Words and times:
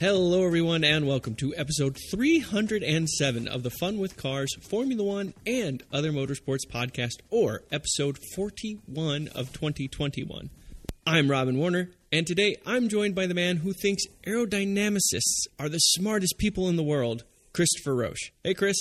Hello, 0.00 0.46
everyone, 0.46 0.82
and 0.82 1.06
welcome 1.06 1.34
to 1.34 1.54
episode 1.58 1.98
307 2.10 3.46
of 3.46 3.62
the 3.62 3.68
Fun 3.68 3.98
with 3.98 4.16
Cars, 4.16 4.48
Formula 4.62 5.04
One, 5.04 5.34
and 5.46 5.82
Other 5.92 6.10
Motorsports 6.10 6.66
podcast, 6.66 7.20
or 7.28 7.64
episode 7.70 8.16
41 8.34 9.28
of 9.34 9.52
2021. 9.52 10.48
I'm 11.06 11.30
Robin 11.30 11.58
Warner, 11.58 11.90
and 12.10 12.26
today 12.26 12.56
I'm 12.64 12.88
joined 12.88 13.14
by 13.14 13.26
the 13.26 13.34
man 13.34 13.58
who 13.58 13.74
thinks 13.74 14.04
aerodynamicists 14.26 15.48
are 15.58 15.68
the 15.68 15.76
smartest 15.76 16.38
people 16.38 16.70
in 16.70 16.76
the 16.76 16.82
world, 16.82 17.24
Christopher 17.52 17.94
Roche. 17.94 18.32
Hey, 18.42 18.54
Chris. 18.54 18.78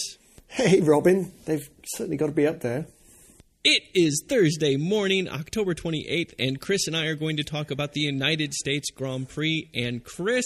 Hey, 0.48 0.80
Robin. 0.80 1.34
They've 1.44 1.70
certainly 1.86 2.16
got 2.16 2.28
to 2.28 2.32
be 2.32 2.48
up 2.48 2.62
there. 2.62 2.88
It 3.66 3.84
is 3.94 4.24
Thursday 4.26 4.78
morning, 4.78 5.28
October 5.28 5.76
28th, 5.76 6.34
and 6.40 6.62
Chris 6.62 6.88
and 6.88 6.96
I 6.96 7.08
are 7.08 7.16
going 7.16 7.36
to 7.36 7.44
talk 7.44 7.72
about 7.72 7.92
the 7.92 8.00
United 8.00 8.54
States 8.54 8.90
Grand 8.90 9.28
Prix. 9.28 9.70
And 9.76 10.02
Chris, 10.02 10.46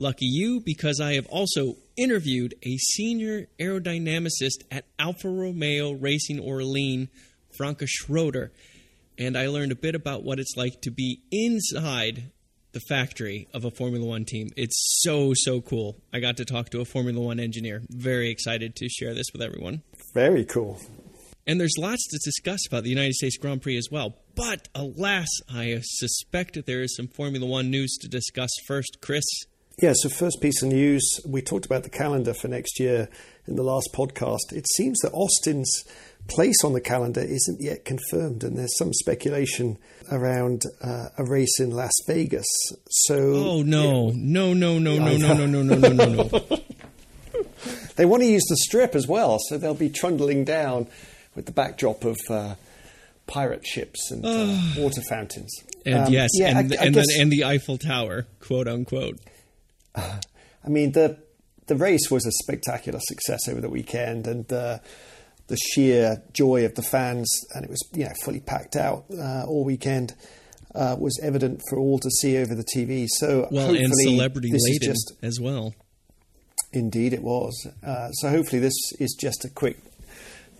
lucky 0.00 0.26
you, 0.26 0.60
because 0.64 0.98
I 1.00 1.14
have 1.14 1.26
also 1.26 1.76
interviewed 1.96 2.54
a 2.64 2.76
senior 2.78 3.46
aerodynamicist 3.60 4.64
at 4.70 4.86
Alfa 4.98 5.28
Romeo 5.28 5.92
Racing 5.92 6.40
ORLEN, 6.40 7.08
Franca 7.56 7.86
Schroeder, 7.86 8.50
and 9.18 9.36
I 9.36 9.48
learned 9.48 9.72
a 9.72 9.76
bit 9.76 9.94
about 9.94 10.24
what 10.24 10.40
it's 10.40 10.56
like 10.56 10.80
to 10.82 10.90
be 10.90 11.20
inside 11.30 12.30
the 12.72 12.80
factory 12.88 13.48
of 13.52 13.64
a 13.64 13.70
Formula 13.70 14.06
One 14.06 14.24
team. 14.24 14.48
It's 14.56 15.00
so, 15.02 15.32
so 15.34 15.60
cool. 15.60 15.96
I 16.12 16.20
got 16.20 16.38
to 16.38 16.44
talk 16.44 16.70
to 16.70 16.80
a 16.80 16.84
Formula 16.84 17.20
One 17.20 17.38
engineer. 17.38 17.82
Very 17.90 18.30
excited 18.30 18.76
to 18.76 18.88
share 18.88 19.12
this 19.12 19.26
with 19.32 19.42
everyone. 19.42 19.82
Very 20.14 20.44
cool. 20.44 20.80
And 21.46 21.60
there's 21.60 21.76
lots 21.78 22.06
to 22.08 22.18
discuss 22.24 22.60
about 22.66 22.84
the 22.84 22.90
United 22.90 23.14
States 23.14 23.36
Grand 23.36 23.60
Prix 23.60 23.76
as 23.76 23.88
well. 23.90 24.14
But 24.36 24.68
alas, 24.74 25.28
I 25.52 25.80
suspect 25.82 26.54
that 26.54 26.66
there 26.66 26.82
is 26.82 26.94
some 26.96 27.08
Formula 27.08 27.44
One 27.44 27.70
news 27.70 27.98
to 28.02 28.08
discuss 28.08 28.50
first. 28.66 28.98
Chris? 29.00 29.24
Yeah, 29.80 29.94
so 29.94 30.10
first 30.10 30.42
piece 30.42 30.62
of 30.62 30.68
news 30.68 31.02
we 31.26 31.40
talked 31.40 31.64
about 31.64 31.84
the 31.84 31.88
calendar 31.88 32.34
for 32.34 32.48
next 32.48 32.78
year 32.78 33.08
in 33.46 33.56
the 33.56 33.62
last 33.62 33.88
podcast. 33.94 34.52
It 34.52 34.66
seems 34.76 34.98
that 35.00 35.10
Austin's 35.14 35.84
place 36.28 36.62
on 36.62 36.74
the 36.74 36.82
calendar 36.82 37.22
isn't 37.22 37.62
yet 37.62 37.86
confirmed, 37.86 38.44
and 38.44 38.58
there's 38.58 38.76
some 38.76 38.92
speculation 38.92 39.78
around 40.12 40.64
uh, 40.82 41.06
a 41.16 41.24
race 41.24 41.58
in 41.58 41.70
Las 41.70 41.92
Vegas. 42.06 42.46
So, 42.90 43.16
oh 43.16 43.62
no, 43.62 44.10
no, 44.10 44.52
no, 44.52 44.78
no, 44.78 44.98
no, 44.98 45.16
no, 45.16 45.34
no, 45.34 45.46
no, 45.46 45.62
no, 45.62 45.78
no, 45.78 45.88
no, 45.88 46.28
no. 46.30 46.60
they 47.96 48.04
want 48.04 48.22
to 48.22 48.28
use 48.28 48.44
the 48.50 48.56
strip 48.56 48.94
as 48.94 49.08
well, 49.08 49.38
so 49.48 49.56
they'll 49.56 49.72
be 49.72 49.88
trundling 49.88 50.44
down 50.44 50.88
with 51.34 51.46
the 51.46 51.52
backdrop 51.52 52.04
of 52.04 52.18
uh, 52.28 52.54
pirate 53.26 53.66
ships 53.66 54.10
and 54.10 54.26
uh, 54.26 54.60
water 54.76 55.00
fountains. 55.08 55.50
And 55.86 56.08
um, 56.08 56.12
yes, 56.12 56.28
yeah, 56.34 56.48
and, 56.48 56.74
I, 56.74 56.82
I 56.82 56.84
and, 56.84 56.94
guess, 56.94 57.06
then, 57.08 57.22
and 57.22 57.32
the 57.32 57.44
Eiffel 57.44 57.78
Tower, 57.78 58.26
quote 58.40 58.68
unquote. 58.68 59.18
I 59.94 60.68
mean, 60.68 60.92
the 60.92 61.18
the 61.66 61.76
race 61.76 62.10
was 62.10 62.26
a 62.26 62.32
spectacular 62.42 62.98
success 63.00 63.48
over 63.48 63.60
the 63.60 63.68
weekend, 63.68 64.26
and 64.26 64.52
uh, 64.52 64.78
the 65.46 65.56
sheer 65.56 66.22
joy 66.32 66.64
of 66.64 66.74
the 66.74 66.82
fans, 66.82 67.28
and 67.54 67.64
it 67.64 67.70
was 67.70 67.80
you 67.92 68.04
know 68.04 68.12
fully 68.24 68.40
packed 68.40 68.76
out 68.76 69.04
uh, 69.16 69.44
all 69.44 69.64
weekend. 69.64 70.14
Uh, 70.72 70.94
was 70.96 71.18
evident 71.20 71.60
for 71.68 71.80
all 71.80 71.98
to 71.98 72.08
see 72.20 72.38
over 72.38 72.54
the 72.54 72.64
TV. 72.76 73.06
So 73.08 73.48
well, 73.50 73.74
and 73.74 73.92
celebrity 73.92 74.50
laden 74.52 74.90
just, 74.90 75.14
as 75.20 75.40
well. 75.40 75.74
Indeed, 76.72 77.12
it 77.12 77.22
was. 77.22 77.66
Uh, 77.84 78.10
so 78.12 78.28
hopefully, 78.28 78.60
this 78.60 78.92
is 79.00 79.16
just 79.20 79.44
a 79.44 79.48
quick 79.48 79.78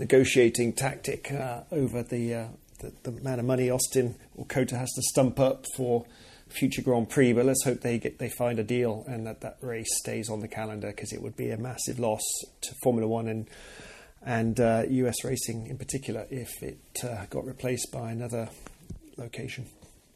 negotiating 0.01 0.73
tactic 0.73 1.31
uh, 1.31 1.61
over 1.71 2.03
the, 2.03 2.35
uh, 2.35 2.47
the, 2.81 2.93
the 3.05 3.19
amount 3.19 3.39
of 3.39 3.47
money 3.47 3.71
Austin 3.71 4.17
or 4.35 4.47
COTA 4.47 4.77
has 4.77 4.91
to 4.95 5.03
stump 5.03 5.39
up 5.39 5.67
for 5.77 6.07
future 6.53 6.83
Grand 6.83 7.09
Prix. 7.09 7.33
But 7.33 7.47
let's 7.47 7.65
hope 7.65 7.81
they 7.81 7.99
get 7.99 8.19
they 8.19 8.29
find 8.29 8.59
a 8.59 8.65
deal 8.65 9.05
and 9.07 9.27
that 9.27 9.41
that 9.41 9.59
race 9.61 9.89
stays 9.99 10.29
on 10.31 10.41
the 10.41 10.49
calendar 10.49 10.89
because 10.89 11.13
it 11.13 11.23
would 11.23 11.37
be 11.37 11.51
a 11.51 11.57
massive 11.57 11.99
loss 11.99 12.23
to 12.63 12.75
Formula 12.83 13.09
One 13.09 13.29
and 13.29 13.49
and 14.23 14.61
uh, 14.61 14.83
US 14.89 15.25
racing 15.25 15.67
in 15.67 15.79
particular 15.79 16.27
if 16.31 16.63
it 16.63 16.81
uh, 17.05 17.27
got 17.31 17.47
replaced 17.47 17.91
by 17.93 18.11
another 18.11 18.49
location. 19.17 19.67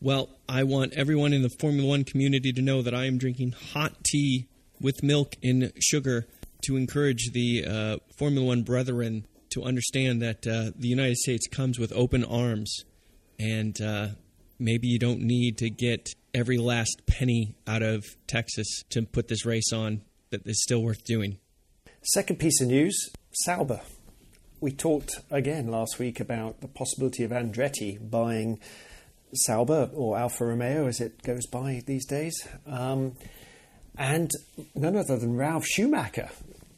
Well, 0.00 0.28
I 0.48 0.64
want 0.64 0.92
everyone 0.94 1.32
in 1.32 1.42
the 1.42 1.50
Formula 1.60 1.88
One 1.88 2.04
community 2.04 2.52
to 2.52 2.60
know 2.60 2.82
that 2.82 2.94
I 2.94 3.06
am 3.06 3.16
drinking 3.16 3.52
hot 3.72 4.04
tea 4.04 4.46
with 4.80 5.02
milk 5.02 5.36
and 5.42 5.72
sugar 5.80 6.26
to 6.66 6.76
encourage 6.76 7.30
the 7.32 7.64
uh, 7.66 7.96
Formula 8.18 8.46
One 8.46 8.62
brethren 8.62 9.26
to 9.50 9.62
understand 9.62 10.20
that 10.20 10.46
uh, 10.46 10.72
the 10.76 10.88
United 10.88 11.16
States 11.16 11.46
comes 11.46 11.78
with 11.78 11.92
open 11.94 12.24
arms, 12.24 12.84
and 13.38 13.80
uh, 13.80 14.08
maybe 14.58 14.88
you 14.88 14.98
don't 14.98 15.20
need 15.20 15.58
to 15.58 15.70
get 15.70 16.14
every 16.34 16.58
last 16.58 17.02
penny 17.06 17.54
out 17.66 17.82
of 17.82 18.04
Texas 18.26 18.82
to 18.90 19.02
put 19.02 19.28
this 19.28 19.46
race 19.46 19.72
on 19.72 20.02
that 20.30 20.46
is 20.46 20.62
still 20.62 20.82
worth 20.82 21.04
doing. 21.04 21.38
Second 22.02 22.38
piece 22.38 22.60
of 22.60 22.68
news 22.68 23.10
Sauber. 23.44 23.80
We 24.60 24.72
talked 24.72 25.20
again 25.30 25.68
last 25.68 25.98
week 25.98 26.20
about 26.20 26.60
the 26.60 26.68
possibility 26.68 27.24
of 27.24 27.30
Andretti 27.30 27.98
buying 28.10 28.58
Sauber 29.34 29.90
or 29.94 30.18
Alfa 30.18 30.46
Romeo 30.46 30.86
as 30.86 31.00
it 31.00 31.22
goes 31.22 31.46
by 31.46 31.82
these 31.86 32.06
days. 32.06 32.34
Um, 32.66 33.16
and 33.96 34.30
none 34.74 34.96
other 34.96 35.18
than 35.18 35.36
Ralf 35.36 35.64
Schumacher 35.66 36.30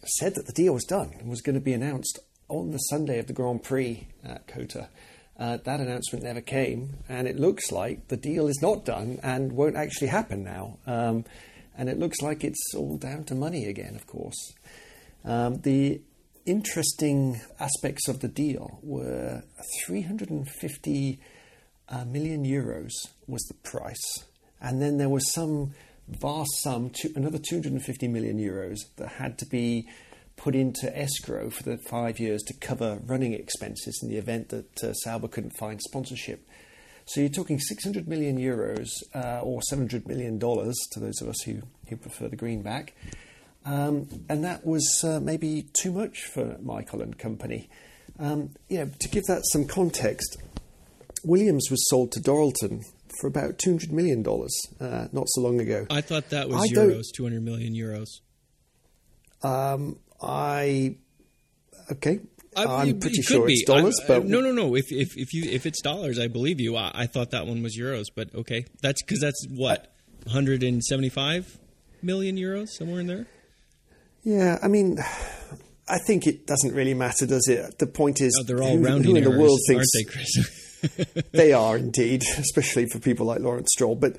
said 0.05 0.35
that 0.35 0.47
the 0.47 0.53
deal 0.53 0.75
was 0.75 0.85
done 0.85 1.15
and 1.19 1.29
was 1.29 1.41
going 1.41 1.55
to 1.55 1.61
be 1.61 1.73
announced 1.73 2.19
on 2.49 2.71
the 2.71 2.79
Sunday 2.79 3.19
of 3.19 3.27
the 3.27 3.33
Grand 3.33 3.63
Prix 3.63 4.07
at 4.25 4.47
COTA. 4.47 4.89
Uh, 5.39 5.59
that 5.65 5.81
announcement 5.81 6.25
never 6.25 6.41
came, 6.41 6.97
and 7.09 7.29
it 7.29 7.39
looks 7.39 7.71
like 7.71 8.09
the 8.09 8.17
deal 8.17 8.49
is 8.49 8.59
not 8.63 8.85
done 8.87 9.19
and 9.23 9.53
won't 9.53 9.77
actually 9.77 10.09
happen 10.09 10.43
now. 10.43 10.79
Um, 10.87 11.25
and 11.77 11.91
it 11.91 11.99
looks 11.99 12.23
like 12.23 12.43
it's 12.43 12.75
all 12.75 12.97
down 12.97 13.25
to 13.25 13.35
money 13.35 13.67
again, 13.67 13.95
of 13.95 14.07
course. 14.07 14.55
Um, 15.25 15.61
the 15.61 16.01
interesting 16.47 17.41
aspects 17.61 18.09
of 18.09 18.21
the 18.21 18.29
deal 18.29 18.79
were 18.83 19.43
350 19.85 21.21
uh, 21.89 22.05
million 22.07 22.45
euros 22.45 22.93
was 23.27 23.43
the 23.43 23.55
price, 23.69 24.25
and 24.61 24.81
then 24.81 24.97
there 24.97 25.11
was 25.11 25.31
some 25.35 25.75
vast 26.09 26.63
sum, 26.63 26.91
to, 26.91 27.13
another 27.17 27.39
250 27.39 28.09
million 28.09 28.39
euros 28.39 28.79
that 28.97 29.09
had 29.09 29.39
to 29.39 29.47
be 29.47 29.87
put 30.37 30.55
into 30.55 30.97
escrow 30.97 31.51
for 31.51 31.63
the 31.63 31.79
five 31.79 32.19
years 32.19 32.43
to 32.43 32.55
cover 32.55 33.01
running 33.05 33.33
expenses 33.33 33.99
in 34.03 34.09
the 34.09 34.17
event 34.17 34.51
that 34.51 34.85
uh, 34.85 34.93
Sauber 34.93 35.29
couldn't 35.29 35.57
find 35.57 35.81
sponsorship. 35.81 36.47
So 37.07 37.21
you're 37.21 37.31
talking 37.31 37.61
600 37.61 38.09
million 38.09 38.37
euros 38.39 38.89
uh, 39.15 39.41
or 39.41 39.63
700 39.63 40.07
million 40.09 40.39
dollars 40.39 40.77
to 40.93 41.01
those 41.01 41.21
of 41.23 41.29
us 41.29 41.41
who, 41.43 41.63
who 41.89 41.97
prefer 41.97 42.29
the 42.29 42.37
greenback. 42.37 42.95
Um, 43.65 44.09
and 44.29 44.45
that 44.45 44.67
was 44.67 45.03
uh, 45.05 45.21
maybe 45.21 45.69
too 45.73 45.93
much 45.93 46.25
for 46.25 46.57
Michael 46.63 47.03
and 47.03 47.17
company. 47.17 47.69
Um, 48.19 48.51
you 48.69 48.79
know, 48.79 48.91
to 49.01 49.09
give 49.09 49.25
that 49.25 49.43
some 49.53 49.67
context, 49.67 50.37
Williams 51.25 51.69
was 51.71 51.89
sold 51.89 52.13
to 52.13 52.21
Dorilton 52.21 52.83
for 53.21 53.27
about 53.27 53.59
$200 53.59 53.91
million 53.91 54.25
uh, 54.27 55.09
not 55.13 55.25
so 55.29 55.41
long 55.41 55.61
ago. 55.61 55.87
I 55.91 56.01
thought 56.01 56.31
that 56.31 56.49
was 56.49 56.63
I 56.63 56.75
euros, 56.75 57.05
200 57.15 57.43
million 57.43 57.75
euros. 57.75 58.07
Um, 59.43 59.99
I 60.23 60.97
okay. 61.93 62.21
Uh, 62.57 62.63
I, 62.63 62.87
am 62.87 63.01
pretty 63.01 63.21
sure 63.21 63.47
it's 63.49 63.65
dollars, 63.65 64.01
I, 64.05 64.07
but 64.09 64.25
no, 64.25 64.41
no, 64.41 64.51
no. 64.51 64.75
If 64.75 64.91
if 64.91 65.17
if 65.17 65.35
you 65.35 65.51
if 65.51 65.67
it's 65.67 65.83
dollars, 65.83 66.19
I 66.19 66.29
believe 66.29 66.61
you. 66.61 66.77
I, 66.77 66.91
I 66.95 67.07
thought 67.07 67.33
that 67.33 67.47
one 67.47 67.63
was 67.63 67.79
euros, 67.79 68.07
but 68.15 68.35
okay, 68.35 68.65
that's 68.81 69.03
because 69.03 69.21
that's 69.21 69.47
what 69.51 69.93
175 70.25 71.59
million 72.03 72.37
euros 72.37 72.69
somewhere 72.69 73.01
in 73.01 73.07
there. 73.07 73.27
Yeah, 74.25 74.59
I 74.63 74.69
mean, 74.69 74.99
I 75.89 75.99
think 75.99 76.27
it 76.27 76.47
doesn't 76.47 76.75
really 76.75 76.95
matter, 76.95 77.27
does 77.27 77.47
it? 77.49 77.79
The 77.79 77.87
point 77.87 78.21
is, 78.21 78.37
oh, 78.41 78.43
they're 78.43 78.63
all 78.63 78.77
who, 78.77 78.85
rounding 78.85 79.13
who 79.13 79.17
in 79.17 79.25
errors, 79.25 79.37
the 79.37 79.41
world 79.41 79.61
thinks 79.69 79.87
aren't 79.95 80.07
they, 80.07 80.13
Chris? 80.13 81.27
they 81.33 81.53
are 81.53 81.77
indeed, 81.77 82.23
especially 82.39 82.87
for 82.87 82.99
people 82.99 83.27
like 83.27 83.41
Lawrence 83.41 83.69
Stroll. 83.73 83.95
But 83.95 84.17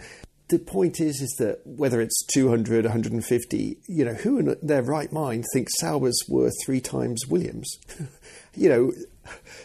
the 0.50 0.60
point 0.60 1.02
is, 1.02 1.22
is 1.22 1.36
that 1.40 1.60
whether 1.66 2.00
it's 2.00 2.26
200, 2.34 2.86
150, 2.86 3.78
you 3.88 4.06
know, 4.06 4.14
who 4.14 4.40
in 4.40 4.56
their 4.62 4.82
right 4.82 5.12
mind 5.12 5.46
thinks 5.54 5.74
Sauber's 5.80 6.20
worth 6.30 6.54
three 6.66 6.80
times 6.80 7.28
Williams? 7.28 7.70
you 8.56 8.70
know, 8.70 8.92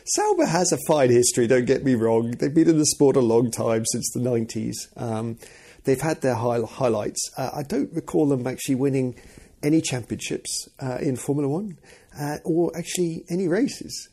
Sauber 0.04 0.46
has 0.46 0.72
a 0.72 0.78
fine 0.88 1.10
history, 1.10 1.46
don't 1.46 1.66
get 1.66 1.84
me 1.84 1.94
wrong. 1.94 2.32
They've 2.32 2.52
been 2.52 2.68
in 2.68 2.78
the 2.78 2.86
sport 2.86 3.16
a 3.16 3.20
long 3.20 3.50
time, 3.50 3.84
since 3.86 4.10
the 4.12 4.20
90s. 4.20 4.74
Um, 4.96 5.38
they've 5.84 6.00
had 6.00 6.20
their 6.20 6.34
high, 6.34 6.60
highlights. 6.60 7.30
Uh, 7.36 7.50
I 7.54 7.62
don't 7.62 7.92
recall 7.92 8.26
them 8.26 8.46
actually 8.46 8.74
winning 8.74 9.14
any 9.62 9.80
championships 9.80 10.68
uh, 10.80 10.98
in 11.00 11.14
Formula 11.14 11.48
One 11.48 11.78
uh, 12.20 12.38
or 12.44 12.76
actually 12.76 13.24
any 13.30 13.46
races. 13.46 14.08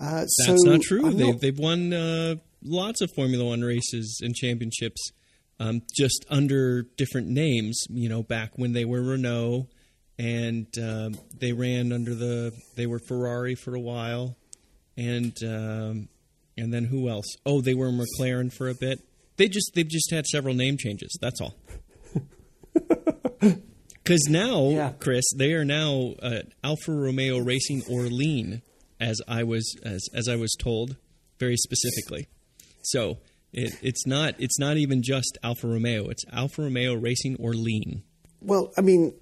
Uh, 0.00 0.22
That's 0.22 0.36
so 0.44 0.56
not 0.64 0.80
true. 0.82 1.12
They've, 1.12 1.26
not... 1.26 1.40
they've 1.40 1.58
won 1.58 1.92
uh, 1.92 2.36
lots 2.64 3.00
of 3.00 3.10
Formula 3.14 3.44
One 3.44 3.60
races 3.60 4.20
and 4.24 4.34
championships 4.34 5.12
um, 5.60 5.82
just 5.96 6.24
under 6.28 6.82
different 6.96 7.28
names. 7.28 7.80
You 7.88 8.08
know, 8.08 8.24
back 8.24 8.50
when 8.56 8.72
they 8.72 8.84
were 8.84 9.00
Renault, 9.02 9.68
and 10.18 10.66
uh, 10.76 11.10
they 11.38 11.52
ran 11.52 11.92
under 11.92 12.14
the 12.16 12.52
they 12.74 12.86
were 12.86 12.98
Ferrari 13.06 13.54
for 13.54 13.74
a 13.76 13.80
while, 13.80 14.36
and 14.96 15.32
um, 15.44 16.08
and 16.56 16.74
then 16.74 16.84
who 16.86 17.08
else? 17.08 17.26
Oh, 17.46 17.60
they 17.60 17.74
were 17.74 17.90
McLaren 17.90 18.52
for 18.52 18.68
a 18.68 18.74
bit. 18.74 18.98
They 19.36 19.46
just 19.48 19.70
they've 19.74 19.88
just 19.88 20.10
had 20.10 20.26
several 20.26 20.54
name 20.54 20.76
changes. 20.76 21.16
That's 21.20 21.40
all. 21.40 21.54
because 23.40 24.26
now, 24.28 24.68
Yeah. 24.70 24.92
Chris, 24.98 25.24
they 25.36 25.52
are 25.52 25.64
now 25.64 26.14
uh, 26.22 26.40
Alfa 26.64 26.92
Romeo 26.92 27.38
Racing 27.38 27.82
ORLEN, 27.88 28.62
as 28.98 29.20
I 29.28 29.44
was 29.44 29.74
as 29.84 30.06
as 30.14 30.28
I 30.28 30.36
was 30.36 30.54
told 30.58 30.96
very 31.38 31.56
specifically. 31.56 32.26
So 32.82 33.18
it, 33.52 33.74
it's 33.82 34.06
not 34.06 34.34
it's 34.38 34.58
not 34.58 34.76
even 34.76 35.02
just 35.02 35.38
Alfa 35.42 35.66
Romeo; 35.66 36.08
it's 36.08 36.24
Alfa 36.32 36.62
Romeo 36.62 36.94
Racing 36.94 37.36
or 37.40 37.52
Lean. 37.52 38.02
Well, 38.40 38.72
I 38.78 38.80
mean, 38.80 39.14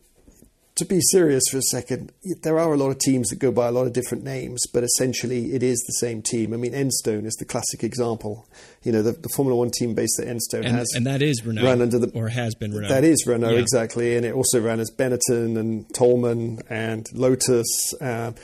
to 0.76 0.84
be 0.84 1.00
serious 1.10 1.42
for 1.50 1.58
a 1.58 1.62
second, 1.62 2.12
there 2.42 2.56
are 2.58 2.72
a 2.72 2.76
lot 2.76 2.90
of 2.90 2.98
teams 3.00 3.28
that 3.30 3.40
go 3.40 3.50
by 3.50 3.66
a 3.66 3.72
lot 3.72 3.86
of 3.88 3.92
different 3.92 4.22
names, 4.22 4.62
but 4.72 4.84
essentially 4.84 5.52
it 5.54 5.62
is 5.62 5.78
the 5.88 5.94
same 5.94 6.22
team. 6.22 6.54
I 6.54 6.56
mean, 6.56 6.72
Enstone 6.72 7.26
is 7.26 7.34
the 7.34 7.44
classic 7.44 7.82
example. 7.82 8.46
You 8.84 8.92
know, 8.92 9.02
the, 9.02 9.10
the 9.12 9.28
Formula 9.34 9.58
One 9.58 9.72
team 9.72 9.94
based 9.94 10.20
at 10.20 10.28
Enstone 10.28 10.64
And, 10.66 10.76
has 10.76 10.86
and 10.94 11.04
that 11.06 11.20
is 11.20 11.44
Renault, 11.44 11.64
run 11.64 11.82
under 11.82 11.98
the 11.98 12.10
or 12.14 12.28
has 12.28 12.54
been 12.54 12.72
Renault. 12.72 12.90
That 12.90 13.02
is 13.02 13.26
Renault, 13.26 13.54
Yeah. 13.54 13.58
exactly. 13.60 14.16
And 14.16 14.24
it 14.24 14.34
also 14.34 14.60
ran 14.60 14.78
as 14.78 14.92
Benetton 14.96 15.58
and 15.58 15.92
Toleman 15.94 16.60
and 16.70 17.06
Lotus, 17.12 17.66
um, 18.00 18.36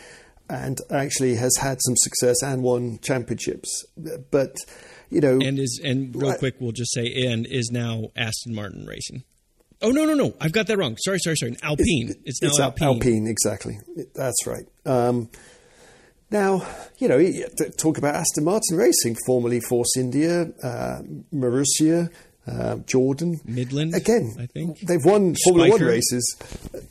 and 0.50 0.78
actually 0.90 1.36
has 1.36 1.56
had 1.60 1.78
some 1.82 1.94
success 1.96 2.42
and 2.42 2.62
won 2.64 2.98
championships. 3.00 3.84
But, 4.32 4.56
you 5.14 5.20
know. 5.20 5.38
and 5.40 5.58
is 5.58 5.80
and 5.82 6.14
real 6.14 6.34
quick 6.34 6.56
we'll 6.60 6.72
just 6.72 6.92
say 6.92 7.26
and 7.26 7.46
is 7.46 7.70
now 7.72 8.10
Aston 8.16 8.54
Martin 8.54 8.84
Racing. 8.86 9.24
Oh 9.82 9.90
no 9.90 10.04
no 10.04 10.14
no! 10.14 10.34
I've 10.40 10.52
got 10.52 10.66
that 10.68 10.78
wrong. 10.78 10.96
Sorry 10.98 11.18
sorry 11.18 11.36
sorry. 11.36 11.56
Alpine. 11.62 12.14
It's, 12.24 12.40
now 12.42 12.48
it's 12.48 12.60
Alpine. 12.60 12.88
Alpine, 12.88 13.26
exactly. 13.26 13.78
That's 14.14 14.46
right. 14.46 14.66
Um, 14.86 15.28
now, 16.30 16.66
you 16.98 17.06
know, 17.08 17.22
talk 17.76 17.98
about 17.98 18.14
Aston 18.16 18.44
Martin 18.44 18.76
Racing, 18.76 19.16
formerly 19.26 19.60
Force 19.60 19.96
India, 19.96 20.50
uh, 20.62 21.02
Marussia, 21.32 22.10
uh, 22.46 22.76
Jordan. 22.86 23.40
Midland, 23.44 23.94
Again, 23.94 24.34
I 24.38 24.46
think. 24.46 24.80
they've 24.80 25.04
won 25.04 25.34
Formula 25.44 25.70
One 25.70 25.82
races. 25.82 26.36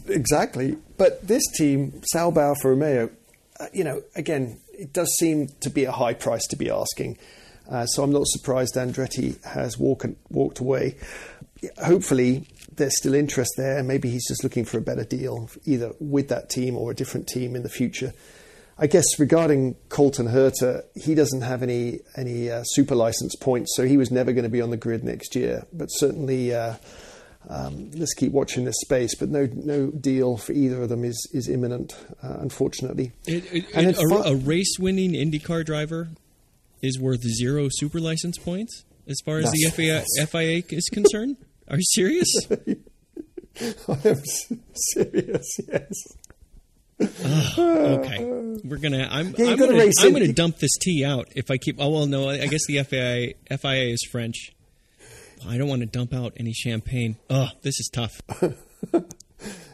Exactly. 0.08 0.78
But 0.98 1.28
this 1.28 1.44
team, 1.58 2.02
Sauber 2.14 2.42
Alfa 2.42 2.70
Romeo, 2.70 3.10
uh, 3.60 3.68
you 3.74 3.84
know, 3.84 4.02
again, 4.16 4.60
it 4.72 4.94
does 4.94 5.14
seem 5.20 5.48
to 5.62 5.70
be 5.70 5.86
a 5.86 5.92
high 5.92 6.14
price 6.14 6.46
to 6.48 6.56
be 6.56 6.70
asking. 6.70 7.18
Uh, 7.70 7.86
so 7.86 8.04
I'm 8.04 8.12
not 8.12 8.28
surprised 8.28 8.76
Andretti 8.76 9.44
has 9.46 9.78
walk, 9.78 10.06
walked 10.30 10.60
away. 10.60 10.96
Hopefully, 11.84 12.46
there's 12.76 12.98
still 12.98 13.14
interest 13.14 13.52
there. 13.58 13.78
and 13.78 13.88
Maybe 13.88 14.10
he's 14.10 14.28
just 14.28 14.44
looking 14.44 14.66
for 14.66 14.78
a 14.78 14.82
better 14.82 15.04
deal, 15.06 15.50
either 15.66 15.94
with 16.00 16.28
that 16.30 16.50
team 16.50 16.76
or 16.76 16.92
a 16.92 16.96
different 16.96 17.28
team 17.28 17.56
in 17.56 17.64
the 17.64 17.70
future. 17.70 18.14
I 18.78 18.88
guess 18.88 19.06
regarding 19.20 19.76
Colton 19.90 20.28
Herta, 20.28 20.84
he 20.96 21.14
doesn't 21.16 21.42
have 21.42 21.62
any 21.62 22.00
any 22.18 22.50
uh, 22.50 22.64
super 22.66 22.96
license 22.96 23.36
points, 23.36 23.72
so 23.76 23.86
he 23.86 23.98
was 23.98 24.10
never 24.12 24.34
going 24.34 24.44
to 24.44 24.50
be 24.50 24.62
on 24.62 24.72
the 24.72 24.78
grid 24.78 25.04
next 25.04 25.36
year. 25.36 25.66
But 25.72 25.88
certainly, 25.90 26.54
uh, 26.56 26.76
um, 27.48 27.92
let's 27.92 28.16
keep 28.16 28.32
watching 28.32 28.66
this 28.66 28.76
space. 28.82 29.16
But 29.16 29.30
no 29.30 29.48
no 29.54 29.88
deal 29.92 30.38
for 30.38 30.54
either 30.54 30.82
of 30.82 30.90
them 30.90 31.06
is 31.06 31.30
is 31.34 31.48
imminent, 31.50 31.96
uh, 32.24 32.38
unfortunately. 32.40 33.12
It, 33.28 33.46
it, 33.54 33.66
And 33.76 33.88
it- 33.92 33.98
a, 34.00 34.30
a 34.32 34.36
race-winning 34.36 35.12
IndyCar 35.14 35.64
driver 35.66 36.10
is 36.84 37.00
worth 37.00 37.22
zero 37.22 37.68
super 37.72 38.00
license 38.00 38.38
points 38.38 38.84
as 39.08 39.18
far 39.26 39.38
as 39.38 39.52
the 39.52 39.72
FIA, 39.72 40.04
FIA 40.28 40.64
is 40.70 40.88
concerned. 40.92 41.38
Are 41.68 41.78
you 41.78 41.84
serious? 41.84 42.30
I 43.90 44.08
am 44.08 44.22
serious. 44.74 45.58
Yes. 45.68 45.94
okay, 47.58 48.24
we're 48.64 48.78
gonna. 48.78 49.08
I'm. 49.10 49.34
Yeah, 49.38 49.52
I'm 49.52 49.58
gotta 49.58 49.74
gonna, 49.74 49.92
I'm 50.00 50.14
gonna 50.14 50.32
dump 50.34 50.60
this 50.60 50.78
tea 50.80 51.04
out 51.04 51.28
if 51.36 51.50
I 51.50 51.58
keep. 51.58 51.78
Oh 51.80 51.90
well, 51.90 52.06
no. 52.06 52.30
I 52.30 52.46
guess 52.48 52.62
the 52.68 52.84
FIA 52.84 53.34
FIA 53.58 53.94
is 53.94 54.08
French. 54.12 54.54
I 55.48 55.58
don't 55.58 55.68
want 55.68 55.82
to 55.82 55.88
dump 55.88 56.14
out 56.14 56.34
any 56.38 56.54
champagne. 56.54 57.18
Oh, 57.30 57.50
this 57.64 57.80
is 57.80 57.90
tough. 57.92 58.22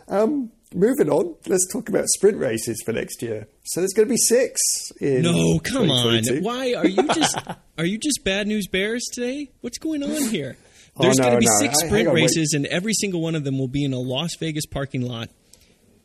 Um, 0.09 0.51
moving 0.74 1.10
on, 1.10 1.36
let's 1.48 1.68
talk 1.71 1.89
about 1.89 2.06
sprint 2.07 2.38
races 2.38 2.81
for 2.86 2.94
next 2.94 3.21
year. 3.21 3.48
So 3.63 3.81
there's 3.81 3.94
going 3.94 4.07
to 4.07 4.13
be 4.13 4.18
six. 4.18 4.60
In 5.00 5.24
No, 5.24 5.60
come 5.60 5.89
on. 5.89 6.24
Why 6.42 6.74
are 6.74 6.88
you 6.88 7.07
just 7.07 7.38
are 7.77 7.86
you 7.86 7.98
just 7.98 8.24
bad 8.24 8.48
news 8.48 8.68
bears 8.68 9.04
today? 9.13 9.51
What's 9.62 9.77
going 9.77 10.04
on 10.04 10.30
here? 10.30 10.57
Oh, 10.98 11.04
There's 11.04 11.18
no, 11.18 11.25
going 11.25 11.36
to 11.36 11.39
be 11.39 11.45
no. 11.45 11.60
six 11.60 11.80
sprint 11.86 12.07
on, 12.10 12.16
races, 12.16 12.54
and 12.54 12.66
every 12.66 12.94
single 12.94 13.21
one 13.21 13.36
of 13.36 13.44
them 13.44 13.57
will 13.57 13.69
be 13.69 13.86
in 13.86 13.94
a 13.94 14.00
Las 14.00 14.31
Vegas 14.39 14.66
parking 14.66 15.01
lot, 15.01 15.30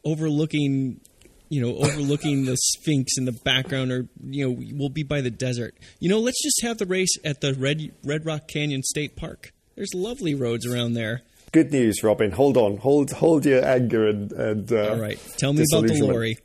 overlooking, 0.05 1.00
you 1.49 1.61
know, 1.61 1.76
overlooking 1.78 2.44
the 2.44 2.56
Sphinx 2.61 3.19
in 3.19 3.25
the 3.25 3.32
background, 3.32 3.90
or 3.90 4.06
you 4.22 4.49
know, 4.49 4.64
we'll 4.75 4.90
be 4.90 5.02
by 5.02 5.20
the 5.20 5.31
desert. 5.31 5.75
You 5.99 6.08
know, 6.08 6.20
let's 6.20 6.40
just 6.43 6.62
have 6.62 6.78
the 6.78 6.87
race 6.87 7.12
at 7.25 7.40
the 7.40 7.55
Red 7.55 7.93
Red 8.05 8.25
Rock 8.25 8.46
Canyon 8.46 8.82
State 8.82 9.16
Park. 9.16 9.52
There's 9.75 9.90
lovely 9.94 10.34
roads 10.34 10.64
around 10.66 10.93
there. 10.93 11.22
Good 11.54 11.70
news, 11.70 12.02
Robin. 12.02 12.32
Hold 12.32 12.56
on. 12.56 12.78
Hold 12.78 13.12
hold 13.12 13.46
your 13.46 13.64
anger 13.64 14.08
and. 14.08 14.32
and 14.32 14.72
uh, 14.72 14.88
All 14.90 14.96
right, 15.00 15.20
tell 15.36 15.52
me 15.52 15.64
about 15.72 15.86
the 15.86 16.00
lorry. 16.02 16.36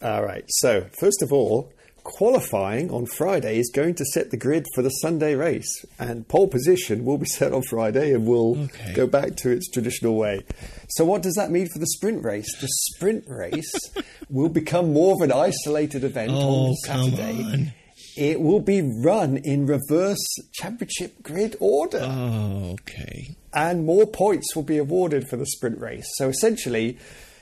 All 0.00 0.22
right. 0.22 0.44
So, 0.48 0.86
first 1.00 1.20
of 1.20 1.32
all, 1.32 1.72
qualifying 2.04 2.92
on 2.92 3.06
Friday 3.06 3.58
is 3.58 3.72
going 3.74 3.96
to 3.96 4.04
set 4.04 4.30
the 4.30 4.36
grid 4.36 4.66
for 4.74 4.82
the 4.82 4.90
Sunday 4.90 5.34
race, 5.34 5.84
and 5.98 6.28
pole 6.28 6.46
position 6.46 7.04
will 7.04 7.18
be 7.18 7.26
set 7.26 7.52
on 7.52 7.62
Friday 7.68 8.12
and 8.14 8.24
will 8.24 8.56
Okay. 8.66 8.92
go 8.94 9.08
back 9.08 9.34
to 9.38 9.50
its 9.50 9.68
traditional 9.68 10.14
way. 10.14 10.44
So, 10.90 11.04
what 11.04 11.22
does 11.22 11.34
that 11.34 11.50
mean 11.50 11.66
for 11.72 11.80
the 11.80 11.86
sprint 11.88 12.22
race? 12.24 12.46
The 12.60 12.68
sprint 12.94 13.24
race 13.26 13.72
will 14.30 14.48
become 14.48 14.92
more 14.92 15.14
of 15.16 15.22
an 15.22 15.32
isolated 15.32 16.04
event 16.04 16.30
Oh, 16.32 16.68
on 16.68 16.74
Saturday. 16.76 17.42
on. 17.42 17.72
It 18.16 18.40
will 18.40 18.60
be 18.60 18.80
run 18.82 19.36
in 19.38 19.66
reverse 19.66 20.24
championship 20.52 21.22
grid 21.22 21.56
order 21.60 22.00
Oh, 22.02 22.76
okay. 22.80 23.34
and 23.52 23.84
more 23.84 24.06
points 24.06 24.54
will 24.54 24.62
be 24.62 24.78
awarded 24.78 25.28
for 25.28 25.36
the 25.36 25.46
sprint 25.46 25.80
race. 25.80 26.06
So 26.14 26.28
essentially, 26.28 26.98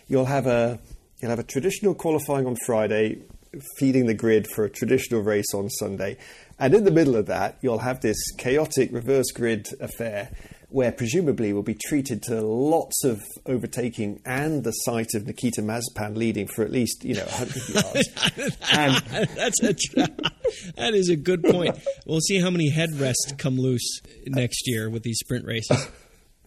you'll 0.08 0.24
have 0.26 0.46
a 0.46 0.78
you'll 1.20 1.30
have 1.30 1.38
a 1.38 1.42
traditional 1.44 1.94
qualifying 1.94 2.46
on 2.46 2.56
Friday, 2.66 3.18
feeding 3.78 4.06
the 4.06 4.14
grid 4.14 4.46
for 4.54 4.64
a 4.64 4.70
traditional 4.70 5.20
race 5.22 5.52
on 5.54 5.68
Sunday, 5.70 6.16
and 6.58 6.74
in 6.74 6.84
the 6.84 6.90
middle 6.90 7.16
of 7.16 7.26
that, 7.26 7.58
you'll 7.60 7.78
have 7.80 8.00
this 8.00 8.16
chaotic 8.38 8.90
reverse 8.92 9.30
grid 9.32 9.68
affair. 9.80 10.30
Where 10.72 10.90
presumably 10.90 11.52
we'll 11.52 11.62
be 11.62 11.76
treated 11.88 12.22
to 12.24 12.40
lots 12.40 13.04
of 13.04 13.20
overtaking 13.44 14.20
and 14.24 14.64
the 14.64 14.70
sight 14.72 15.08
of 15.14 15.26
Nikita 15.26 15.60
Mazepin 15.60 16.16
leading 16.16 16.46
for 16.46 16.62
at 16.64 16.70
least 16.72 17.04
you 17.04 17.14
know 17.14 17.24
100 17.26 17.68
yards. 17.74 18.56
and 18.72 19.28
That's 19.36 19.62
a 19.62 19.74
that 20.76 20.94
is 20.94 21.10
a 21.10 21.16
good 21.16 21.42
point. 21.44 21.78
We'll 22.06 22.20
see 22.20 22.40
how 22.40 22.48
many 22.50 22.70
headrests 22.72 23.36
come 23.36 23.58
loose 23.58 24.00
next 24.26 24.62
year 24.66 24.88
with 24.88 25.02
these 25.02 25.18
sprint 25.18 25.44
races. 25.44 25.88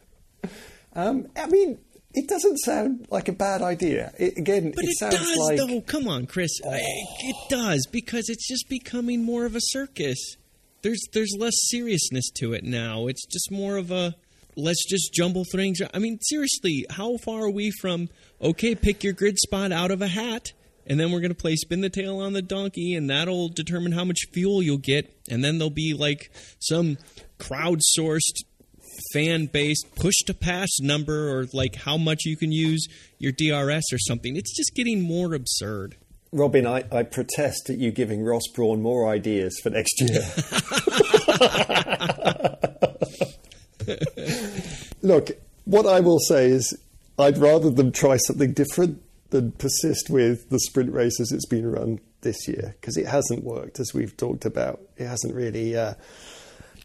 um, 0.94 1.28
I 1.36 1.48
mean, 1.48 1.78
it 2.14 2.28
doesn't 2.28 2.58
sound 2.60 3.08
like 3.12 3.28
a 3.28 3.34
bad 3.34 3.62
idea. 3.62 4.12
It, 4.18 4.38
again, 4.38 4.72
But 4.76 4.86
it, 4.86 4.90
it, 4.90 4.98
sounds 4.98 5.18
does, 5.18 5.38
like 5.38 5.58
though. 5.58 5.82
Come 5.82 6.08
on, 6.08 6.26
Chris. 6.28 6.52
I- 6.68 6.80
It 7.20 7.36
does 7.50 7.88
because 7.92 8.30
it's 8.30 8.48
just 8.48 8.70
becoming 8.70 9.24
more 9.24 9.46
of 9.46 9.56
a 9.56 9.62
circus. 9.62 10.36
There's 10.86 11.02
there's 11.14 11.36
less 11.36 11.56
seriousness 11.72 12.30
to 12.36 12.54
it 12.54 12.64
now. 12.64 13.08
It's 13.08 13.26
just 13.26 13.52
more 13.52 13.76
of 13.76 13.90
a 13.90 14.14
let's 14.56 14.86
just 14.88 15.12
jumble 15.12 15.44
things. 15.52 15.80
I 15.92 15.98
mean, 15.98 16.20
seriously, 16.22 16.86
how 16.92 17.18
far 17.18 17.46
are 17.46 17.50
we 17.50 17.72
from 17.82 18.08
okay? 18.40 18.76
Pick 18.76 19.04
your 19.04 19.14
grid 19.14 19.40
spot 19.40 19.72
out 19.72 19.90
of 19.90 20.04
a 20.04 20.08
hat, 20.08 20.54
and 20.86 21.00
then 21.00 21.12
we're 21.12 21.22
gonna 21.22 21.34
play 21.34 21.56
spin 21.56 21.82
the 21.82 21.90
tail 21.90 22.20
on 22.20 22.34
the 22.34 22.44
donkey, 22.44 22.94
and 22.94 23.10
that'll 23.10 23.50
determine 23.50 23.94
how 23.94 24.06
much 24.06 24.28
fuel 24.32 24.62
you'll 24.62 24.78
get, 24.78 25.12
and 25.28 25.44
then 25.44 25.58
there'll 25.58 25.72
be 25.72 25.96
like 25.96 26.30
some 26.60 27.00
crowdsourced 27.40 28.44
fan 29.12 29.48
based 29.48 29.88
push 29.96 30.18
to 30.28 30.36
pass 30.36 30.70
number 30.80 31.36
or 31.36 31.48
like 31.52 31.78
how 31.78 31.98
much 31.98 32.26
you 32.26 32.38
can 32.38 32.52
use 32.52 32.88
your 33.18 33.32
DRS 33.32 33.92
or 33.92 33.98
something. 33.98 34.36
It's 34.36 34.56
just 34.56 34.76
getting 34.76 35.02
more 35.02 35.34
absurd. 35.34 35.96
Robin, 36.36 36.68
I, 36.68 36.84
I 36.92 37.04
protest 37.04 37.70
at 37.70 37.78
you 37.78 37.92
giving 37.92 38.22
Ross 38.22 38.46
Brawn 38.54 38.82
more 38.82 39.08
ideas 39.08 39.58
for 39.64 39.70
next 39.70 40.02
year. 40.02 40.20
Look, 45.02 45.32
what 45.64 45.86
I 45.86 46.02
will 46.02 46.20
say 46.20 46.48
is 46.48 46.78
I'd 47.18 47.38
rather 47.38 47.70
them 47.70 47.94
try 47.94 48.18
something 48.18 48.52
different 48.52 49.02
than 49.30 49.54
persist 49.54 50.10
with 50.10 50.50
the 50.50 50.60
sprint 50.60 50.92
race 50.92 51.22
as 51.22 51.32
it's 51.32 51.46
been 51.46 51.72
run 51.72 52.02
this 52.20 52.50
year 52.50 52.76
because 52.82 52.98
it 52.98 53.08
hasn't 53.08 53.46
worked, 53.46 53.80
as 53.80 53.94
we've 53.94 54.18
talked 54.18 54.44
about. 54.44 54.82
It 54.98 55.08
hasn't 55.08 55.34
really 55.34 55.78
uh, 55.78 55.94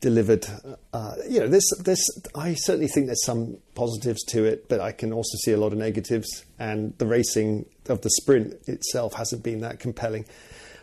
delivered. 0.01 0.47
Uh, 0.93 1.15
you 1.29 1.41
know, 1.41 1.49
this, 1.49 1.65
this. 1.81 2.01
I 2.35 2.55
certainly 2.55 2.89
think 2.89 3.07
there's 3.07 3.25
some 3.25 3.59
positives 3.75 4.23
to 4.27 4.45
it, 4.45 4.69
but 4.69 4.81
I 4.81 4.93
can 4.93 5.13
also 5.13 5.37
see 5.45 5.53
a 5.53 5.57
lot 5.57 5.73
of 5.73 5.79
negatives. 5.79 6.45
And 6.59 6.97
the 6.99 7.07
racing 7.07 7.67
of 7.89 8.01
the 8.03 8.11
sprint 8.11 8.55
itself 8.67 9.15
hasn't 9.15 9.43
been 9.43 9.61
that 9.61 9.81
compelling, 9.81 10.25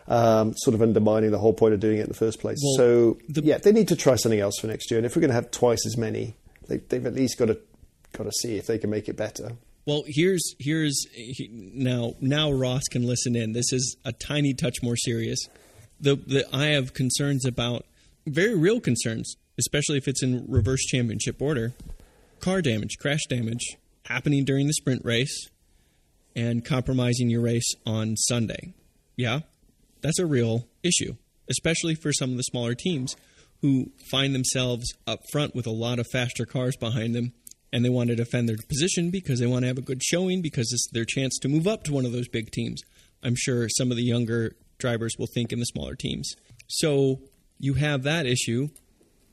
um, 0.07 0.53
sort 0.57 0.73
of 0.73 0.81
undermining 0.81 1.31
the 1.31 1.39
whole 1.39 1.53
point 1.53 1.73
of 1.73 1.79
doing 1.79 1.97
it 1.97 2.01
in 2.01 2.07
the 2.07 2.13
first 2.13 2.39
place. 2.39 2.57
Well, 2.63 2.75
so 2.77 3.17
the- 3.29 3.43
yeah, 3.43 3.57
they 3.57 3.71
need 3.71 3.87
to 3.89 3.95
try 3.95 4.15
something 4.15 4.39
else 4.39 4.59
for 4.59 4.67
next 4.67 4.89
year. 4.91 4.97
And 4.97 5.05
if 5.05 5.15
we're 5.15 5.21
going 5.21 5.29
to 5.29 5.35
have 5.35 5.51
twice 5.51 5.85
as 5.85 5.97
many, 5.97 6.35
they, 6.67 6.77
they've 6.77 7.05
at 7.05 7.13
least 7.13 7.37
got 7.37 7.45
to 7.45 7.59
got 8.13 8.23
to 8.23 8.31
see 8.31 8.57
if 8.57 8.67
they 8.67 8.77
can 8.77 8.89
make 8.89 9.09
it 9.09 9.17
better. 9.17 9.51
Well, 9.85 10.03
here's 10.05 10.55
here's 10.59 11.05
now 11.39 12.13
now 12.19 12.51
Ross 12.51 12.83
can 12.91 13.07
listen 13.07 13.35
in. 13.35 13.53
This 13.53 13.71
is 13.71 13.95
a 14.03 14.11
tiny 14.11 14.53
touch 14.53 14.75
more 14.83 14.97
serious. 14.97 15.39
The 15.99 16.15
the 16.15 16.45
I 16.53 16.67
have 16.67 16.93
concerns 16.93 17.45
about 17.45 17.85
very 18.27 18.55
real 18.55 18.79
concerns, 18.79 19.35
especially 19.57 19.97
if 19.97 20.07
it's 20.07 20.23
in 20.23 20.45
reverse 20.47 20.83
championship 20.85 21.41
order. 21.41 21.73
Car 22.39 22.61
damage, 22.61 22.97
crash 22.99 23.25
damage 23.29 23.77
happening 24.05 24.45
during 24.45 24.67
the 24.67 24.73
sprint 24.73 25.03
race 25.03 25.49
and 26.35 26.63
compromising 26.63 27.29
your 27.29 27.41
race 27.41 27.73
on 27.85 28.15
Sunday. 28.15 28.73
Yeah, 29.15 29.39
that's 30.01 30.19
a 30.19 30.25
real 30.25 30.67
issue, 30.83 31.15
especially 31.49 31.95
for 31.95 32.13
some 32.13 32.31
of 32.31 32.37
the 32.37 32.43
smaller 32.43 32.75
teams 32.75 33.15
who 33.61 33.91
find 34.11 34.35
themselves 34.35 34.93
up 35.07 35.19
front 35.31 35.55
with 35.55 35.65
a 35.65 35.71
lot 35.71 35.97
of 35.97 36.05
faster 36.11 36.45
cars 36.45 36.75
behind 36.77 37.15
them 37.15 37.33
and 37.73 37.83
they 37.83 37.89
want 37.89 38.09
to 38.09 38.15
defend 38.15 38.47
their 38.47 38.57
position 38.57 39.09
because 39.09 39.39
they 39.39 39.47
want 39.47 39.63
to 39.63 39.67
have 39.67 39.77
a 39.77 39.81
good 39.81 40.03
showing 40.03 40.41
because 40.41 40.71
it's 40.71 40.87
their 40.91 41.05
chance 41.05 41.37
to 41.39 41.49
move 41.49 41.67
up 41.67 41.83
to 41.83 41.93
one 41.93 42.05
of 42.05 42.11
those 42.11 42.27
big 42.27 42.51
teams. 42.51 42.81
I'm 43.23 43.35
sure 43.35 43.67
some 43.69 43.91
of 43.91 43.97
the 43.97 44.03
younger 44.03 44.55
drivers 44.77 45.15
will 45.17 45.27
think 45.33 45.51
in 45.51 45.59
the 45.59 45.65
smaller 45.65 45.95
teams. 45.95 46.35
So 46.67 47.19
you 47.59 47.75
have 47.75 48.03
that 48.03 48.25
issue. 48.25 48.69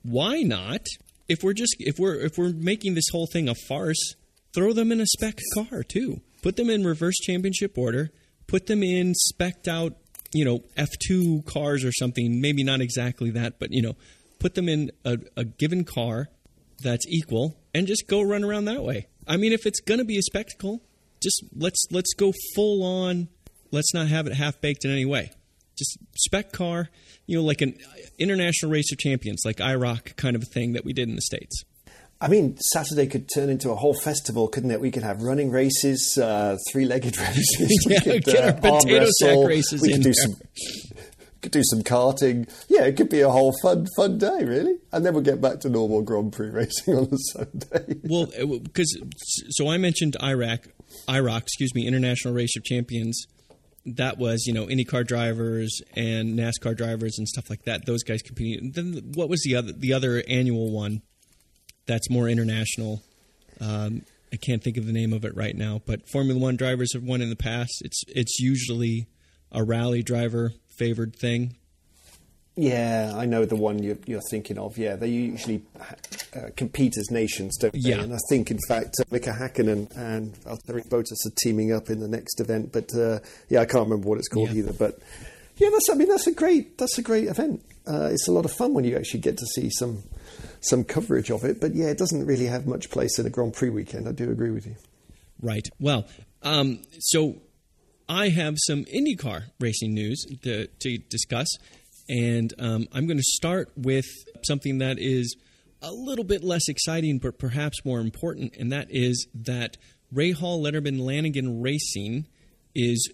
Why 0.03 0.43
not? 0.43 0.87
If 1.29 1.43
we're 1.43 1.55
just 1.55 1.77
if 1.79 1.99
we're 1.99 2.17
if 2.17 2.37
we're 2.37 2.53
making 2.53 2.95
this 2.95 3.09
whole 3.11 3.27
thing 3.27 3.49
a 3.49 3.55
farce, 3.55 4.15
throw 4.55 4.73
them 4.73 4.93
in 4.93 5.01
a 5.01 5.07
spec 5.07 5.39
car 5.55 5.83
too. 5.83 6.21
Put 6.43 6.57
them 6.57 6.69
in 6.69 6.85
reverse 6.85 7.17
championship 7.17 7.79
order. 7.79 8.11
Put 8.47 8.67
them 8.67 8.83
in 8.83 9.15
specked 9.15 9.67
out, 9.69 9.95
you 10.35 10.45
know, 10.45 10.61
F2 10.77 11.47
cars 11.47 11.85
or 11.85 11.93
something. 11.93 12.41
Maybe 12.41 12.63
not 12.63 12.83
exactly 12.83 13.31
that, 13.31 13.59
but 13.59 13.71
you 13.73 13.81
know, 13.81 13.97
put 14.39 14.55
them 14.55 14.69
in 14.69 14.91
a, 15.05 15.17
a 15.37 15.45
given 15.45 15.85
car 15.85 16.29
that's 16.83 17.07
equal 17.09 17.57
and 17.73 17.87
just 17.87 18.07
go 18.07 18.21
run 18.21 18.45
around 18.45 18.67
that 18.67 18.83
way. 18.83 19.07
I 19.27 19.39
mean, 19.39 19.53
if 19.53 19.65
it's 19.65 19.81
to 19.81 20.05
be 20.05 20.19
a 20.19 20.23
spectacle, 20.23 20.83
just 21.23 21.43
let's 21.57 21.87
let's 21.91 22.13
go 22.15 22.33
full 22.55 22.85
on. 22.85 23.29
Let's 23.71 23.95
not 23.95 24.09
have 24.09 24.27
it 24.27 24.35
half 24.35 24.61
baked 24.61 24.85
in 24.85 24.93
any 24.93 25.07
way. 25.07 25.33
Just 25.77 25.99
spec 26.17 26.53
car, 26.53 26.89
you 27.27 27.39
know, 27.39 27.45
like 27.45 27.61
an 27.61 27.77
international 28.19 28.71
race 28.71 28.93
of 28.93 28.99
champions, 28.99 29.43
like 29.45 29.57
IROC 29.57 30.17
kind 30.17 30.37
of 30.37 30.43
a 30.43 30.47
thing 30.47 30.73
that 30.75 30.85
we 30.85 30.93
did 30.93 31.09
in 31.09 31.15
the 31.17 31.23
states. 31.23 31.65
I 32.21 32.29
mean, 32.29 32.57
Saturday 32.73 33.07
could 33.07 33.29
turn 33.35 33.51
into 33.51 33.71
a 33.71 33.75
whole 33.75 33.95
festival, 33.95 34.49
couldn't 34.49 34.71
it? 34.71 34.81
We 34.81 34.91
could 34.91 35.03
have 35.03 35.23
running 35.23 35.51
races, 35.51 36.17
uh, 36.17 36.57
three-legged 36.71 37.19
races. 37.21 37.87
yeah, 37.89 37.99
we 38.07 38.13
could, 38.13 38.25
get 38.25 38.45
uh, 38.45 38.47
our 38.47 38.53
potato 38.53 39.01
arm 39.01 39.11
sack 39.19 39.29
wrestle. 39.29 39.47
races 39.47 39.83
we 39.83 39.93
could 39.93 40.03
do 40.03 40.13
there. 40.15 40.15
some 40.15 40.35
could 41.45 41.53
do 41.53 41.63
some 41.63 41.83
karting. 41.83 42.51
Yeah, 42.69 42.85
it 42.85 42.97
could 42.97 43.09
be 43.09 43.21
a 43.21 43.31
whole 43.31 43.53
fun 43.63 43.87
fun 43.97 44.19
day, 44.19 44.45
really. 44.45 44.77
And 44.93 45.07
then 45.07 45.13
we'll 45.15 45.23
get 45.23 45.41
back 45.41 45.61
to 45.61 45.69
normal 45.69 46.03
Grand 46.03 46.33
Prix 46.33 46.51
racing 46.51 46.95
on 46.99 47.05
a 47.05 47.19
Sunday. 47.19 48.01
Well, 48.03 48.27
because 48.59 48.99
so 49.51 49.69
I 49.69 49.77
mentioned 49.77 50.17
Iraq, 50.23 50.67
IROC, 51.09 51.43
excuse 51.43 51.75
me, 51.75 51.87
International 51.87 52.35
Race 52.35 52.57
of 52.57 52.65
Champions. 52.65 53.27
That 53.87 54.19
was 54.19 54.47
you 54.47 54.55
know 54.55 54.67
IndyCar 54.67 55.07
drivers 55.07 55.81
and 55.95 56.39
NASCAR 56.39 56.77
drivers 56.77 57.19
and 57.19 57.29
stuff 57.29 57.51
like 57.51 57.65
that. 57.65 57.87
Those 57.87 58.03
guys 58.03 58.23
competing. 58.23 58.73
Then 58.73 59.13
what 59.15 59.29
was 59.29 59.43
the 59.43 59.57
other 59.57 59.73
the 59.73 59.93
other 59.93 60.23
annual 60.29 60.71
one? 60.71 61.03
That's 61.87 62.09
more 62.09 62.29
international. 62.29 63.03
Um, 63.61 64.03
I 64.33 64.37
can't 64.37 64.63
think 64.63 64.77
of 64.77 64.87
the 64.87 64.93
name 64.93 65.13
of 65.13 65.25
it 65.25 65.37
right 65.37 65.55
now, 65.55 65.81
but 65.87 66.09
Formula 66.09 66.41
One 66.41 66.57
drivers 66.57 66.95
have 66.95 67.05
won 67.05 67.21
in 67.21 67.31
the 67.31 67.37
past. 67.37 67.83
It's 67.85 68.03
it's 68.09 68.41
usually 68.41 69.07
a 69.53 69.63
rally 69.63 70.03
driver 70.03 70.53
favored 70.77 71.15
thing. 71.15 71.57
Yeah, 72.57 73.13
I 73.17 73.27
know 73.27 73.45
the 73.45 73.57
one 73.57 73.83
you're, 73.83 73.99
you're 74.07 74.21
thinking 74.31 74.59
of. 74.59 74.79
Yeah, 74.79 74.95
they 74.95 75.09
usually 75.09 75.63
uh, 75.81 76.51
compete 76.57 76.97
as 76.97 77.11
nations, 77.11 77.57
don't 77.59 77.73
they? 77.73 77.81
Yeah. 77.81 78.03
And 78.03 78.15
I 78.15 78.19
think, 78.29 78.51
in 78.53 78.59
fact, 78.69 78.95
uh, 79.01 79.05
Mika 79.11 79.31
Hakkinen 79.33 79.91
and 79.97 80.33
Valtteri 80.45 80.89
Bottas 80.89 81.27
are 81.27 81.35
teaming 81.43 81.73
up 81.73 81.91
in 81.91 81.99
the 81.99 82.07
next 82.07 82.39
event. 82.41 82.71
But 82.73 82.95
uh, 82.95 83.19
yeah, 83.49 83.61
I 83.61 83.65
can't 83.65 83.85
remember 83.89 84.09
what 84.09 84.19
it's 84.19 84.29
called 84.29 84.51
Yeah. 84.51 84.59
either. 84.59 84.73
But 84.73 85.01
yeah, 85.57 85.71
that's. 85.73 85.89
I 85.91 85.95
mean, 85.95 86.09
that's 86.09 86.29
a 86.29 86.33
great. 86.33 86.79
That's 86.79 86.97
a 86.97 87.03
great 87.03 87.27
event. 87.27 87.61
Uh, 87.87 88.11
it's 88.13 88.29
a 88.29 88.33
lot 88.33 88.45
of 88.45 88.53
fun 88.53 88.73
when 88.73 88.85
you 88.85 88.97
actually 88.97 89.21
get 89.21 89.37
to 89.39 89.47
see 89.47 89.69
some 89.71 90.05
some 90.61 90.85
coverage 90.85 91.31
of 91.33 91.43
it. 91.45 91.61
But 91.61 91.75
yeah, 91.75 91.87
it 91.87 91.99
doesn't 91.99 92.25
really 92.25 92.47
have 92.47 92.67
much 92.69 92.89
place 92.89 93.19
in 93.19 93.27
a 93.27 93.31
Grand 93.31 93.55
Prix 93.55 93.71
weekend. 93.71 94.09
I 94.09 94.13
do 94.13 94.31
agree 94.31 94.51
with 94.53 94.65
you. 94.67 94.77
Right. 95.43 95.67
Well, 95.81 96.07
um, 96.43 96.79
so 97.01 97.37
I 98.09 98.29
have 98.29 98.55
some 98.59 98.85
IndyCar 98.85 99.43
racing 99.61 99.93
news 99.93 100.25
to, 100.43 100.67
to 100.69 100.99
discuss, 101.11 101.49
and 102.09 102.53
um, 102.59 102.87
I'm 102.93 103.07
going 103.07 103.19
to 103.19 103.23
start 103.23 103.71
with 103.77 104.07
something 104.45 104.79
that 104.79 104.97
is 104.99 105.37
a 105.83 105.93
little 105.93 106.25
bit 106.25 106.43
less 106.43 106.69
exciting, 106.69 107.19
but 107.19 107.39
perhaps 107.39 107.85
more 107.85 108.01
important, 108.01 108.57
and 108.57 108.73
that 108.73 108.89
is 108.91 109.27
that 109.35 109.77
Rahal 110.15 110.63
Letterman 110.63 111.01
Lanigan 111.01 111.61
Racing 111.61 112.27
is 112.75 113.13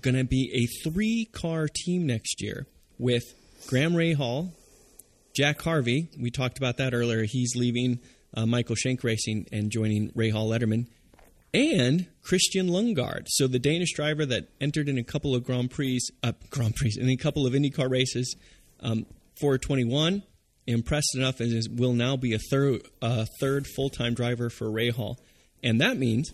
going 0.00 0.16
to 0.16 0.24
be 0.24 0.50
a 0.54 0.88
three 0.88 1.28
car 1.32 1.68
team 1.68 2.06
next 2.06 2.42
year 2.42 2.66
with 2.98 3.24
Graham 3.66 3.94
Rahal, 3.94 4.52
Jack 5.34 5.62
Harvey, 5.62 6.08
we 6.18 6.30
talked 6.30 6.58
about 6.58 6.78
that 6.78 6.92
earlier. 6.92 7.24
He's 7.24 7.54
leaving 7.54 8.00
uh, 8.34 8.46
Meyer 8.46 8.64
Shank 8.76 9.04
Racing 9.04 9.46
and 9.52 9.70
joining 9.70 10.10
Ray 10.14 10.30
Hall 10.30 10.48
Letterman, 10.48 10.86
and 11.52 12.06
Christian 12.22 12.68
Lundgaard. 12.68 13.26
So 13.28 13.46
the 13.46 13.58
Danish 13.58 13.92
driver 13.94 14.24
that 14.26 14.48
entered 14.60 14.88
in 14.88 14.98
a 14.98 15.02
couple 15.02 15.34
of 15.34 15.44
Grand 15.44 15.70
Prix, 15.70 16.00
uh, 16.22 16.32
Grand 16.50 16.76
Prix, 16.76 16.96
in 16.98 17.08
a 17.08 17.16
couple 17.16 17.46
of 17.46 17.52
IndyCar 17.52 17.90
races, 17.90 18.36
um, 18.80 19.06
421, 19.40 20.22
impressed 20.66 21.14
enough 21.14 21.40
and 21.40 21.52
is, 21.52 21.68
will 21.68 21.92
now 21.92 22.16
be 22.16 22.34
a 22.34 22.38
third 22.38 22.82
uh, 23.02 23.24
third 23.40 23.66
full 23.66 23.90
time 23.90 24.14
driver 24.14 24.50
for 24.50 24.66
Rahal, 24.66 25.16
and 25.62 25.80
that 25.80 25.96
means 25.96 26.32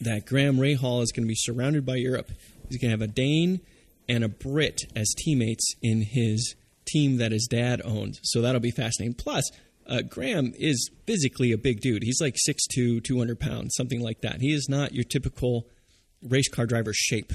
that 0.00 0.26
Graham 0.26 0.56
Rahal 0.56 1.02
is 1.02 1.12
going 1.12 1.24
to 1.24 1.28
be 1.28 1.34
surrounded 1.36 1.86
by 1.86 1.96
Europe. 1.96 2.30
He's 2.68 2.78
going 2.78 2.90
to 2.90 2.98
have 2.98 3.08
a 3.08 3.12
Dane 3.12 3.60
and 4.08 4.24
a 4.24 4.28
Brit 4.28 4.80
as 4.96 5.14
teammates 5.16 5.74
in 5.82 6.02
his 6.02 6.54
team 6.86 7.18
that 7.18 7.32
his 7.32 7.46
dad 7.50 7.80
owns. 7.84 8.18
So 8.22 8.40
that'll 8.40 8.60
be 8.60 8.70
fascinating. 8.70 9.14
Plus, 9.14 9.48
uh, 9.86 10.02
Graham 10.02 10.52
is 10.58 10.90
physically 11.06 11.52
a 11.52 11.58
big 11.58 11.80
dude. 11.80 12.02
He's 12.02 12.20
like 12.20 12.36
6'2", 12.48 13.02
200 13.02 13.38
pounds, 13.38 13.74
something 13.76 14.00
like 14.00 14.20
that. 14.20 14.40
He 14.40 14.52
is 14.52 14.68
not 14.68 14.94
your 14.94 15.04
typical 15.04 15.66
race 16.22 16.48
car 16.48 16.66
driver 16.66 16.92
shape. 16.94 17.32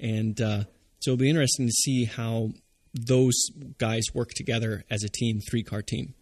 And 0.00 0.40
uh, 0.40 0.64
so 1.00 1.12
it'll 1.12 1.20
be 1.20 1.30
interesting 1.30 1.66
to 1.66 1.72
see 1.72 2.04
how 2.04 2.50
those 2.94 3.34
guys 3.78 4.04
work 4.14 4.30
together 4.30 4.84
as 4.90 5.02
a 5.02 5.08
team, 5.08 5.40
three 5.40 5.62
car 5.62 5.82
team. 5.82 6.14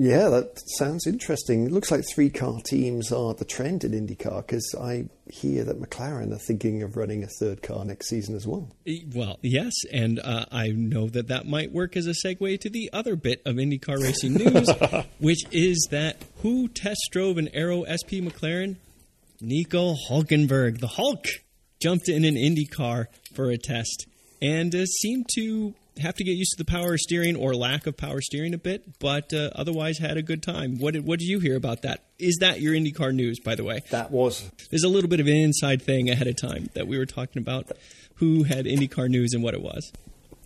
Yeah, 0.00 0.28
that 0.28 0.60
sounds 0.76 1.08
interesting. 1.08 1.66
It 1.66 1.72
looks 1.72 1.90
like 1.90 2.04
three 2.14 2.30
car 2.30 2.60
teams 2.64 3.10
are 3.10 3.34
the 3.34 3.44
trend 3.44 3.82
in 3.82 3.90
IndyCar 3.90 4.46
because 4.46 4.72
I 4.80 5.06
hear 5.28 5.64
that 5.64 5.80
McLaren 5.80 6.32
are 6.32 6.38
thinking 6.38 6.84
of 6.84 6.96
running 6.96 7.24
a 7.24 7.26
third 7.40 7.62
car 7.62 7.84
next 7.84 8.08
season 8.08 8.36
as 8.36 8.46
well. 8.46 8.70
Well, 9.12 9.40
yes, 9.42 9.72
and 9.92 10.20
uh, 10.20 10.46
I 10.52 10.68
know 10.68 11.08
that 11.08 11.26
that 11.28 11.48
might 11.48 11.72
work 11.72 11.96
as 11.96 12.06
a 12.06 12.14
segue 12.24 12.60
to 12.60 12.70
the 12.70 12.90
other 12.92 13.16
bit 13.16 13.42
of 13.44 13.56
IndyCar 13.56 14.00
racing 14.00 14.34
news, 14.34 14.70
which 15.18 15.42
is 15.50 15.88
that 15.90 16.22
who 16.42 16.68
test 16.68 17.08
drove 17.10 17.36
an 17.36 17.48
Arrow 17.52 17.82
SP 17.90 18.22
McLaren? 18.22 18.76
Nico 19.40 19.94
Hulkenberg, 20.08 20.78
the 20.78 20.86
Hulk, 20.86 21.26
jumped 21.80 22.08
in 22.08 22.24
an 22.24 22.36
IndyCar 22.36 23.06
for 23.34 23.50
a 23.50 23.58
test 23.58 24.06
and 24.40 24.72
uh, 24.74 24.84
seemed 24.84 25.26
to 25.34 25.74
have 26.00 26.14
to 26.16 26.24
get 26.24 26.32
used 26.32 26.52
to 26.52 26.56
the 26.58 26.64
power 26.64 26.96
steering 26.98 27.36
or 27.36 27.54
lack 27.54 27.86
of 27.86 27.96
power 27.96 28.20
steering 28.20 28.54
a 28.54 28.58
bit, 28.58 28.98
but 28.98 29.32
uh, 29.32 29.50
otherwise 29.54 29.98
had 29.98 30.16
a 30.16 30.22
good 30.22 30.42
time. 30.42 30.78
What 30.78 30.94
did, 30.94 31.06
what 31.06 31.18
did 31.18 31.28
you 31.28 31.40
hear 31.40 31.56
about 31.56 31.82
that? 31.82 32.04
Is 32.18 32.38
that 32.40 32.60
your 32.60 32.74
IndyCar 32.74 33.12
news, 33.14 33.40
by 33.40 33.54
the 33.54 33.64
way? 33.64 33.82
That 33.90 34.10
was 34.10 34.50
There's 34.70 34.84
a 34.84 34.88
little 34.88 35.10
bit 35.10 35.20
of 35.20 35.26
an 35.26 35.36
inside 35.36 35.82
thing 35.82 36.10
ahead 36.10 36.26
of 36.26 36.36
time 36.36 36.68
that 36.74 36.86
we 36.86 36.98
were 36.98 37.06
talking 37.06 37.40
about 37.40 37.70
who 38.16 38.42
had 38.44 38.64
IndyCar 38.66 39.08
news 39.08 39.32
and 39.32 39.42
what 39.42 39.54
it 39.54 39.62
was. 39.62 39.92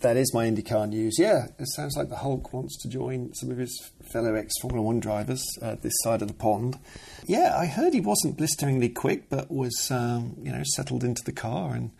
that 0.01 0.17
is 0.17 0.33
my 0.33 0.45
IndyCar 0.45 0.89
news. 0.89 1.15
Yeah, 1.17 1.45
it 1.57 1.67
sounds 1.69 1.95
like 1.95 2.09
the 2.09 2.17
Hulk 2.17 2.51
wants 2.53 2.77
to 2.83 2.89
join 2.89 3.33
some 3.33 3.49
of 3.51 3.57
his 3.57 3.91
fellow 4.11 4.35
ex 4.35 4.53
Formula 4.61 4.85
One 4.85 4.99
drivers 4.99 5.43
uh, 5.61 5.75
this 5.81 5.93
side 6.03 6.21
of 6.21 6.27
the 6.27 6.33
pond. 6.33 6.77
Yeah, 7.25 7.55
I 7.57 7.65
heard 7.67 7.93
he 7.93 8.01
wasn't 8.01 8.37
blisteringly 8.37 8.89
quick, 8.89 9.29
but 9.29 9.49
was 9.49 9.89
um, 9.91 10.35
you 10.43 10.51
know 10.51 10.61
settled 10.75 11.03
into 11.03 11.23
the 11.23 11.31
car, 11.31 11.73
and 11.73 11.91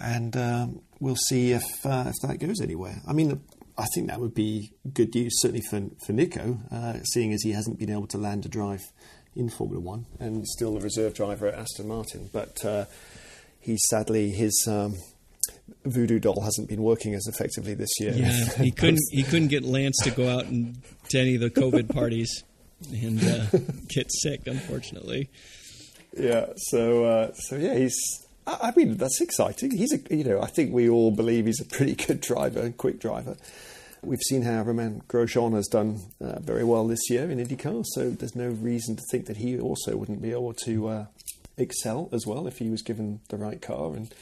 and 0.00 0.36
um, 0.36 0.80
we'll 1.00 1.16
see 1.16 1.52
if 1.52 1.64
uh, 1.84 2.04
if 2.06 2.28
that 2.28 2.38
goes 2.38 2.60
anywhere. 2.60 3.00
I 3.06 3.12
mean, 3.12 3.40
I 3.76 3.86
think 3.94 4.08
that 4.08 4.20
would 4.20 4.34
be 4.34 4.72
good 4.92 5.14
news, 5.14 5.40
certainly 5.40 5.62
for 5.68 5.82
for 6.06 6.12
Nico, 6.12 6.58
uh, 6.70 7.00
seeing 7.12 7.32
as 7.32 7.42
he 7.42 7.52
hasn't 7.52 7.78
been 7.78 7.90
able 7.90 8.06
to 8.08 8.18
land 8.18 8.46
a 8.46 8.48
drive 8.48 8.82
in 9.36 9.50
Formula 9.50 9.80
One 9.80 10.06
and 10.20 10.46
still 10.46 10.74
the 10.74 10.80
reserve 10.80 11.14
driver 11.14 11.46
at 11.48 11.54
Aston 11.54 11.88
Martin. 11.88 12.30
But 12.32 12.64
uh, 12.64 12.84
he 13.60 13.76
sadly 13.88 14.30
his 14.30 14.66
um, 14.68 14.94
voodoo 15.84 16.18
doll 16.18 16.42
hasn't 16.42 16.68
been 16.68 16.82
working 16.82 17.14
as 17.14 17.26
effectively 17.26 17.74
this 17.74 17.90
year. 17.98 18.12
Yeah, 18.14 18.48
he 18.62 18.70
couldn't 18.70 19.00
he 19.10 19.22
couldn't 19.22 19.48
get 19.48 19.64
Lance 19.64 19.96
to 20.04 20.10
go 20.10 20.28
out 20.28 20.46
and 20.46 20.82
to 21.10 21.18
any 21.18 21.34
of 21.34 21.40
the 21.40 21.50
COVID 21.50 21.92
parties 21.92 22.44
and 22.92 23.22
uh, 23.22 23.46
get 23.88 24.10
sick, 24.10 24.46
unfortunately. 24.46 25.30
yeah. 26.16 26.46
So 26.56 27.04
uh, 27.04 27.32
so 27.34 27.56
yeah, 27.56 27.74
he's. 27.74 28.23
I 28.46 28.72
mean, 28.76 28.96
that's 28.96 29.20
exciting. 29.20 29.70
He's 29.70 29.92
a, 29.92 30.14
you 30.14 30.24
know, 30.24 30.40
I 30.42 30.46
think 30.46 30.72
we 30.72 30.88
all 30.88 31.10
believe 31.10 31.46
he's 31.46 31.60
a 31.60 31.64
pretty 31.64 31.94
good 32.06 32.20
driver, 32.20 32.70
quick 32.70 33.00
driver. 33.00 33.36
We've 34.02 34.20
seen 34.20 34.42
how 34.42 34.62
Romain 34.62 35.02
Grosjean 35.08 35.54
has 35.54 35.66
done 35.66 36.00
uh, 36.20 36.40
very 36.40 36.62
well 36.62 36.86
this 36.86 37.08
year 37.08 37.30
in 37.30 37.38
IndyCar, 37.38 37.84
so 37.94 38.10
there's 38.10 38.36
no 38.36 38.48
reason 38.48 38.96
to 38.96 39.02
think 39.10 39.26
that 39.26 39.38
he 39.38 39.58
also 39.58 39.96
wouldn't 39.96 40.20
be 40.20 40.30
able 40.30 40.52
to 40.64 40.88
uh, 40.88 41.06
excel 41.56 42.10
as 42.12 42.26
well 42.26 42.46
if 42.46 42.58
he 42.58 42.68
was 42.68 42.82
given 42.82 43.20
the 43.30 43.38
right 43.38 43.62
car 43.62 43.94
and 43.94 44.14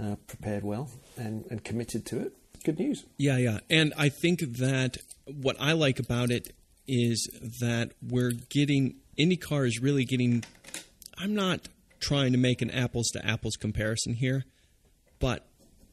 uh, 0.00 0.16
prepared 0.26 0.64
well 0.64 0.90
and, 1.16 1.44
and 1.50 1.62
committed 1.62 2.04
to 2.06 2.18
it. 2.18 2.32
Good 2.64 2.80
news. 2.80 3.04
Yeah, 3.16 3.36
yeah. 3.36 3.60
And 3.70 3.94
I 3.96 4.08
think 4.08 4.40
that 4.58 4.96
what 5.26 5.56
I 5.60 5.72
like 5.72 6.00
about 6.00 6.30
it 6.30 6.52
is 6.88 7.28
that 7.60 7.92
we're 8.02 8.32
getting 8.48 8.96
IndyCar 9.18 9.66
is 9.66 9.80
really 9.80 10.04
getting 10.04 10.44
I'm 11.18 11.34
not 11.34 11.68
trying 12.00 12.32
to 12.32 12.38
make 12.38 12.62
an 12.62 12.70
apples 12.70 13.08
to 13.08 13.26
apples 13.26 13.56
comparison 13.56 14.14
here, 14.14 14.44
but 15.18 15.46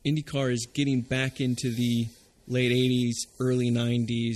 IndyCar 0.06 0.52
is 0.52 0.68
getting 0.74 1.02
back 1.02 1.40
into 1.40 1.74
the 1.74 2.08
late 2.48 2.72
80s, 2.72 3.30
early 3.40 3.72
90s 3.72 4.36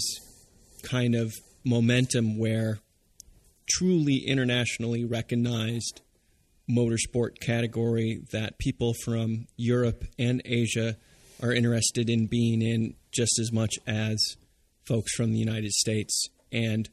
kind 0.83 1.15
of 1.15 1.33
momentum 1.65 2.38
where 2.38 2.79
truly 3.69 4.24
internationally 4.25 5.03
recognized 5.03 6.01
motorsport 6.69 7.39
category 7.39 8.21
that 8.31 8.57
people 8.57 8.93
from 9.03 9.47
Europe 9.57 10.03
and 10.17 10.41
Asia 10.45 10.95
are 11.41 11.53
interested 11.53 12.09
in 12.09 12.27
being 12.27 12.62
in 12.62 12.93
just 13.12 13.39
as 13.39 13.51
much 13.51 13.75
as 13.86 14.17
folks 14.86 15.13
from 15.15 15.31
the 15.31 15.39
United 15.39 15.71
States. 15.71 16.27
And 16.51 16.89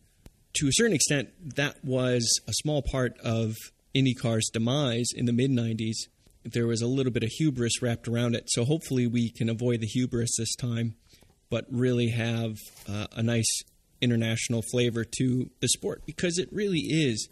to 0.54 0.68
a 0.68 0.72
certain 0.72 0.94
extent, 0.94 1.30
that 1.56 1.84
was 1.84 2.40
a 2.46 2.52
small 2.52 2.82
part 2.82 3.18
of 3.20 3.54
IndyCar's 3.94 4.50
demise 4.52 5.08
in 5.14 5.26
the 5.26 5.32
mid 5.32 5.50
90s. 5.50 6.08
There 6.44 6.66
was 6.66 6.82
a 6.82 6.86
little 6.86 7.12
bit 7.12 7.22
of 7.22 7.30
hubris 7.30 7.80
wrapped 7.80 8.06
around 8.06 8.34
it. 8.34 8.44
So 8.48 8.64
hopefully 8.64 9.06
we 9.06 9.30
can 9.30 9.48
avoid 9.48 9.80
the 9.80 9.86
hubris 9.86 10.36
this 10.36 10.54
time, 10.56 10.94
but 11.48 11.64
really 11.70 12.08
have 12.08 12.56
uh, 12.88 13.06
a 13.12 13.22
nice 13.22 13.62
international 14.00 14.62
flavor 14.70 15.04
to 15.18 15.50
the 15.60 15.68
sport 15.68 16.02
because 16.04 16.38
it 16.38 16.48
really 16.52 16.80
is 16.80 17.28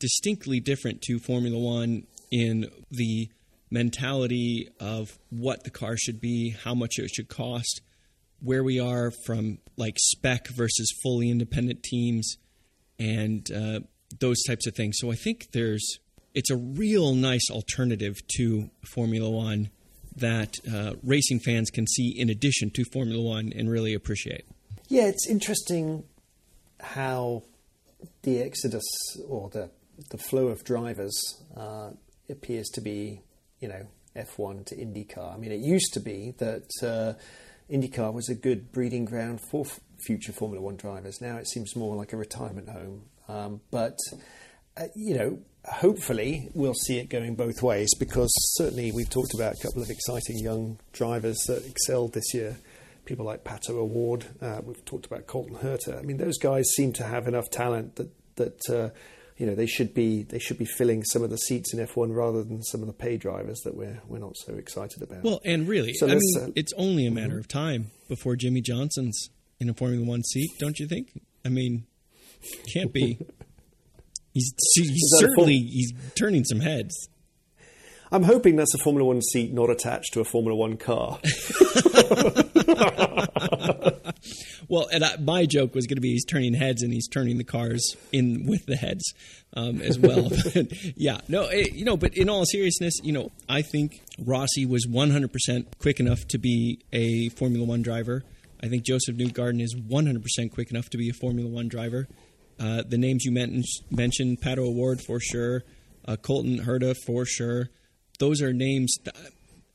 distinctly 0.00 0.58
different 0.58 1.00
to 1.02 1.20
Formula 1.20 1.56
One 1.56 2.06
in 2.32 2.68
the 2.90 3.28
mentality 3.70 4.68
of 4.80 5.18
what 5.30 5.64
the 5.64 5.70
car 5.70 5.96
should 5.96 6.20
be, 6.20 6.50
how 6.64 6.74
much 6.74 6.98
it 6.98 7.08
should 7.10 7.28
cost, 7.28 7.80
where 8.40 8.64
we 8.64 8.80
are 8.80 9.12
from 9.24 9.58
like 9.76 9.96
spec 9.98 10.48
versus 10.48 10.92
fully 11.02 11.30
independent 11.30 11.82
teams, 11.82 12.36
and 12.98 13.46
uh, 13.52 13.80
those 14.20 14.42
types 14.44 14.66
of 14.66 14.74
things. 14.74 14.96
So 14.98 15.10
I 15.10 15.14
think 15.14 15.48
there's 15.52 15.98
it's 16.34 16.50
a 16.50 16.56
real 16.56 17.14
nice 17.14 17.50
alternative 17.50 18.16
to 18.36 18.70
Formula 18.94 19.30
One 19.30 19.70
that 20.16 20.56
uh, 20.72 20.94
racing 21.02 21.40
fans 21.40 21.70
can 21.70 21.86
see 21.86 22.14
in 22.16 22.28
addition 22.30 22.70
to 22.70 22.84
Formula 22.84 23.22
One 23.22 23.52
and 23.54 23.70
really 23.70 23.94
appreciate. 23.94 24.44
Yeah, 24.88 25.06
it's 25.06 25.28
interesting 25.28 26.04
how 26.80 27.44
the 28.22 28.40
exodus 28.40 28.84
or 29.28 29.48
the 29.50 29.70
the 30.10 30.18
flow 30.18 30.48
of 30.48 30.64
drivers 30.64 31.42
uh, 31.56 31.90
appears 32.28 32.68
to 32.70 32.80
be, 32.80 33.20
you 33.60 33.68
know, 33.68 33.86
F1 34.16 34.66
to 34.66 34.76
IndyCar. 34.76 35.34
I 35.34 35.36
mean, 35.36 35.52
it 35.52 35.60
used 35.60 35.92
to 35.94 36.00
be 36.00 36.34
that 36.38 36.68
uh, 36.82 37.14
IndyCar 37.70 38.12
was 38.12 38.28
a 38.28 38.34
good 38.34 38.72
breeding 38.72 39.04
ground 39.04 39.40
for 39.50 39.64
f- 39.64 39.80
future 40.04 40.32
Formula 40.32 40.62
One 40.62 40.76
drivers. 40.76 41.20
Now 41.20 41.36
it 41.36 41.48
seems 41.48 41.76
more 41.76 41.96
like 41.96 42.12
a 42.12 42.16
retirement 42.16 42.68
home. 42.68 43.04
Um, 43.28 43.60
but, 43.70 43.96
uh, 44.76 44.86
you 44.94 45.16
know, 45.16 45.38
hopefully 45.64 46.48
we'll 46.54 46.74
see 46.74 46.98
it 46.98 47.08
going 47.08 47.34
both 47.34 47.62
ways 47.62 47.90
because 47.98 48.32
certainly 48.56 48.92
we've 48.92 49.10
talked 49.10 49.34
about 49.34 49.54
a 49.54 49.62
couple 49.62 49.82
of 49.82 49.90
exciting 49.90 50.38
young 50.38 50.78
drivers 50.92 51.38
that 51.46 51.64
excelled 51.66 52.14
this 52.14 52.34
year. 52.34 52.56
People 53.04 53.26
like 53.26 53.44
Pato 53.44 53.70
O'Ward, 53.70 54.26
uh, 54.40 54.60
we've 54.64 54.84
talked 54.84 55.06
about 55.06 55.26
Colton 55.26 55.56
Herta. 55.56 55.98
I 55.98 56.02
mean, 56.02 56.18
those 56.18 56.38
guys 56.38 56.64
seem 56.76 56.92
to 56.94 57.04
have 57.04 57.26
enough 57.26 57.50
talent 57.50 57.96
that 57.96 58.10
that 58.36 58.70
uh, 58.70 58.90
you 59.36 59.46
know 59.46 59.56
they 59.56 59.66
should 59.66 59.92
be 59.92 60.22
they 60.22 60.38
should 60.38 60.58
be 60.58 60.64
filling 60.64 61.02
some 61.04 61.22
of 61.22 61.30
the 61.30 61.36
seats 61.36 61.74
in 61.74 61.84
F1 61.84 62.14
rather 62.14 62.44
than 62.44 62.62
some 62.62 62.80
of 62.80 62.86
the 62.86 62.92
pay 62.92 63.16
drivers 63.16 63.60
that 63.64 63.74
we're 63.74 64.00
we're 64.06 64.18
not 64.18 64.36
so 64.36 64.54
excited 64.54 65.02
about. 65.02 65.24
Well, 65.24 65.40
and 65.44 65.66
really, 65.66 65.92
so 65.94 66.06
I 66.06 66.14
mean, 66.14 66.20
uh, 66.40 66.48
it's 66.54 66.72
only 66.76 67.06
a 67.06 67.10
matter 67.10 67.30
mm-hmm. 67.30 67.38
of 67.38 67.48
time 67.48 67.90
before 68.08 68.36
Jimmie 68.36 68.60
Johnson's 68.60 69.30
in 69.58 69.68
a 69.68 69.74
Formula 69.74 70.06
One 70.06 70.22
seat, 70.22 70.50
don't 70.60 70.78
you 70.78 70.86
think? 70.86 71.08
I 71.44 71.48
mean, 71.48 71.86
can't 72.72 72.92
be. 72.92 73.18
He's, 74.34 74.54
he's 74.76 75.10
certainly 75.18 75.58
he's 75.58 75.92
turning 76.14 76.44
some 76.44 76.60
heads. 76.60 77.10
I'm 78.12 78.22
hoping 78.22 78.56
that's 78.56 78.74
a 78.74 78.78
Formula 78.78 79.06
One 79.06 79.22
seat 79.22 79.54
not 79.54 79.70
attached 79.70 80.12
to 80.12 80.20
a 80.20 80.24
Formula 80.24 80.54
One 80.54 80.76
car. 80.76 81.18
well, 84.68 84.86
and 84.92 85.02
I, 85.02 85.16
my 85.16 85.46
joke 85.46 85.74
was 85.74 85.86
going 85.86 85.96
to 85.96 86.02
be 86.02 86.12
he's 86.12 86.26
turning 86.26 86.52
heads 86.52 86.82
and 86.82 86.92
he's 86.92 87.08
turning 87.08 87.38
the 87.38 87.44
cars 87.44 87.96
in 88.12 88.44
with 88.46 88.66
the 88.66 88.76
heads 88.76 89.14
um, 89.54 89.80
as 89.80 89.98
well. 89.98 90.30
yeah, 90.94 91.22
no, 91.28 91.44
it, 91.44 91.68
eh, 91.68 91.70
you 91.72 91.86
know, 91.86 91.96
but 91.96 92.14
in 92.14 92.28
all 92.28 92.44
seriousness, 92.44 93.00
you 93.02 93.12
know, 93.12 93.30
I 93.48 93.62
think 93.62 94.02
Rossi 94.18 94.66
was 94.66 94.86
100% 94.86 95.78
quick 95.78 95.98
enough 95.98 96.26
to 96.28 96.38
be 96.38 96.80
a 96.92 97.30
Formula 97.30 97.64
One 97.64 97.80
driver. 97.80 98.24
I 98.62 98.68
think 98.68 98.84
Josef 98.84 99.16
Newgarden 99.16 99.62
is 99.62 99.74
100% 99.74 100.52
quick 100.52 100.70
enough 100.70 100.90
to 100.90 100.98
be 100.98 101.08
a 101.08 101.14
Formula 101.14 101.48
One 101.48 101.68
driver. 101.68 102.08
Uh, 102.62 102.82
the 102.86 102.98
names 102.98 103.24
you 103.24 103.32
mentioned, 103.32 104.40
Pato 104.40 104.58
O'Ward 104.58 105.00
for 105.00 105.18
sure, 105.18 105.64
uh, 106.06 106.16
Colton 106.16 106.60
Herta 106.60 106.94
for 107.04 107.24
sure 107.24 107.70
those 108.22 108.40
are 108.40 108.52
names 108.52 108.96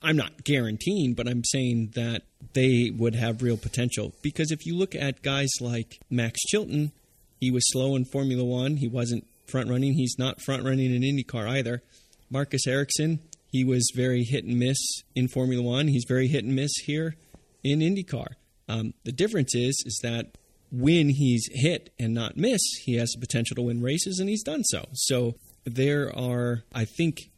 I'm 0.02 0.16
not 0.16 0.46
guaranteeing, 0.46 1.16
but 1.16 1.28
I'm 1.28 1.44
saying 1.44 1.92
that 1.96 2.22
they 2.54 2.92
would 2.96 3.14
have 3.16 3.42
real 3.42 3.58
potential. 3.58 4.14
Because 4.22 4.52
if 4.52 4.66
you 4.66 4.78
look 4.78 4.96
at 4.96 5.22
guys 5.22 5.50
like 5.60 6.00
Max 6.10 6.40
Chilton, 6.46 6.94
he 7.42 7.52
was 7.52 7.70
slow 7.74 7.98
in 7.98 8.06
Formula 8.06 8.46
One. 8.46 8.78
He 8.78 8.88
wasn't 8.88 9.28
front 9.48 9.70
running. 9.70 9.94
He's 9.94 10.16
not 10.18 10.42
front 10.42 10.64
running 10.64 10.96
in 10.96 11.02
IndyCar 11.02 11.50
either. 11.50 11.84
Marcus 12.30 12.66
Ericsson, 12.66 13.20
he 13.52 13.66
was 13.66 13.92
very 13.94 14.24
hit 14.24 14.46
and 14.46 14.58
miss 14.58 14.78
in 15.14 15.28
Formula 15.28 15.62
One. 15.62 15.90
He's 15.90 16.06
very 16.08 16.30
hit 16.30 16.46
and 16.46 16.56
miss 16.56 16.72
here 16.86 17.18
in 17.66 17.80
IndyCar. 17.80 18.28
Um, 18.70 18.94
the 19.04 19.12
difference 19.12 19.56
is 19.56 19.84
is 19.86 20.00
that 20.04 20.38
when 20.72 21.10
he's 21.10 21.48
hit 21.52 21.94
and 22.00 22.14
not 22.14 22.38
miss, 22.38 22.62
he 22.84 22.96
has 22.96 23.12
the 23.12 23.20
potential 23.20 23.56
to 23.56 23.62
win 23.62 23.82
races, 23.82 24.20
and 24.20 24.30
he's 24.30 24.44
done 24.44 24.64
so. 24.64 24.86
So 24.94 25.36
there 25.66 26.16
are, 26.18 26.64
I 26.74 26.86
think, 26.86 27.30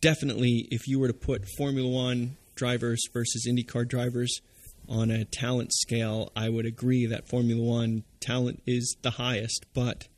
definitely, 0.00 0.68
if 0.70 0.86
you 0.86 0.98
were 0.98 1.08
to 1.08 1.14
put 1.14 1.44
Formula 1.56 1.88
One 1.88 2.36
drivers 2.54 3.00
versus 3.12 3.46
IndyCar 3.48 3.88
drivers 3.88 4.40
on 4.88 5.10
a 5.10 5.24
talent 5.24 5.72
scale, 5.72 6.32
I 6.34 6.48
would 6.48 6.66
agree 6.66 7.06
that 7.06 7.28
Formula 7.28 7.62
One 7.62 8.04
talent 8.20 8.62
is 8.66 8.96
the 9.02 9.10
highest, 9.10 9.66
but 9.74 10.08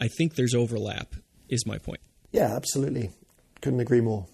I 0.00 0.08
think 0.08 0.34
there's 0.34 0.54
overlap, 0.54 1.14
is 1.48 1.66
my 1.66 1.78
point. 1.78 2.00
Yeah, 2.32 2.54
absolutely. 2.54 3.10
Couldn't 3.60 3.80
agree 3.80 4.00
more. 4.00 4.26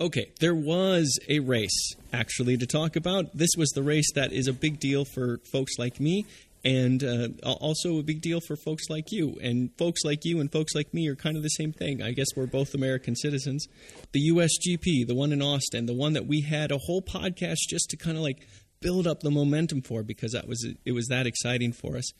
Okay, 0.00 0.32
there 0.40 0.54
was 0.54 1.18
a 1.28 1.38
race 1.38 1.94
actually 2.12 2.56
to 2.56 2.66
talk 2.66 2.96
about. 2.96 3.36
This 3.36 3.50
was 3.56 3.70
the 3.70 3.82
race 3.84 4.10
that 4.14 4.32
is 4.32 4.48
a 4.48 4.52
big 4.52 4.80
deal 4.80 5.04
for 5.04 5.38
folks 5.52 5.78
like 5.78 6.00
me 6.00 6.26
and 6.64 7.02
uh, 7.02 7.28
also 7.44 7.98
a 7.98 8.02
big 8.02 8.20
deal 8.20 8.40
for 8.40 8.56
folks 8.56 8.84
like 8.88 9.10
you. 9.10 9.36
And 9.42 9.70
folks 9.78 10.02
like 10.04 10.24
you 10.24 10.40
and 10.40 10.50
folks 10.50 10.74
like 10.74 10.94
me 10.94 11.08
are 11.08 11.16
kind 11.16 11.36
of 11.36 11.42
the 11.42 11.48
same 11.48 11.72
thing. 11.72 12.02
I 12.02 12.12
guess 12.12 12.28
we're 12.36 12.46
both 12.46 12.74
American 12.74 13.16
citizens. 13.16 13.66
The 14.12 14.30
USGP, 14.30 15.06
the 15.06 15.14
one 15.14 15.32
in 15.32 15.42
Austin, 15.42 15.86
the 15.86 15.94
one 15.94 16.12
that 16.12 16.26
we 16.26 16.42
had 16.42 16.70
a 16.70 16.78
whole 16.78 17.02
podcast 17.02 17.58
just 17.68 17.90
to 17.90 17.96
kind 17.96 18.16
of 18.16 18.22
like 18.22 18.46
build 18.80 19.06
up 19.06 19.20
the 19.20 19.30
momentum 19.30 19.82
for 19.82 20.02
because 20.02 20.32
that 20.32 20.46
was 20.46 20.66
it 20.84 20.92
was 20.92 21.06
that 21.08 21.26
exciting 21.26 21.72
for 21.72 21.96
us. 21.96 22.10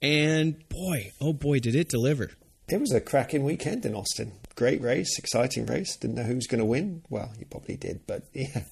And 0.00 0.68
boy, 0.68 1.10
oh 1.20 1.32
boy, 1.32 1.58
did 1.58 1.74
it 1.74 1.88
deliver! 1.88 2.30
It 2.68 2.80
was 2.80 2.92
a 2.92 3.00
cracking 3.00 3.44
weekend 3.44 3.86
in 3.86 3.94
Austin. 3.94 4.32
Great 4.54 4.82
race, 4.82 5.18
exciting 5.18 5.66
race. 5.66 5.96
Didn't 5.96 6.16
know 6.16 6.22
who 6.24 6.34
was 6.34 6.46
going 6.46 6.58
to 6.58 6.64
win. 6.64 7.02
Well, 7.08 7.32
you 7.38 7.46
probably 7.46 7.76
did, 7.76 8.06
but 8.06 8.24
yeah, 8.32 8.62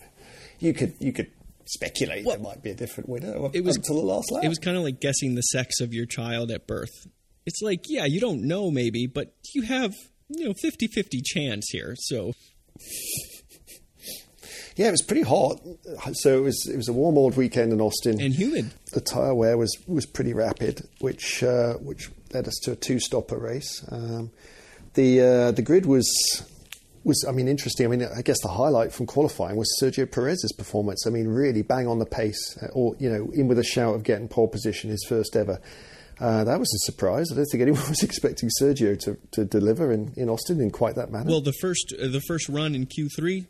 you 0.59 0.72
could 0.72 0.94
you 0.98 1.12
could 1.12 1.31
speculate 1.68 2.24
well, 2.24 2.37
there 2.37 2.44
might 2.44 2.62
be 2.62 2.70
a 2.70 2.74
different 2.74 3.09
winner 3.09 3.50
it 3.52 3.64
was, 3.64 3.76
until 3.76 3.96
the 3.96 4.07
last 4.07 4.31
lap. 4.31 4.44
It 4.44 4.48
was 4.48 4.59
kind 4.59 4.76
of 4.76 4.83
like 4.83 5.00
guessing 5.00 5.35
the 5.35 5.42
sex 5.42 5.81
of 5.81 5.92
your 5.92 6.07
child 6.07 6.50
at 6.50 6.66
birth. 6.66 7.07
It's 7.44 7.61
like, 7.62 7.85
yeah, 7.88 8.05
you 8.05 8.20
don't 8.20 8.42
know 8.42 8.70
maybe, 8.70 9.07
but 9.07 9.35
you 9.55 9.62
have, 9.62 9.94
you 10.29 10.46
know, 10.46 10.55
50-50 10.64 11.20
chance 11.24 11.66
here. 11.70 11.94
So 11.96 12.33
Yeah, 14.76 14.88
it 14.88 14.92
was 14.92 15.02
pretty 15.02 15.22
hot. 15.22 15.61
So 16.12 16.38
it 16.38 16.42
was 16.42 16.68
it 16.70 16.76
was 16.76 16.88
a 16.88 16.92
warm 16.92 17.16
old 17.16 17.37
weekend 17.37 17.72
in 17.72 17.81
Austin 17.81 18.20
and 18.20 18.35
humid. 18.35 18.72
The 18.92 19.00
tire 19.00 19.35
wear 19.35 19.57
was 19.57 19.74
was 19.87 20.05
pretty 20.05 20.35
rapid, 20.35 20.87
which 21.00 21.42
uh, 21.42 21.74
which 21.74 22.11
led 22.35 22.46
us 22.46 22.59
to 22.64 22.72
a 22.72 22.76
two 22.76 23.00
stopper 23.00 23.38
race. 23.38 23.85
Um, 23.90 24.31
the 24.94 25.20
uh, 25.20 25.50
the 25.52 25.62
grid 25.62 25.87
was 25.87 26.07
was, 27.07 27.25
I 27.27 27.33
mean, 27.33 27.49
interesting. 27.49 27.87
I 27.87 27.88
mean, 27.88 28.07
I 28.16 28.23
guess 28.23 28.40
the 28.42 28.49
highlight 28.49 28.92
from 28.92 29.07
qualifying 29.07 29.57
was 29.57 29.69
Sergio 29.81 30.11
Perez's 30.11 30.53
performance. 30.53 31.07
I 31.07 31.11
mean, 31.11 31.29
really 31.29 31.62
bang 31.62 31.87
on 31.87 31.99
the 31.99 32.07
pace, 32.07 32.59
uh, 32.61 32.66
or 32.73 32.97
you 32.99 33.09
know, 33.09 33.31
in 33.33 33.49
with 33.49 33.59
a 33.59 33.64
shout 33.64 33.95
of 33.95 34.03
getting 34.03 34.29
pole 34.29 34.49
position, 34.49 34.90
his 34.90 35.05
first 35.09 35.37
ever. 35.37 35.61
Uh, 36.19 36.45
that 36.45 36.59
was 36.59 36.73
a 36.75 36.87
surprise. 36.87 37.31
I 37.31 37.37
don't 37.37 37.47
think 37.51 37.62
anyone 37.62 37.83
was 37.88 38.03
expecting 38.03 38.51
Sergio 38.61 38.99
to, 39.01 39.19
to 39.33 39.45
deliver 39.45 39.92
in, 39.92 40.12
in 40.16 40.29
Austin 40.29 40.61
in 40.61 40.71
quite 40.71 40.95
that 40.97 41.11
manner. 41.11 41.31
Well, 41.31 41.40
the 41.40 41.55
first 41.61 41.95
uh, 41.99 42.09
the 42.09 42.23
first 42.27 42.49
run 42.49 42.75
in 42.75 42.87
Q 42.87 43.09
three, 43.09 43.47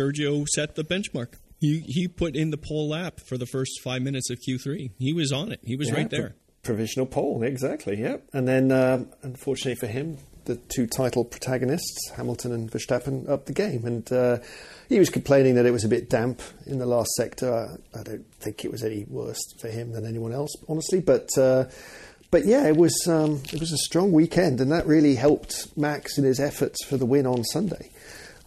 Sergio 0.00 0.46
set 0.48 0.74
the 0.74 0.84
benchmark. 0.84 1.34
He 1.60 1.84
he 1.86 2.08
put 2.08 2.36
in 2.36 2.50
the 2.50 2.58
pole 2.58 2.88
lap 2.88 3.20
for 3.28 3.36
the 3.36 3.46
first 3.46 3.80
five 3.82 4.02
minutes 4.02 4.30
of 4.30 4.38
Q 4.40 4.58
three. 4.58 4.92
He 4.98 5.12
was 5.12 5.32
on 5.32 5.52
it. 5.52 5.60
He 5.62 5.76
was 5.76 5.88
yeah, 5.88 5.94
right 5.94 6.10
there. 6.10 6.34
Provisional 6.62 7.06
pole, 7.06 7.42
exactly. 7.42 8.00
Yeah, 8.00 8.18
and 8.32 8.48
then 8.48 8.72
um, 8.72 9.10
unfortunately 9.22 9.74
for 9.74 9.86
him, 9.86 10.16
the 10.44 10.56
two 10.56 10.86
title 10.86 11.24
protagonists, 11.24 12.10
Hamilton 12.16 12.52
and 12.52 12.70
Verstappen, 12.70 13.28
up 13.28 13.46
the 13.46 13.52
game. 13.52 13.84
And 13.84 14.10
uh, 14.12 14.38
he 14.88 14.98
was 14.98 15.10
complaining 15.10 15.54
that 15.54 15.66
it 15.66 15.70
was 15.70 15.84
a 15.84 15.88
bit 15.88 16.10
damp 16.10 16.40
in 16.66 16.78
the 16.78 16.86
last 16.86 17.10
sector. 17.16 17.52
I, 17.52 17.98
I, 17.98 18.02
don't 18.02 18.26
think 18.40 18.64
it 18.64 18.70
was 18.70 18.82
any 18.82 19.04
worse 19.08 19.42
for 19.60 19.68
him 19.68 19.92
than 19.92 20.06
anyone 20.06 20.32
else, 20.32 20.54
honestly. 20.68 21.00
But 21.00 21.28
uh, 21.38 21.64
but 22.30 22.46
yeah, 22.46 22.66
it 22.66 22.76
was 22.76 23.06
um, 23.08 23.42
it 23.52 23.60
was 23.60 23.72
a 23.72 23.78
strong 23.78 24.12
weekend, 24.12 24.60
and 24.60 24.72
that 24.72 24.86
really 24.86 25.14
helped 25.14 25.76
Max 25.76 26.18
in 26.18 26.24
his 26.24 26.40
efforts 26.40 26.84
for 26.84 26.96
the 26.96 27.06
win 27.06 27.26
on 27.26 27.44
Sunday. 27.44 27.90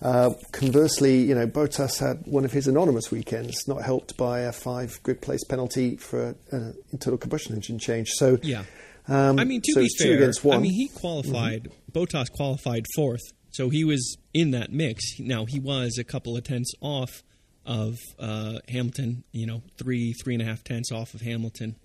Uh, 0.01 0.31
conversely, 0.51 1.23
you 1.23 1.33
know, 1.33 1.47
Bottas 1.47 1.99
had 1.99 2.21
one 2.25 2.45
of 2.45 2.51
his 2.51 2.67
anonymous 2.67 3.10
weekends, 3.10 3.67
not 3.67 3.81
helped 3.81 4.15
by 4.15 4.41
a 4.41 4.51
five 4.51 5.01
grid 5.01 5.21
place 5.21 5.43
penalty 5.43 5.95
for 5.95 6.36
an 6.51 6.75
internal 6.91 7.17
combustion 7.17 7.55
engine 7.55 7.79
change. 7.79 8.10
So, 8.10 8.38
Yeah. 8.43 8.63
Um, 9.08 9.39
I 9.39 9.43
mean, 9.43 9.62
to 9.62 9.74
so 9.74 9.82
be 9.82 9.89
two 9.98 10.04
fair, 10.06 10.15
against 10.15 10.43
one. 10.43 10.58
I 10.58 10.62
mean, 10.62 10.74
he 10.74 10.88
qualified. 10.89 11.72
Bottas 11.91 12.32
qualified 12.32 12.86
fourth, 12.96 13.22
so 13.52 13.70
he 13.70 13.84
was 13.84 14.17
in 14.34 14.52
that 14.52 14.72
mix. 14.72 15.04
Now 15.20 15.46
he 15.46 15.60
was 15.60 15.98
a 15.98 16.04
couple 16.04 16.36
of 16.36 16.43
tenths 16.43 16.72
off 16.82 17.24
of 17.65 17.98
uh, 18.20 18.60
Hamilton. 18.70 19.24
You 19.32 19.48
know, 19.48 19.62
three, 19.78 20.13
three 20.13 20.34
and 20.34 20.41
a 20.41 20.46
half 20.46 20.63
tenths 20.63 20.91
off 20.91 21.13
of 21.13 21.22
Hamilton. 21.22 21.76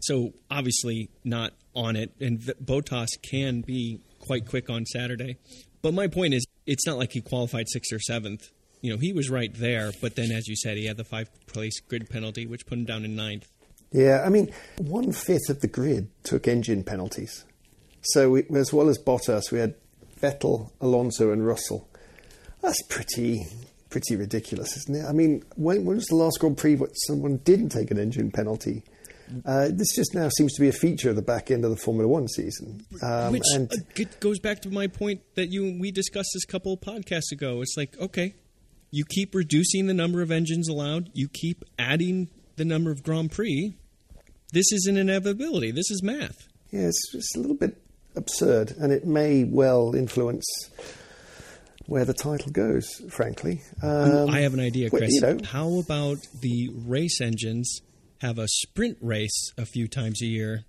So 0.00 0.34
obviously 0.50 1.10
not 1.24 1.52
on 1.74 1.96
it, 1.96 2.12
and 2.20 2.38
v- 2.40 2.52
Bottas 2.62 3.08
can 3.28 3.62
be 3.62 4.00
quite 4.20 4.46
quick 4.46 4.68
on 4.68 4.84
Saturday. 4.84 5.38
But 5.82 5.94
my 5.94 6.08
point 6.08 6.34
is, 6.34 6.44
it's 6.66 6.86
not 6.86 6.98
like 6.98 7.12
he 7.12 7.20
qualified 7.20 7.66
sixth 7.68 7.92
or 7.92 8.00
seventh. 8.00 8.42
You 8.82 8.92
know, 8.92 8.98
he 8.98 9.12
was 9.12 9.30
right 9.30 9.52
there, 9.54 9.92
but 10.00 10.16
then, 10.16 10.30
as 10.30 10.46
you 10.48 10.56
said, 10.56 10.76
he 10.76 10.86
had 10.86 10.96
the 10.96 11.04
five 11.04 11.28
place 11.46 11.80
grid 11.80 12.08
penalty, 12.10 12.46
which 12.46 12.66
put 12.66 12.78
him 12.78 12.84
down 12.84 13.04
in 13.04 13.16
ninth. 13.16 13.48
Yeah, 13.92 14.22
I 14.24 14.28
mean, 14.28 14.52
one 14.78 15.12
fifth 15.12 15.48
of 15.48 15.60
the 15.60 15.68
grid 15.68 16.08
took 16.22 16.48
engine 16.48 16.84
penalties. 16.84 17.44
So, 18.02 18.30
we, 18.30 18.44
as 18.54 18.72
well 18.72 18.88
as 18.88 18.98
Bottas, 18.98 19.50
we 19.50 19.58
had 19.58 19.74
Vettel, 20.20 20.70
Alonso, 20.80 21.32
and 21.32 21.46
Russell. 21.46 21.88
That's 22.62 22.82
pretty, 22.82 23.46
pretty 23.90 24.16
ridiculous, 24.16 24.76
isn't 24.76 24.96
it? 24.96 25.04
I 25.04 25.12
mean, 25.12 25.44
when, 25.56 25.84
when 25.84 25.96
was 25.96 26.06
the 26.06 26.16
last 26.16 26.38
Grand 26.40 26.56
Prix 26.56 26.76
where 26.76 26.90
someone 27.06 27.38
didn't 27.38 27.70
take 27.70 27.90
an 27.90 27.98
engine 27.98 28.30
penalty? 28.30 28.82
Uh, 29.44 29.68
this 29.72 29.94
just 29.94 30.14
now 30.14 30.28
seems 30.36 30.52
to 30.54 30.60
be 30.60 30.68
a 30.68 30.72
feature 30.72 31.10
of 31.10 31.16
the 31.16 31.22
back 31.22 31.50
end 31.50 31.64
of 31.64 31.70
the 31.70 31.76
Formula 31.76 32.08
One 32.08 32.28
season. 32.28 32.84
Um, 33.02 33.32
Which 33.32 33.42
and 33.54 33.72
uh, 33.72 34.04
goes 34.20 34.38
back 34.38 34.62
to 34.62 34.70
my 34.70 34.86
point 34.86 35.20
that 35.34 35.48
you 35.48 35.76
we 35.80 35.90
discussed 35.90 36.30
this 36.32 36.44
couple 36.44 36.72
of 36.72 36.80
podcasts 36.80 37.32
ago. 37.32 37.60
It's 37.60 37.74
like, 37.76 37.98
okay, 37.98 38.34
you 38.90 39.04
keep 39.04 39.34
reducing 39.34 39.86
the 39.86 39.94
number 39.94 40.22
of 40.22 40.30
engines 40.30 40.68
allowed, 40.68 41.10
you 41.12 41.28
keep 41.28 41.64
adding 41.78 42.28
the 42.56 42.64
number 42.64 42.90
of 42.90 43.02
Grand 43.02 43.30
Prix. 43.32 43.74
This 44.52 44.70
is 44.72 44.86
an 44.88 44.96
inevitability. 44.96 45.70
This 45.72 45.90
is 45.90 46.02
math. 46.02 46.36
yeah, 46.70 46.86
it's, 46.88 47.14
it's 47.14 47.36
a 47.36 47.40
little 47.40 47.56
bit 47.56 47.76
absurd, 48.14 48.74
and 48.78 48.92
it 48.92 49.04
may 49.06 49.44
well 49.44 49.94
influence 49.94 50.44
where 51.86 52.04
the 52.04 52.14
title 52.14 52.50
goes. 52.52 52.86
Frankly, 53.10 53.60
um, 53.82 54.30
I 54.30 54.40
have 54.40 54.54
an 54.54 54.60
idea, 54.60 54.88
well, 54.92 55.00
Chris. 55.00 55.12
you 55.14 55.20
know, 55.20 55.38
How 55.44 55.78
about 55.80 56.16
the 56.40 56.70
race 56.86 57.20
engines 57.20 57.80
have 58.20 58.38
a 58.38 58.46
sprint 58.48 58.98
race 59.00 59.52
a 59.58 59.66
few 59.66 59.86
times 59.88 60.22
a 60.22 60.26
year? 60.26 60.64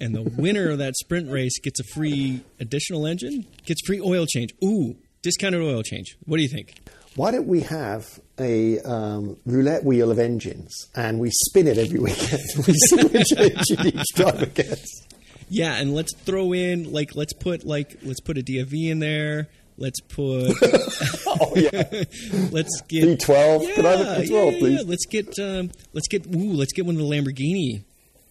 and 0.00 0.14
the 0.14 0.22
winner 0.38 0.70
of 0.70 0.78
that 0.78 0.94
sprint 0.96 1.30
race 1.30 1.58
gets 1.62 1.80
a 1.80 1.84
free 1.94 2.42
additional 2.60 3.06
engine, 3.06 3.46
gets 3.64 3.80
free 3.86 4.00
oil 4.00 4.26
change. 4.26 4.50
Ooh, 4.64 4.96
discounted 5.22 5.60
oil 5.62 5.82
change. 5.82 6.16
What 6.24 6.36
do 6.38 6.42
you 6.42 6.48
think? 6.48 6.74
Why 7.16 7.30
don't 7.30 7.46
we 7.46 7.62
have 7.62 8.20
a 8.38 8.78
um, 8.80 9.38
roulette 9.46 9.84
wheel 9.84 10.10
of 10.10 10.18
engines 10.18 10.86
and 10.94 11.18
we 11.18 11.30
spin 11.30 11.66
it 11.66 11.78
every 11.78 11.98
weekend? 11.98 12.42
we 12.66 12.74
see 12.74 13.04
which 13.04 13.32
engine 13.36 13.86
each 13.98 14.06
driver 14.14 14.46
gets. 14.46 15.06
Yeah, 15.48 15.74
and 15.76 15.94
let's 15.94 16.14
throw 16.14 16.52
in 16.52 16.92
like 16.92 17.14
let's 17.14 17.32
put 17.32 17.64
like 17.64 17.98
let's 18.02 18.20
put 18.20 18.36
a 18.36 18.42
DFV 18.42 18.90
in 18.90 18.98
there. 18.98 19.48
Let's 19.78 20.00
put 20.00 20.52
Oh 21.26 21.52
yeah, 21.56 21.70
let's 22.50 22.80
get 22.88 23.04
V12. 23.20 23.74
Could 23.74 23.86
I 23.86 23.90
have 23.96 24.00
a 24.00 24.04
Yeah, 24.04 24.18
V12, 24.18 24.28
yeah, 24.30 24.50
yeah, 24.50 24.58
please? 24.58 24.80
yeah. 24.80 24.84
Let's 24.86 25.06
get 25.06 25.38
um, 25.38 25.70
let's 25.92 26.08
get 26.08 26.26
ooh, 26.26 26.52
let's 26.52 26.72
get 26.72 26.84
one 26.84 26.96
of 26.96 27.00
the 27.00 27.06
Lamborghini. 27.08 27.84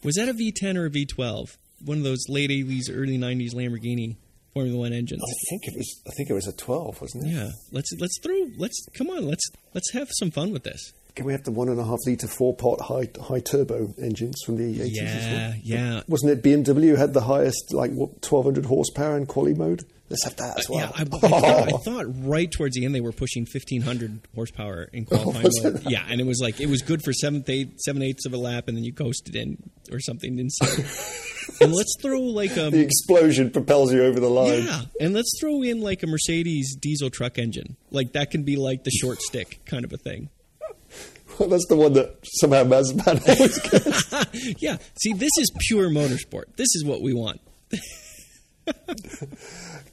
Was 0.04 0.16
that 0.16 0.30
a 0.30 0.34
V10 0.34 0.78
or 0.78 0.86
a 0.86 0.90
V12? 0.92 1.58
One 1.86 1.98
of 1.98 2.04
those 2.04 2.26
late 2.30 2.50
80s, 2.52 2.84
early 2.92 3.18
90s 3.18 3.54
Lamborghini 3.56 4.18
Formula 4.56 4.78
One 4.80 4.94
engines. 4.94 5.22
I 5.22 5.34
think 5.50 5.64
it 5.68 5.78
was. 5.78 6.02
I 6.08 6.12
think 6.12 6.30
it 6.30 6.34
was 6.34 6.48
a 6.48 6.54
12, 6.54 7.02
wasn't 7.02 7.28
it? 7.28 7.32
Yeah, 7.32 7.50
let's 7.74 7.92
let's 8.00 8.18
throw 8.24 8.48
let's 8.58 8.86
come 8.98 9.10
on 9.10 9.28
let's 9.28 9.46
let's 9.74 9.92
have 9.92 10.08
some 10.14 10.32
fun 10.32 10.52
with 10.54 10.64
this. 10.64 10.94
Can 11.16 11.26
we 11.26 11.34
have 11.34 11.44
the 11.44 11.52
one 11.52 11.68
and 11.70 11.80
a 11.80 11.84
half 11.84 12.00
liter 12.06 12.28
four 12.28 12.56
pot 12.56 12.80
high 12.82 13.10
high 13.22 13.42
turbo 13.42 13.94
engines 14.02 14.36
from 14.46 14.56
the 14.58 14.64
80s 14.80 14.82
as 14.82 14.92
Yeah, 14.96 15.34
well? 15.50 15.54
yeah. 15.62 16.02
Wasn't 16.08 16.32
it 16.32 16.42
BMW 16.42 16.98
had 16.98 17.14
the 17.14 17.22
highest 17.22 17.74
like 17.74 17.92
what 17.92 18.10
1200 18.26 18.66
horsepower 18.66 19.18
in 19.18 19.26
quali 19.26 19.54
mode? 19.54 19.84
Let's 20.08 20.24
have 20.24 20.36
that 20.36 20.60
as 20.60 20.70
well. 20.70 20.80
Yeah, 20.82 20.92
I, 20.96 21.02
I, 21.02 21.06
thought, 21.06 21.24
I 21.74 21.78
thought 21.84 22.06
right 22.28 22.52
towards 22.52 22.76
the 22.76 22.86
end 22.86 22.94
they 22.94 23.02
were 23.02 23.12
pushing 23.12 23.44
1500 23.44 24.28
horsepower 24.36 24.84
in 24.94 25.08
oh, 25.12 25.16
qualifying 25.16 25.44
was 25.44 25.64
mode. 25.64 25.76
it? 25.78 25.90
Yeah, 25.90 26.06
and 26.08 26.22
it 26.22 26.28
was 26.28 26.40
like 26.40 26.62
it 26.62 26.70
was 26.70 26.84
good 26.84 27.02
for 27.04 27.12
seventh, 27.12 27.50
eight, 27.50 27.82
seven 27.82 28.04
eighths 28.04 28.26
of 28.28 28.34
a 28.34 28.38
lap, 28.38 28.68
and 28.68 28.78
then 28.78 28.84
you 28.84 28.94
coasted 28.94 29.36
in 29.36 29.58
or 29.92 30.00
something 30.00 30.38
and 31.62 31.74
let's 31.74 31.96
throw 32.02 32.22
like 32.22 32.52
a 32.58 32.70
the 32.70 32.82
explosion 32.82 33.50
propels 33.50 33.94
you 33.94 34.04
over 34.04 34.20
the 34.20 34.30
line. 34.30 34.64
yeah, 34.64 34.82
and 35.00 35.14
let's 35.14 35.32
throw 35.40 35.64
in 35.64 35.82
like 35.82 36.04
a 36.04 36.08
Mercedes 36.08 36.76
diesel 36.76 37.10
truck 37.10 37.38
engine. 37.40 37.76
Like 37.92 38.14
that 38.14 38.30
can 38.30 38.44
be 38.44 38.58
like 38.58 38.84
the 38.84 38.92
short 38.92 39.22
stick 39.22 39.62
kind 39.66 39.86
of 39.86 39.94
a 39.94 39.98
thing. 39.98 40.30
Well, 41.40 41.50
That's 41.50 41.66
the 41.68 41.76
one 41.76 41.94
that 41.94 42.16
somehow 42.24 42.64
Mazepin 42.64 43.28
always 43.28 43.60
gets. 43.60 44.62
Yeah, 44.62 44.78
see, 45.02 45.14
this 45.14 45.32
is 45.38 45.52
pure 45.68 45.90
motorsport. 45.90 46.56
This 46.56 46.74
is 46.76 46.86
what 46.86 47.02
we 47.02 47.14
want. 47.14 47.42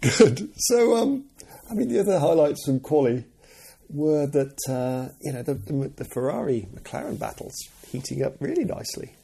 Good. 0.03 0.51
So, 0.57 0.97
um, 0.97 1.25
I 1.71 1.75
mean, 1.75 1.89
the 1.89 2.01
other 2.01 2.19
highlights 2.19 2.65
from 2.67 2.81
quali 2.81 3.25
were 3.89 4.27
that 4.27 4.59
uh, 4.69 5.13
you 5.21 5.33
know 5.33 5.43
the, 5.43 5.55
the, 5.55 5.93
the 5.97 6.05
Ferrari 6.05 6.67
McLaren 6.75 7.19
battles 7.19 7.55
heating 7.91 8.23
up 8.23 8.35
really 8.41 8.65
nicely. 8.65 9.15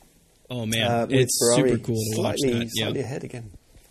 Oh 0.50 0.64
man, 0.66 0.90
Uh, 0.90 1.06
it's 1.10 1.38
Ferrari 1.38 1.70
super 1.72 1.84
cool 1.84 1.94
to 1.96 2.14
slightly, 2.16 2.54
watch 2.54 2.58
that. 2.60 2.70
Yeah. 2.74 2.84
Slightly 2.84 3.00
ahead 3.00 3.24
again. 3.24 3.50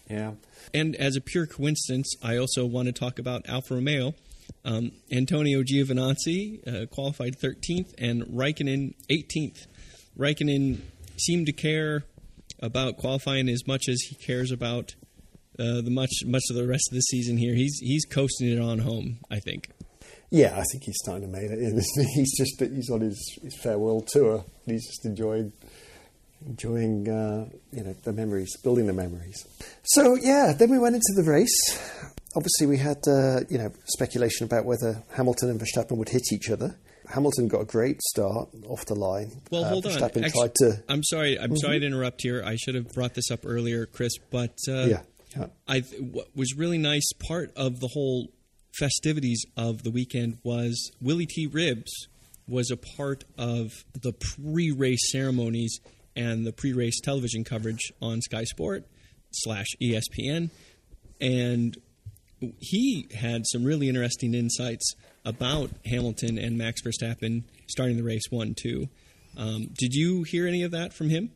Yeah. 0.09 0.31
And 0.73 0.95
as 0.95 1.15
a 1.15 1.21
pure 1.21 1.45
coincidence, 1.45 2.13
I 2.23 2.37
also 2.37 2.65
want 2.65 2.87
to 2.87 2.91
talk 2.91 3.19
about 3.19 3.47
Alfa 3.47 3.75
Romeo. 3.75 4.13
Um, 4.65 4.91
Antonio 5.11 5.61
Giovinazzi 5.63 6.67
uh, 6.67 6.85
qualified 6.87 7.37
13th 7.39 7.93
and 7.97 8.23
Raikkonen 8.23 8.93
18th. 9.09 9.67
Raikkonen 10.17 10.79
seemed 11.17 11.45
to 11.47 11.51
care 11.53 12.03
about 12.59 12.97
qualifying 12.97 13.49
as 13.49 13.67
much 13.67 13.87
as 13.87 14.01
he 14.09 14.15
cares 14.15 14.51
about 14.51 14.95
uh, 15.59 15.81
the 15.81 15.89
much 15.91 16.11
much 16.25 16.43
of 16.49 16.55
the 16.55 16.67
rest 16.67 16.89
of 16.91 16.95
the 16.95 17.01
season 17.01 17.37
here. 17.37 17.53
He's 17.55 17.77
he's 17.81 18.05
coasting 18.05 18.49
it 18.51 18.59
on 18.59 18.79
home, 18.79 19.19
I 19.31 19.39
think. 19.39 19.69
Yeah, 20.29 20.57
I 20.59 20.63
think 20.71 20.83
he's 20.83 20.97
starting 21.03 21.23
to 21.31 21.31
make 21.31 21.49
it. 21.49 21.57
in, 21.59 21.77
isn't 21.77 21.85
he? 21.95 22.13
He's 22.21 22.37
just 22.37 22.59
he's 22.59 22.89
on 22.89 23.01
his, 23.01 23.39
his 23.41 23.57
farewell 23.63 24.01
tour. 24.01 24.43
And 24.65 24.73
he's 24.73 24.85
just 24.85 25.05
enjoying 25.05 25.53
enjoying 26.45 27.09
uh, 27.09 27.49
you 27.71 27.83
know 27.83 27.93
the 28.03 28.13
memories, 28.13 28.55
building 28.63 28.87
the 28.87 28.93
memories. 28.93 29.45
So 29.83 30.15
yeah, 30.15 30.53
then 30.57 30.69
we 30.69 30.79
went 30.79 30.95
into 30.95 31.13
the 31.15 31.23
race. 31.23 31.79
Obviously, 32.35 32.67
we 32.67 32.77
had 32.77 32.97
uh, 33.07 33.41
you 33.49 33.57
know 33.57 33.71
speculation 33.85 34.45
about 34.45 34.65
whether 34.65 35.03
Hamilton 35.15 35.49
and 35.49 35.59
Verstappen 35.59 35.97
would 35.97 36.09
hit 36.09 36.23
each 36.31 36.49
other. 36.49 36.77
Hamilton 37.09 37.47
got 37.47 37.61
a 37.61 37.65
great 37.65 38.01
start 38.01 38.49
off 38.67 38.85
the 38.85 38.93
line. 38.95 39.31
Well, 39.49 39.63
Uh, 39.63 39.69
hold 39.69 39.85
on. 39.85 39.93
Verstappen 39.93 40.25
Actu- 40.25 40.37
tried 40.39 40.55
to. 40.55 40.83
I'm 40.89 41.03
sorry. 41.03 41.39
I'm 41.39 41.55
sorry 41.55 41.79
to 41.79 41.85
interrupt 41.85 42.21
here. 42.21 42.43
I 42.45 42.57
should 42.57 42.75
have 42.75 42.89
brought 42.93 43.13
this 43.13 43.31
up 43.31 43.45
earlier, 43.45 43.85
Chris. 43.85 44.11
But 44.29 44.57
uh, 44.67 44.87
Yeah, 44.87 45.01
yeah. 45.37 45.47
I 45.67 45.79
what 45.79 46.27
was 46.35 46.55
really 46.55 46.77
nice 46.77 47.07
part 47.27 47.51
of 47.55 47.79
the 47.79 47.87
whole 47.87 48.29
festivities 48.77 49.45
of 49.55 49.83
the 49.83 49.91
weekend 49.91 50.37
was 50.43 50.91
Willie 51.01 51.25
T. 51.25 51.47
Ribbs 51.47 51.91
was 52.47 52.71
a 52.71 52.77
part 52.77 53.23
of 53.37 53.71
the 54.01 54.13
pre-race 54.13 55.11
ceremonies 55.11 55.79
and 56.15 56.45
the 56.45 56.53
pre-race 56.53 56.99
television 57.01 57.43
coverage 57.43 57.91
on 58.01 58.21
Sky 58.21 58.43
Sport 58.45 58.85
slash 59.31 59.67
ESPN, 59.81 60.49
and 61.19 61.77
he 62.59 63.07
had 63.13 63.43
some 63.47 63.63
really 63.63 63.89
interesting 63.89 64.33
insights 64.33 64.93
about 65.25 65.71
Hamilton 65.85 66.37
and 66.37 66.57
Max 66.57 66.81
Verstappen 66.81 67.43
starting 67.67 67.97
the 67.97 68.03
race 68.03 68.29
one 68.29 68.55
two. 68.57 68.87
Um, 69.37 69.69
did 69.77 69.93
you 69.93 70.23
hear 70.23 70.47
any 70.47 70.63
of 70.63 70.71
that 70.71 70.93
from 70.93 71.09
him? 71.09 71.31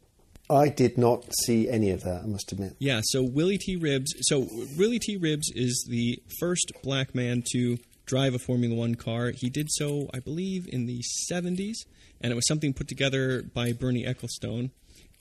I 0.51 0.69
did 0.69 0.97
not 0.97 1.25
see 1.45 1.69
any 1.69 1.91
of 1.91 2.03
that. 2.03 2.23
I 2.23 2.27
must 2.27 2.51
admit. 2.51 2.75
Yeah, 2.79 3.01
so 3.03 3.23
Willie 3.23 3.57
T. 3.57 3.77
Ribbs. 3.77 4.11
So 4.21 4.47
Willie 4.77 4.99
T. 4.99 5.17
Ribbs 5.17 5.47
is 5.55 5.87
the 5.89 6.21
first 6.39 6.71
black 6.83 7.15
man 7.15 7.43
to 7.53 7.77
drive 8.05 8.33
a 8.35 8.39
Formula 8.39 8.75
One 8.75 8.95
car. 8.95 9.31
He 9.33 9.49
did 9.49 9.67
so, 9.71 10.09
I 10.13 10.19
believe, 10.19 10.67
in 10.67 10.85
the 10.85 11.01
70s, 11.31 11.75
and 12.19 12.31
it 12.31 12.35
was 12.35 12.47
something 12.47 12.73
put 12.73 12.87
together 12.87 13.41
by 13.41 13.71
Bernie 13.71 14.05
Ecclestone. 14.05 14.71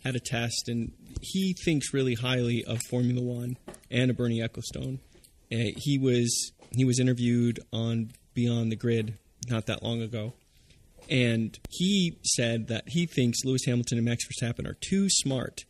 Had 0.02 0.16
a 0.16 0.20
test, 0.20 0.68
and 0.68 0.92
he 1.20 1.54
thinks 1.64 1.92
really 1.92 2.14
highly 2.14 2.64
of 2.64 2.80
Formula 2.88 3.20
One 3.22 3.58
and 3.90 4.10
of 4.10 4.16
Bernie 4.16 4.40
Ecclestone. 4.40 4.98
Uh, 5.52 5.76
he 5.76 5.98
was 5.98 6.52
he 6.74 6.84
was 6.84 6.98
interviewed 6.98 7.60
on 7.72 8.10
Beyond 8.34 8.72
the 8.72 8.76
Grid 8.76 9.18
not 9.48 9.66
that 9.66 9.82
long 9.82 10.00
ago, 10.00 10.32
and 11.10 11.58
he 11.68 12.18
said 12.22 12.68
that 12.68 12.84
he 12.86 13.06
thinks 13.06 13.44
Lewis 13.44 13.64
Hamilton 13.66 13.98
and 13.98 14.06
Max 14.06 14.24
Verstappen 14.26 14.66
are 14.66 14.76
too 14.80 15.08
smart 15.10 15.64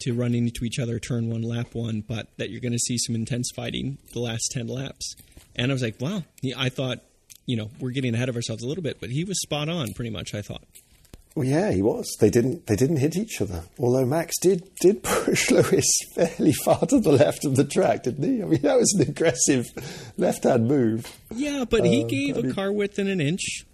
to 0.00 0.12
run 0.12 0.34
into 0.34 0.64
each 0.64 0.78
other 0.78 0.98
turn 0.98 1.30
one, 1.30 1.42
lap 1.42 1.68
one, 1.74 2.02
but 2.06 2.28
that 2.36 2.50
you're 2.50 2.60
going 2.60 2.72
to 2.72 2.78
see 2.78 2.98
some 2.98 3.14
intense 3.14 3.50
fighting 3.54 3.98
the 4.12 4.20
last 4.20 4.50
10 4.52 4.66
laps. 4.66 5.14
And 5.56 5.70
I 5.70 5.74
was 5.74 5.82
like, 5.82 6.00
wow. 6.00 6.24
I 6.56 6.68
thought, 6.68 6.98
you 7.46 7.56
know, 7.56 7.70
we're 7.80 7.92
getting 7.92 8.14
ahead 8.14 8.28
of 8.28 8.36
ourselves 8.36 8.62
a 8.62 8.66
little 8.66 8.82
bit, 8.82 9.00
but 9.00 9.10
he 9.10 9.24
was 9.24 9.40
spot 9.40 9.68
on 9.68 9.92
pretty 9.94 10.10
much, 10.10 10.34
I 10.34 10.42
thought. 10.42 10.64
Well, 11.34 11.46
yeah, 11.46 11.72
he 11.72 11.80
was. 11.80 12.14
They 12.20 12.28
didn't. 12.28 12.66
They 12.66 12.76
didn't 12.76 12.98
hit 12.98 13.16
each 13.16 13.40
other. 13.40 13.62
Although 13.78 14.04
Max 14.04 14.38
did 14.38 14.68
did 14.82 15.02
push 15.02 15.50
Lewis 15.50 15.86
fairly 16.14 16.52
far 16.52 16.80
to 16.80 17.00
the 17.00 17.12
left 17.12 17.46
of 17.46 17.56
the 17.56 17.64
track, 17.64 18.02
didn't 18.02 18.22
he? 18.22 18.42
I 18.42 18.44
mean, 18.44 18.60
that 18.60 18.78
was 18.78 18.92
an 18.92 19.08
aggressive 19.08 19.66
left-hand 20.18 20.68
move. 20.68 21.10
Yeah, 21.34 21.64
but 21.64 21.86
he 21.86 22.02
um, 22.02 22.08
gave 22.08 22.36
I 22.36 22.42
mean, 22.42 22.50
a 22.50 22.54
car 22.54 22.70
width 22.70 22.98
in 22.98 23.08
an 23.08 23.22
inch, 23.22 23.64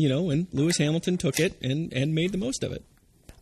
you 0.00 0.08
know, 0.08 0.30
and 0.30 0.46
Lewis 0.52 0.78
Hamilton 0.78 1.18
took 1.18 1.38
it 1.38 1.60
and 1.62 1.92
and 1.92 2.14
made 2.14 2.32
the 2.32 2.38
most 2.38 2.62
of 2.62 2.72
it. 2.72 2.84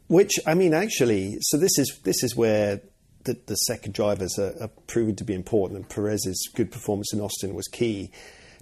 Which 0.08 0.32
I 0.46 0.54
mean, 0.54 0.74
actually, 0.74 1.36
so 1.40 1.56
this 1.58 1.78
is 1.78 2.00
this 2.04 2.22
is 2.22 2.34
where 2.34 2.80
the, 3.24 3.38
the 3.46 3.56
second 3.56 3.94
drivers 3.94 4.38
are, 4.38 4.54
are 4.60 4.70
proving 4.86 5.16
to 5.16 5.24
be 5.24 5.34
important, 5.34 5.78
and 5.78 5.88
Perez's 5.88 6.48
good 6.54 6.72
performance 6.72 7.12
in 7.12 7.20
Austin 7.20 7.54
was 7.54 7.68
key 7.68 8.10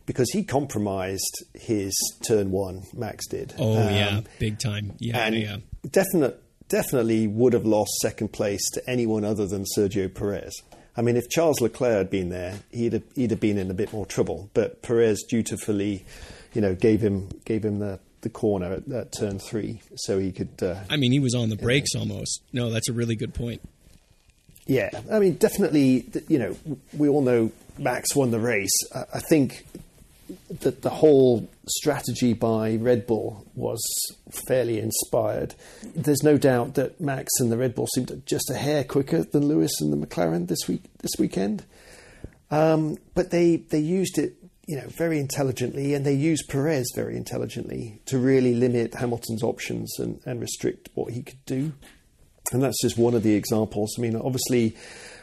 because 0.07 0.31
he 0.31 0.45
compromised 0.45 1.45
his 1.55 1.93
turn 2.27 2.51
one. 2.51 2.83
Max 2.95 3.27
did. 3.27 3.55
Oh 3.59 3.77
um, 3.77 3.95
yeah, 3.95 4.21
big 4.39 4.59
time. 4.59 4.95
Yeah, 4.99 5.19
and 5.19 5.35
yeah. 5.35 5.57
Definite, 5.89 6.43
definitely 6.69 7.27
would 7.27 7.53
have 7.53 7.67
lost 7.67 7.91
second 8.01 8.33
place 8.33 8.71
to 8.71 8.91
anyone 8.91 9.25
other 9.25 9.47
than 9.47 9.65
Sergio 9.77 10.13
Perez. 10.13 10.63
I 10.97 11.03
mean, 11.03 11.17
if 11.17 11.29
Charles 11.29 11.61
Leclerc 11.61 11.99
had 11.99 12.11
been 12.11 12.31
there, 12.31 12.61
he'd 12.71 12.95
have, 12.95 13.03
he'd 13.15 13.31
have 13.31 13.41
been 13.41 13.59
in 13.59 13.71
a 13.71 13.75
bit 13.75 13.93
more 13.93 14.07
trouble. 14.07 14.51
But 14.55 14.81
Perez 14.83 15.23
dutifully, 15.29 16.07
you 16.57 16.63
know, 16.63 16.75
gave 16.75 17.03
him 17.03 17.29
gave 17.45 17.63
him 17.63 17.81
the 17.81 18.01
the 18.23 18.31
corner 18.31 18.73
at, 18.73 18.91
at 18.91 19.13
turn 19.13 19.39
three, 19.39 19.83
so 19.95 20.19
he 20.19 20.33
could. 20.33 20.63
Uh, 20.63 20.81
I 20.89 20.97
mean, 20.97 21.13
he 21.13 21.21
was 21.21 21.35
on 21.35 21.51
the 21.51 21.57
brakes 21.57 21.95
know. 21.95 22.01
almost. 22.01 22.41
No, 22.51 22.71
that's 22.71 22.89
a 22.89 22.95
really 22.95 23.15
good 23.15 23.35
point. 23.35 23.61
Yeah, 24.67 24.89
I 25.13 25.19
mean, 25.19 25.35
definitely. 25.35 26.07
You 26.29 26.39
know, 26.39 26.57
we 26.97 27.11
all 27.11 27.21
know 27.21 27.53
Max 27.77 28.17
won 28.17 28.31
the 28.31 28.41
race. 28.41 28.73
I 28.95 29.21
think 29.21 29.67
that 30.49 30.81
the 30.81 30.89
whole 30.89 31.47
strategy 31.69 32.33
by 32.33 32.77
Red 32.77 33.07
Bull 33.07 33.47
was 33.55 33.81
fairly 34.49 34.81
inspired. 34.81 35.55
There's 35.95 36.23
no 36.23 36.39
doubt 36.39 36.75
that 36.77 37.03
Max 37.03 37.31
and 37.39 37.53
the 37.53 37.59
Red 37.59 37.75
Bull 37.75 37.87
seemed 37.95 38.23
just 38.25 38.51
a 38.51 38.55
hair 38.55 38.83
quicker 38.83 39.25
than 39.25 39.47
Lewis 39.47 39.73
and 39.83 39.93
the 39.93 40.07
McLaren 40.07 40.49
this 40.49 40.67
week 40.67 40.85
this 41.01 41.13
weekend. 41.19 41.67
Um, 42.51 42.97
but 43.15 43.31
they 43.31 43.57
they 43.57 43.79
used 43.79 44.19
it, 44.19 44.35
you 44.67 44.77
know, 44.77 44.89
very 44.89 45.21
intelligently, 45.21 45.95
and 45.95 46.05
they 46.05 46.15
used 46.15 46.49
Perez 46.49 46.91
very 46.95 47.17
intelligently 47.17 48.01
to 48.07 48.19
really 48.19 48.55
limit 48.55 48.95
Hamilton's 48.95 49.43
options 49.43 49.97
and, 49.99 50.21
and 50.27 50.41
restrict 50.41 50.89
what 50.95 51.13
he 51.13 51.23
could 51.23 51.45
do. 51.47 51.73
And 52.53 52.63
that's 52.63 52.81
just 52.83 52.99
one 52.99 53.15
of 53.15 53.23
the 53.23 53.35
examples. 53.35 53.95
I 53.97 54.01
mean, 54.03 54.17
obviously, 54.17 54.77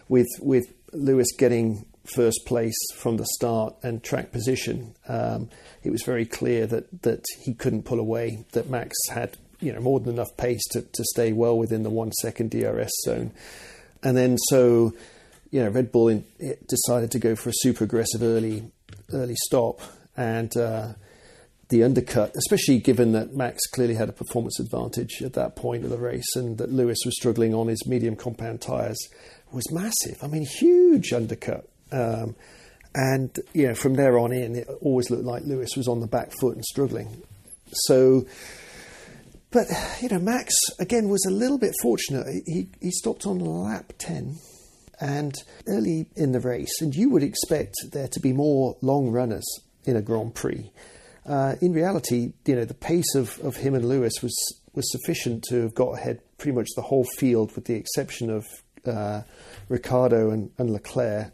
with 0.07 0.27
with 0.39 0.65
Lewis 0.93 1.27
getting 1.37 1.85
first 2.05 2.41
place 2.45 2.75
from 2.95 3.17
the 3.17 3.25
start 3.25 3.75
and 3.83 4.03
track 4.03 4.31
position, 4.31 4.95
um, 5.07 5.49
it 5.83 5.89
was 5.89 6.03
very 6.03 6.25
clear 6.25 6.65
that 6.67 7.03
that 7.03 7.23
he 7.41 7.53
couldn't 7.53 7.83
pull 7.83 7.99
away. 7.99 8.45
That 8.53 8.69
Max 8.69 8.95
had 9.09 9.37
you 9.59 9.73
know 9.73 9.81
more 9.81 9.99
than 9.99 10.13
enough 10.13 10.35
pace 10.37 10.63
to, 10.71 10.81
to 10.81 11.03
stay 11.03 11.33
well 11.33 11.57
within 11.57 11.83
the 11.83 11.89
one 11.89 12.11
second 12.13 12.51
DRS 12.51 12.91
zone, 13.05 13.31
and 14.03 14.15
then 14.15 14.37
so 14.49 14.93
you 15.51 15.61
know 15.61 15.69
Red 15.69 15.91
Bull 15.91 16.07
in, 16.09 16.25
decided 16.67 17.11
to 17.11 17.19
go 17.19 17.35
for 17.35 17.49
a 17.49 17.53
super 17.55 17.83
aggressive 17.83 18.23
early 18.23 18.71
early 19.13 19.35
stop 19.45 19.81
and. 20.15 20.55
Uh, 20.55 20.93
the 21.69 21.83
undercut, 21.83 22.35
especially 22.35 22.77
given 22.77 23.13
that 23.13 23.33
Max 23.33 23.65
clearly 23.73 23.95
had 23.95 24.07
a 24.07 24.11
performance 24.11 24.59
advantage 24.59 25.23
at 25.23 25.33
that 25.33 25.55
point 25.55 25.83
of 25.83 25.89
the 25.89 25.97
race 25.97 26.35
and 26.35 26.57
that 26.59 26.71
Lewis 26.71 26.99
was 27.03 27.15
struggling 27.15 27.55
on 27.55 27.67
his 27.67 27.87
medium 27.87 28.15
compound 28.15 28.61
tyres, 28.61 28.99
was 29.51 29.71
massive. 29.71 30.17
I 30.21 30.27
mean, 30.27 30.45
huge 30.45 31.13
undercut. 31.13 31.67
Um, 31.91 32.35
and 32.95 33.37
you 33.53 33.67
know, 33.67 33.75
from 33.75 33.95
there 33.95 34.19
on 34.19 34.31
in, 34.31 34.55
it 34.55 34.67
always 34.81 35.09
looked 35.09 35.23
like 35.23 35.43
Lewis 35.45 35.71
was 35.75 35.87
on 35.87 35.99
the 35.99 36.07
back 36.07 36.31
foot 36.39 36.55
and 36.55 36.65
struggling. 36.65 37.23
So, 37.71 38.25
but 39.51 39.65
you 40.01 40.09
know, 40.09 40.19
Max 40.19 40.53
again 40.79 41.09
was 41.09 41.25
a 41.25 41.31
little 41.31 41.57
bit 41.57 41.73
fortunate. 41.81 42.27
He 42.45 42.67
he 42.81 42.91
stopped 42.91 43.25
on 43.25 43.39
lap 43.39 43.93
ten, 43.97 44.37
and 44.99 45.35
early 45.67 46.07
in 46.15 46.31
the 46.31 46.39
race, 46.39 46.81
and 46.81 46.95
you 46.95 47.09
would 47.09 47.23
expect 47.23 47.75
there 47.91 48.07
to 48.07 48.19
be 48.19 48.33
more 48.33 48.77
long 48.81 49.09
runners 49.09 49.45
in 49.85 49.95
a 49.95 50.01
Grand 50.01 50.35
Prix. 50.35 50.71
Uh, 51.25 51.55
in 51.61 51.73
reality, 51.73 52.33
you 52.45 52.55
know, 52.55 52.65
the 52.65 52.73
pace 52.73 53.15
of, 53.15 53.39
of 53.39 53.55
him 53.57 53.75
and 53.75 53.87
Lewis 53.87 54.13
was 54.21 54.35
was 54.73 54.91
sufficient 54.91 55.43
to 55.43 55.61
have 55.61 55.75
got 55.75 55.91
ahead 55.91 56.19
pretty 56.37 56.55
much 56.55 56.67
the 56.75 56.81
whole 56.81 57.05
field, 57.17 57.55
with 57.55 57.65
the 57.65 57.75
exception 57.75 58.29
of 58.29 58.45
uh, 58.85 59.21
Ricciardo 59.69 60.31
and, 60.31 60.51
and 60.57 60.71
Leclerc 60.71 61.31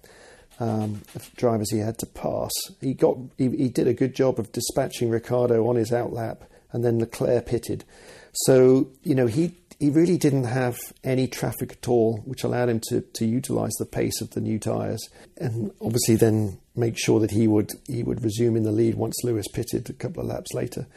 um, 0.60 1.02
drivers 1.36 1.72
he 1.72 1.80
had 1.80 1.98
to 2.00 2.06
pass. 2.06 2.52
He 2.82 2.94
got 2.94 3.18
he, 3.38 3.50
he, 3.50 3.70
did 3.70 3.88
a 3.88 3.94
good 3.94 4.14
job 4.14 4.40
of 4.40 4.52
dispatching 4.52 5.10
Ricciardo 5.10 5.68
on 5.68 5.76
his 5.76 5.92
outlap, 5.92 6.42
and 6.72 6.84
then 6.84 7.00
Leclerc 7.00 7.46
pitted. 7.46 7.86
So 8.34 8.90
you 9.04 9.16
know 9.16 9.28
he 9.28 9.56
he 9.80 9.90
really 9.90 10.18
didn't 10.18 10.46
have 10.46 10.78
any 11.04 11.28
traffic 11.28 11.72
at 11.72 11.88
all, 11.88 12.18
which 12.26 12.44
allowed 12.44 12.70
him 12.70 12.82
to 12.90 13.02
to 13.02 13.26
utilise 13.26 13.76
the 13.80 13.86
pace 13.86 14.22
of 14.22 14.32
the 14.32 14.42
new 14.42 14.60
tyres, 14.60 15.08
and 15.38 15.72
obviously 15.82 16.16
then 16.16 16.60
make 16.76 16.98
sure 16.98 17.20
that 17.20 17.32
he 17.32 17.48
would 17.48 17.72
he 17.88 18.04
would 18.04 18.24
resume 18.24 18.56
in 18.56 18.64
the 18.64 18.72
lead 18.72 18.96
once 18.96 19.24
Lewis 19.24 19.48
pitted 19.54 19.90
a 19.90 19.94
couple 19.94 20.22
of 20.22 20.30
laps 20.30 20.54
later. 20.54 20.88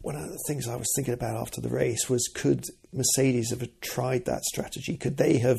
One 0.00 0.16
of 0.16 0.28
the 0.28 0.38
things 0.46 0.68
I 0.68 0.76
was 0.76 0.88
thinking 0.96 1.14
about 1.14 1.36
after 1.36 1.60
the 1.60 1.68
race 1.68 2.08
was 2.08 2.26
could 2.34 2.64
Mercedes 2.92 3.50
have 3.50 3.68
tried 3.80 4.24
that 4.24 4.44
strategy? 4.44 4.96
Could 4.96 5.16
they 5.16 5.38
have 5.38 5.58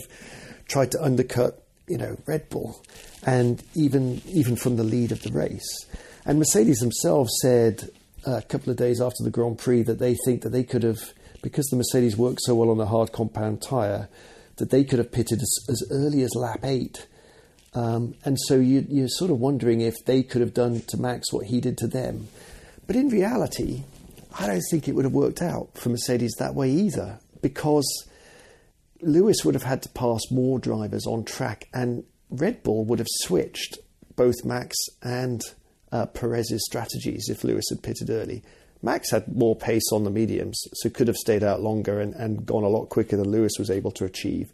tried 0.68 0.92
to 0.92 1.04
undercut 1.04 1.64
you 1.90 1.98
know, 1.98 2.16
Red 2.28 2.48
Bull, 2.50 2.82
and 3.26 3.62
even 3.76 4.22
even 4.28 4.56
from 4.56 4.78
the 4.78 4.84
lead 4.84 5.12
of 5.12 5.24
the 5.24 5.32
race. 5.32 5.86
And 6.26 6.38
Mercedes 6.38 6.78
themselves 6.78 7.32
said 7.42 7.90
uh, 8.26 8.38
a 8.38 8.42
couple 8.44 8.70
of 8.70 8.78
days 8.78 9.02
after 9.02 9.24
the 9.24 9.32
Grand 9.32 9.58
Prix 9.58 9.82
that 9.84 10.00
they 10.00 10.16
think 10.24 10.44
that 10.44 10.50
they 10.50 10.64
could 10.64 10.84
have, 10.84 11.14
because 11.41 11.65
the 11.67 11.78
Mercedes 11.78 12.17
worked 12.17 12.41
so 12.41 12.56
well 12.56 12.69
on 12.69 12.80
a 12.80 12.86
hard 12.86 13.12
compound 13.12 13.62
tyre, 13.62 14.10
that 14.58 14.69
they 14.69 14.84
could 14.84 14.99
have 14.99 15.12
pitted 15.12 15.41
as, 15.41 15.58
as 15.69 15.84
early 15.91 16.21
as 16.21 16.36
lap 16.36 16.60
eight. 16.63 17.08
Um, 17.73 18.15
and 18.25 18.38
so 18.47 18.56
you, 18.56 18.86
you're 18.89 19.08
sort 19.08 19.32
of 19.32 19.39
wondering 19.39 19.82
if 19.82 19.95
they 20.06 20.23
could 20.23 20.41
have 20.41 20.54
done 20.54 20.82
to 20.88 20.97
Max 20.97 21.32
what 21.32 21.45
he 21.45 21.62
did 21.62 21.78
to 21.78 21.88
them. 21.88 22.28
But 22.88 22.95
in 22.95 23.10
reality, 23.10 23.84
I 24.38 24.47
don't 24.47 24.63
think 24.71 24.88
it 24.88 24.95
would 24.95 25.06
have 25.06 25.13
worked 25.13 25.41
out 25.41 25.78
for 25.78 25.89
Mercedes 25.89 26.34
that 26.39 26.56
way 26.56 26.69
either, 26.71 27.19
because 27.41 28.08
Lewis 29.02 29.45
would 29.45 29.54
have 29.54 29.63
had 29.63 29.82
to 29.84 29.89
pass 29.89 30.21
more 30.32 30.60
drivers 30.60 31.06
on 31.06 31.23
track, 31.23 31.67
and 31.73 32.04
Red 32.30 32.63
Bull 32.63 32.86
would 32.86 32.99
have 32.99 33.08
switched 33.21 33.78
both 34.15 34.43
Max 34.43 34.75
and 35.02 35.41
uh, 35.91 36.06
Perez's 36.08 36.65
strategies 36.65 37.30
if 37.30 37.43
Lewis 37.43 37.65
had 37.69 37.82
pitted 37.82 38.10
early. 38.10 38.43
Max 38.82 39.12
had 39.12 39.36
more 39.36 39.56
pace 39.56 39.92
on 39.92 40.04
the 40.04 40.10
mediums, 40.10 40.62
so 40.76 40.89
could 40.89 41.08
have 41.08 41.18
stayed 41.18 41.44
out 41.44 41.62
longer 41.62 42.00
and, 42.00 42.13
and 42.15 42.46
gone 42.46 42.63
a 42.63 42.70
lot 42.70 42.89
quicker 42.89 43.18
than 43.18 43.30
Lewis 43.30 43.54
was 43.60 43.70
able 43.70 43.92
to 43.92 44.06
achieve. 44.06 44.52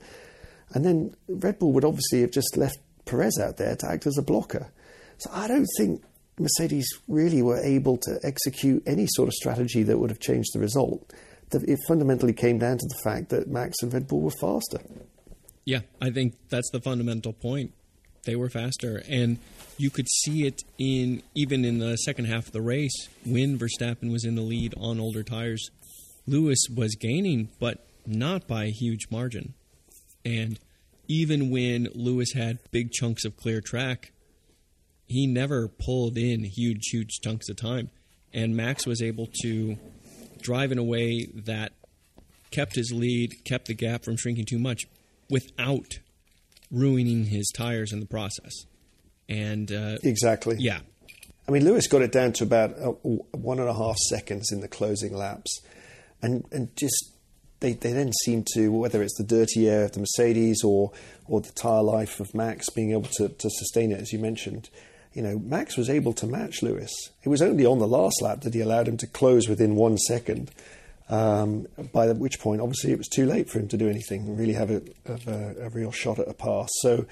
And 0.73 0.83
then 0.83 1.15
Red 1.27 1.59
Bull 1.59 1.71
would 1.73 1.85
obviously 1.85 2.21
have 2.21 2.31
just 2.31 2.57
left 2.57 2.79
Perez 3.05 3.39
out 3.39 3.57
there 3.57 3.75
to 3.75 3.87
act 3.87 4.07
as 4.07 4.17
a 4.17 4.23
blocker. 4.23 4.71
So 5.19 5.29
I 5.31 5.47
don't 5.47 5.67
think 5.77 6.03
Mercedes 6.39 6.87
really 7.07 7.41
were 7.41 7.63
able 7.63 7.97
to 7.97 8.19
execute 8.23 8.83
any 8.87 9.05
sort 9.09 9.27
of 9.27 9.33
strategy 9.33 9.83
that 9.83 9.99
would 9.99 10.09
have 10.09 10.19
changed 10.19 10.49
the 10.53 10.59
result 10.59 11.13
it 11.63 11.79
fundamentally 11.87 12.33
came 12.33 12.57
down 12.57 12.77
to 12.77 12.87
the 12.87 12.99
fact 13.03 13.29
that 13.29 13.47
Max 13.47 13.75
and 13.81 13.93
Red 13.93 14.07
Bull 14.07 14.21
were 14.21 14.31
faster. 14.41 14.79
Yeah, 15.63 15.81
I 16.01 16.11
think 16.11 16.35
that's 16.49 16.69
the 16.71 16.81
fundamental 16.81 17.33
point. 17.33 17.73
They 18.25 18.35
were 18.35 18.49
faster, 18.49 19.03
and 19.07 19.37
you 19.77 19.89
could 19.89 20.07
see 20.09 20.45
it 20.45 20.63
in 20.77 21.21
even 21.33 21.65
in 21.65 21.79
the 21.79 21.95
second 21.97 22.25
half 22.25 22.47
of 22.47 22.53
the 22.53 22.61
race 22.61 23.09
when 23.25 23.57
Verstappen 23.57 24.11
was 24.11 24.25
in 24.25 24.35
the 24.35 24.41
lead 24.41 24.73
on 24.77 24.99
older 24.99 25.23
tires. 25.23 25.69
Lewis 26.27 26.59
was 26.73 26.95
gaining, 26.95 27.49
but 27.59 27.85
not 28.05 28.47
by 28.47 28.65
a 28.65 28.71
huge 28.71 29.07
margin. 29.11 29.53
And 30.23 30.59
even 31.07 31.51
when 31.51 31.87
Lewis 31.93 32.33
had 32.33 32.59
big 32.71 32.91
chunks 32.91 33.25
of 33.25 33.37
clear 33.37 33.61
track, 33.61 34.11
he 35.07 35.27
never 35.27 35.67
pulled 35.67 36.17
in 36.17 36.43
huge, 36.43 36.87
huge 36.91 37.19
chunks 37.21 37.49
of 37.49 37.57
time. 37.57 37.89
And 38.33 38.55
Max 38.55 38.87
was 38.87 39.01
able 39.01 39.27
to 39.43 39.77
drive 40.41 40.71
in 40.71 40.77
a 40.77 40.83
way 40.83 41.27
that 41.33 41.73
kept 42.51 42.75
his 42.75 42.91
lead, 42.91 43.31
kept 43.43 43.67
the 43.67 43.73
gap 43.73 44.03
from 44.03 44.17
shrinking 44.17 44.45
too 44.45 44.59
much 44.59 44.85
without 45.29 45.99
ruining 46.71 47.25
his 47.25 47.51
tires 47.55 47.93
in 47.93 47.99
the 47.99 48.05
process. 48.05 48.65
And 49.27 49.71
uh, 49.71 49.97
exactly, 50.03 50.57
yeah. 50.59 50.79
I 51.47 51.51
mean, 51.51 51.63
Lewis 51.63 51.87
got 51.87 52.01
it 52.01 52.11
down 52.11 52.33
to 52.33 52.43
about 52.43 52.71
uh, 52.79 52.91
one 52.91 53.59
and 53.59 53.69
a 53.69 53.73
half 53.73 53.97
seconds 54.09 54.51
in 54.51 54.61
the 54.61 54.67
closing 54.67 55.15
laps, 55.15 55.61
and 56.21 56.45
and 56.51 56.75
just 56.75 57.11
they, 57.59 57.73
they 57.73 57.91
then 57.91 58.11
seem 58.23 58.43
to 58.53 58.69
whether 58.69 59.01
it's 59.01 59.17
the 59.17 59.23
dirty 59.23 59.69
air 59.69 59.85
of 59.85 59.93
the 59.93 59.99
Mercedes 59.99 60.63
or 60.63 60.91
or 61.27 61.41
the 61.41 61.51
tire 61.51 61.83
life 61.83 62.19
of 62.19 62.33
Max 62.35 62.69
being 62.69 62.91
able 62.91 63.09
to, 63.17 63.29
to 63.29 63.49
sustain 63.49 63.91
it, 63.91 63.99
as 63.99 64.13
you 64.13 64.19
mentioned 64.19 64.69
you 65.15 65.21
know, 65.21 65.39
Max 65.39 65.77
was 65.77 65.89
able 65.89 66.13
to 66.13 66.27
match 66.27 66.61
Lewis. 66.61 66.91
It 67.23 67.29
was 67.29 67.41
only 67.41 67.65
on 67.65 67.79
the 67.79 67.87
last 67.87 68.21
lap 68.21 68.41
that 68.41 68.53
he 68.53 68.59
allowed 68.59 68.87
him 68.87 68.97
to 68.97 69.07
close 69.07 69.47
within 69.47 69.75
one 69.75 69.97
second. 69.97 70.51
Um, 71.07 71.67
by 71.93 72.11
which 72.11 72.39
point, 72.39 72.61
obviously, 72.61 72.91
it 72.91 72.97
was 72.97 73.07
too 73.07 73.25
late 73.25 73.49
for 73.49 73.59
him 73.59 73.67
to 73.69 73.77
do 73.77 73.87
anything, 73.87 74.35
really 74.35 74.53
have 74.53 74.71
a, 74.71 74.81
have 75.05 75.27
a, 75.27 75.55
a, 75.61 75.69
real 75.69 75.91
shot 75.91 76.17
at 76.17 76.27
a 76.27 76.33
pass. 76.33 76.67
So, 76.81 77.05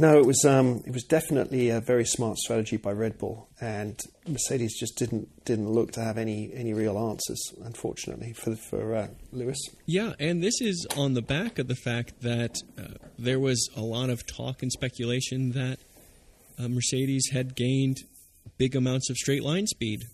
No, 0.00 0.16
it 0.16 0.24
was 0.24 0.46
um, 0.46 0.82
it 0.86 0.94
was 0.94 1.04
definitely 1.04 1.68
a 1.68 1.78
very 1.78 2.06
smart 2.06 2.38
strategy 2.38 2.78
by 2.78 2.90
Red 2.92 3.18
Bull, 3.18 3.50
and 3.60 4.00
Mercedes 4.26 4.80
just 4.80 4.96
didn't 4.96 5.44
didn't 5.44 5.68
look 5.68 5.92
to 5.92 6.00
have 6.00 6.16
any 6.16 6.50
any 6.54 6.72
real 6.72 6.96
answers, 6.96 7.52
unfortunately, 7.62 8.32
for 8.32 8.56
for 8.56 8.96
uh, 8.96 9.08
Lewis. 9.30 9.58
Yeah, 9.84 10.14
and 10.18 10.42
this 10.42 10.58
is 10.62 10.86
on 10.96 11.12
the 11.12 11.20
back 11.20 11.58
of 11.58 11.68
the 11.68 11.74
fact 11.74 12.22
that 12.22 12.56
uh, 12.78 12.94
there 13.18 13.38
was 13.38 13.68
a 13.76 13.82
lot 13.82 14.08
of 14.08 14.26
talk 14.26 14.62
and 14.62 14.72
speculation 14.72 15.52
that 15.52 15.78
uh, 16.58 16.68
Mercedes 16.68 17.28
had 17.30 17.54
gained 17.54 17.98
big 18.56 18.74
amounts 18.74 19.10
of 19.10 19.18
straight 19.18 19.44
line 19.44 19.66
speed, 19.66 20.04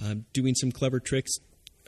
uh, 0.00 0.14
doing 0.34 0.54
some 0.54 0.70
clever 0.70 1.00
tricks 1.00 1.32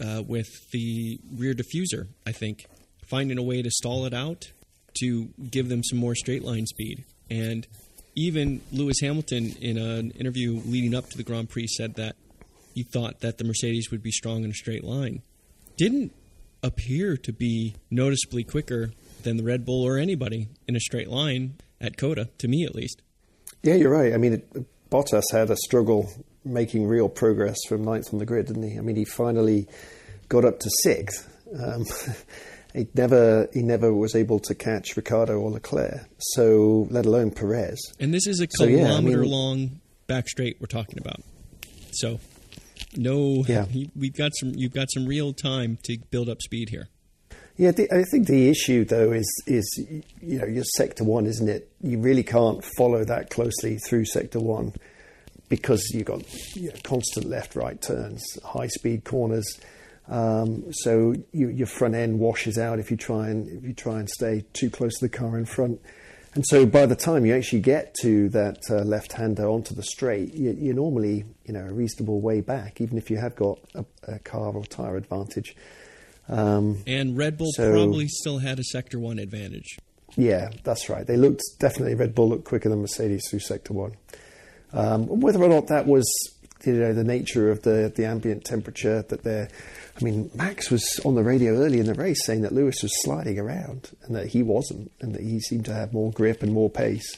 uh, 0.00 0.24
with 0.26 0.48
the 0.72 1.20
rear 1.36 1.54
diffuser. 1.54 2.08
I 2.26 2.32
think 2.32 2.66
finding 3.06 3.38
a 3.38 3.44
way 3.44 3.62
to 3.62 3.70
stall 3.70 4.06
it 4.06 4.12
out 4.12 4.50
to 4.94 5.28
give 5.52 5.68
them 5.68 5.84
some 5.84 6.00
more 6.00 6.16
straight 6.16 6.42
line 6.42 6.66
speed. 6.66 7.04
And 7.30 7.66
even 8.14 8.60
Lewis 8.72 8.96
Hamilton, 9.00 9.54
in 9.60 9.78
an 9.78 10.10
interview 10.12 10.60
leading 10.64 10.94
up 10.94 11.08
to 11.10 11.16
the 11.16 11.22
Grand 11.22 11.50
Prix, 11.50 11.66
said 11.68 11.94
that 11.94 12.16
he 12.74 12.82
thought 12.82 13.20
that 13.20 13.38
the 13.38 13.44
Mercedes 13.44 13.90
would 13.90 14.02
be 14.02 14.10
strong 14.10 14.44
in 14.44 14.50
a 14.50 14.54
straight 14.54 14.84
line. 14.84 15.22
Didn't 15.76 16.12
appear 16.62 17.16
to 17.16 17.32
be 17.32 17.76
noticeably 17.90 18.44
quicker 18.44 18.92
than 19.22 19.36
the 19.36 19.44
Red 19.44 19.64
Bull 19.64 19.84
or 19.84 19.98
anybody 19.98 20.48
in 20.66 20.76
a 20.76 20.80
straight 20.80 21.08
line 21.08 21.54
at 21.80 21.96
COTA, 21.96 22.28
to 22.38 22.48
me 22.48 22.64
at 22.64 22.74
least. 22.74 23.02
Yeah, 23.62 23.74
you're 23.74 23.90
right. 23.90 24.12
I 24.12 24.16
mean, 24.16 24.34
it, 24.34 24.90
Bottas 24.90 25.24
had 25.32 25.50
a 25.50 25.56
struggle 25.56 26.10
making 26.44 26.86
real 26.86 27.08
progress 27.08 27.56
from 27.68 27.84
ninth 27.84 28.12
on 28.12 28.18
the 28.18 28.26
grid, 28.26 28.46
didn't 28.46 28.68
he? 28.68 28.78
I 28.78 28.80
mean, 28.80 28.96
he 28.96 29.04
finally 29.04 29.68
got 30.28 30.44
up 30.44 30.60
to 30.60 30.70
sixth. 30.82 31.28
Um, 31.60 31.84
he 32.78 32.88
never 32.94 33.48
he 33.52 33.62
never 33.62 33.92
was 33.92 34.14
able 34.14 34.38
to 34.40 34.54
catch 34.54 34.96
Ricciardo 34.96 35.38
or 35.38 35.50
Leclerc. 35.50 36.08
So 36.18 36.86
let 36.90 37.06
alone 37.06 37.30
Perez. 37.30 37.78
And 38.00 38.14
this 38.14 38.26
is 38.26 38.40
a 38.40 38.46
so, 38.50 38.66
kilometer 38.66 38.88
yeah, 38.88 38.96
I 38.96 39.00
mean, 39.00 39.30
long 39.30 39.80
back 40.06 40.28
straight 40.28 40.56
we're 40.60 40.66
talking 40.66 40.98
about. 40.98 41.20
So 41.92 42.20
no, 42.96 43.44
yeah. 43.46 43.66
we've 43.94 44.16
got 44.16 44.32
some 44.34 44.52
you've 44.54 44.72
got 44.72 44.88
some 44.92 45.06
real 45.06 45.32
time 45.32 45.78
to 45.84 45.98
build 46.10 46.28
up 46.28 46.40
speed 46.40 46.70
here. 46.70 46.88
Yeah, 47.56 47.72
the, 47.72 47.92
I 47.92 48.04
think 48.04 48.28
the 48.28 48.48
issue 48.48 48.84
though 48.84 49.12
is 49.12 49.42
is 49.46 49.66
you 50.22 50.38
know 50.38 50.46
your 50.46 50.64
sector 50.76 51.04
one, 51.04 51.26
isn't 51.26 51.48
it? 51.48 51.70
You 51.82 51.98
really 51.98 52.22
can't 52.22 52.64
follow 52.76 53.04
that 53.04 53.30
closely 53.30 53.78
through 53.78 54.04
sector 54.04 54.38
one 54.38 54.74
because 55.48 55.82
you've 55.92 56.04
got 56.04 56.22
you 56.54 56.68
know, 56.68 56.76
constant 56.84 57.26
left 57.26 57.56
right 57.56 57.80
turns, 57.80 58.22
high 58.44 58.68
speed 58.68 59.04
corners 59.04 59.46
um, 60.08 60.72
so 60.72 61.14
you, 61.32 61.48
your 61.48 61.66
front 61.66 61.94
end 61.94 62.18
washes 62.18 62.58
out 62.58 62.78
if 62.78 62.90
you 62.90 62.96
try 62.96 63.28
and 63.28 63.48
if 63.48 63.64
you 63.64 63.74
try 63.74 63.98
and 63.98 64.08
stay 64.08 64.44
too 64.52 64.70
close 64.70 64.98
to 64.98 65.04
the 65.04 65.10
car 65.10 65.38
in 65.38 65.44
front. 65.44 65.80
And 66.34 66.46
so 66.46 66.66
by 66.66 66.86
the 66.86 66.94
time 66.94 67.26
you 67.26 67.34
actually 67.34 67.60
get 67.60 67.94
to 68.02 68.28
that 68.30 68.58
uh, 68.70 68.82
left-hander 68.84 69.48
onto 69.48 69.74
the 69.74 69.82
straight, 69.82 70.34
you, 70.34 70.70
are 70.70 70.74
normally 70.74 71.24
you 71.44 71.52
know 71.52 71.64
a 71.64 71.72
reasonable 71.72 72.20
way 72.20 72.40
back, 72.40 72.80
even 72.80 72.96
if 72.96 73.10
you 73.10 73.18
have 73.18 73.36
got 73.36 73.58
a, 73.74 73.84
a 74.06 74.18
car 74.20 74.52
or 74.54 74.64
tire 74.64 74.96
advantage. 74.96 75.54
Um, 76.28 76.82
and 76.86 77.16
Red 77.16 77.38
Bull 77.38 77.50
so, 77.54 77.72
probably 77.72 78.06
still 78.08 78.38
had 78.38 78.58
a 78.58 78.64
sector 78.64 78.98
one 78.98 79.18
advantage. 79.18 79.78
Yeah, 80.16 80.50
that's 80.64 80.88
right. 80.88 81.06
They 81.06 81.16
looked 81.16 81.42
definitely 81.58 81.94
Red 81.94 82.14
Bull 82.14 82.30
looked 82.30 82.44
quicker 82.44 82.68
than 82.68 82.80
Mercedes 82.80 83.28
through 83.28 83.40
sector 83.40 83.74
one. 83.74 83.92
Um, 84.72 85.06
whether 85.20 85.42
or 85.42 85.48
not 85.48 85.68
that 85.68 85.86
was 85.86 86.06
you 86.64 86.74
know 86.74 86.92
the 86.92 87.04
nature 87.04 87.50
of 87.50 87.62
the 87.62 87.92
the 87.94 88.04
ambient 88.04 88.44
temperature 88.44 89.02
that 89.02 89.22
they're 89.22 89.48
I 90.00 90.04
mean, 90.04 90.30
Max 90.34 90.70
was 90.70 91.00
on 91.04 91.16
the 91.16 91.24
radio 91.24 91.56
early 91.56 91.80
in 91.80 91.86
the 91.86 91.94
race 91.94 92.24
saying 92.24 92.42
that 92.42 92.52
Lewis 92.52 92.82
was 92.82 92.92
sliding 93.02 93.38
around 93.38 93.90
and 94.02 94.14
that 94.14 94.28
he 94.28 94.42
wasn't, 94.42 94.92
and 95.00 95.14
that 95.14 95.22
he 95.22 95.40
seemed 95.40 95.64
to 95.64 95.74
have 95.74 95.92
more 95.92 96.12
grip 96.12 96.42
and 96.42 96.52
more 96.52 96.70
pace. 96.70 97.16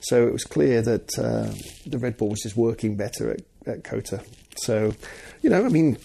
So 0.00 0.26
it 0.26 0.32
was 0.32 0.44
clear 0.44 0.82
that 0.82 1.18
uh, 1.18 1.52
the 1.86 1.98
Red 1.98 2.16
Bull 2.16 2.28
was 2.28 2.42
just 2.42 2.56
working 2.56 2.96
better 2.96 3.32
at, 3.32 3.40
at 3.66 3.84
COTA. 3.84 4.22
So, 4.56 4.94
you 5.42 5.50
know, 5.50 5.64
I 5.64 5.68
mean, 5.68 5.98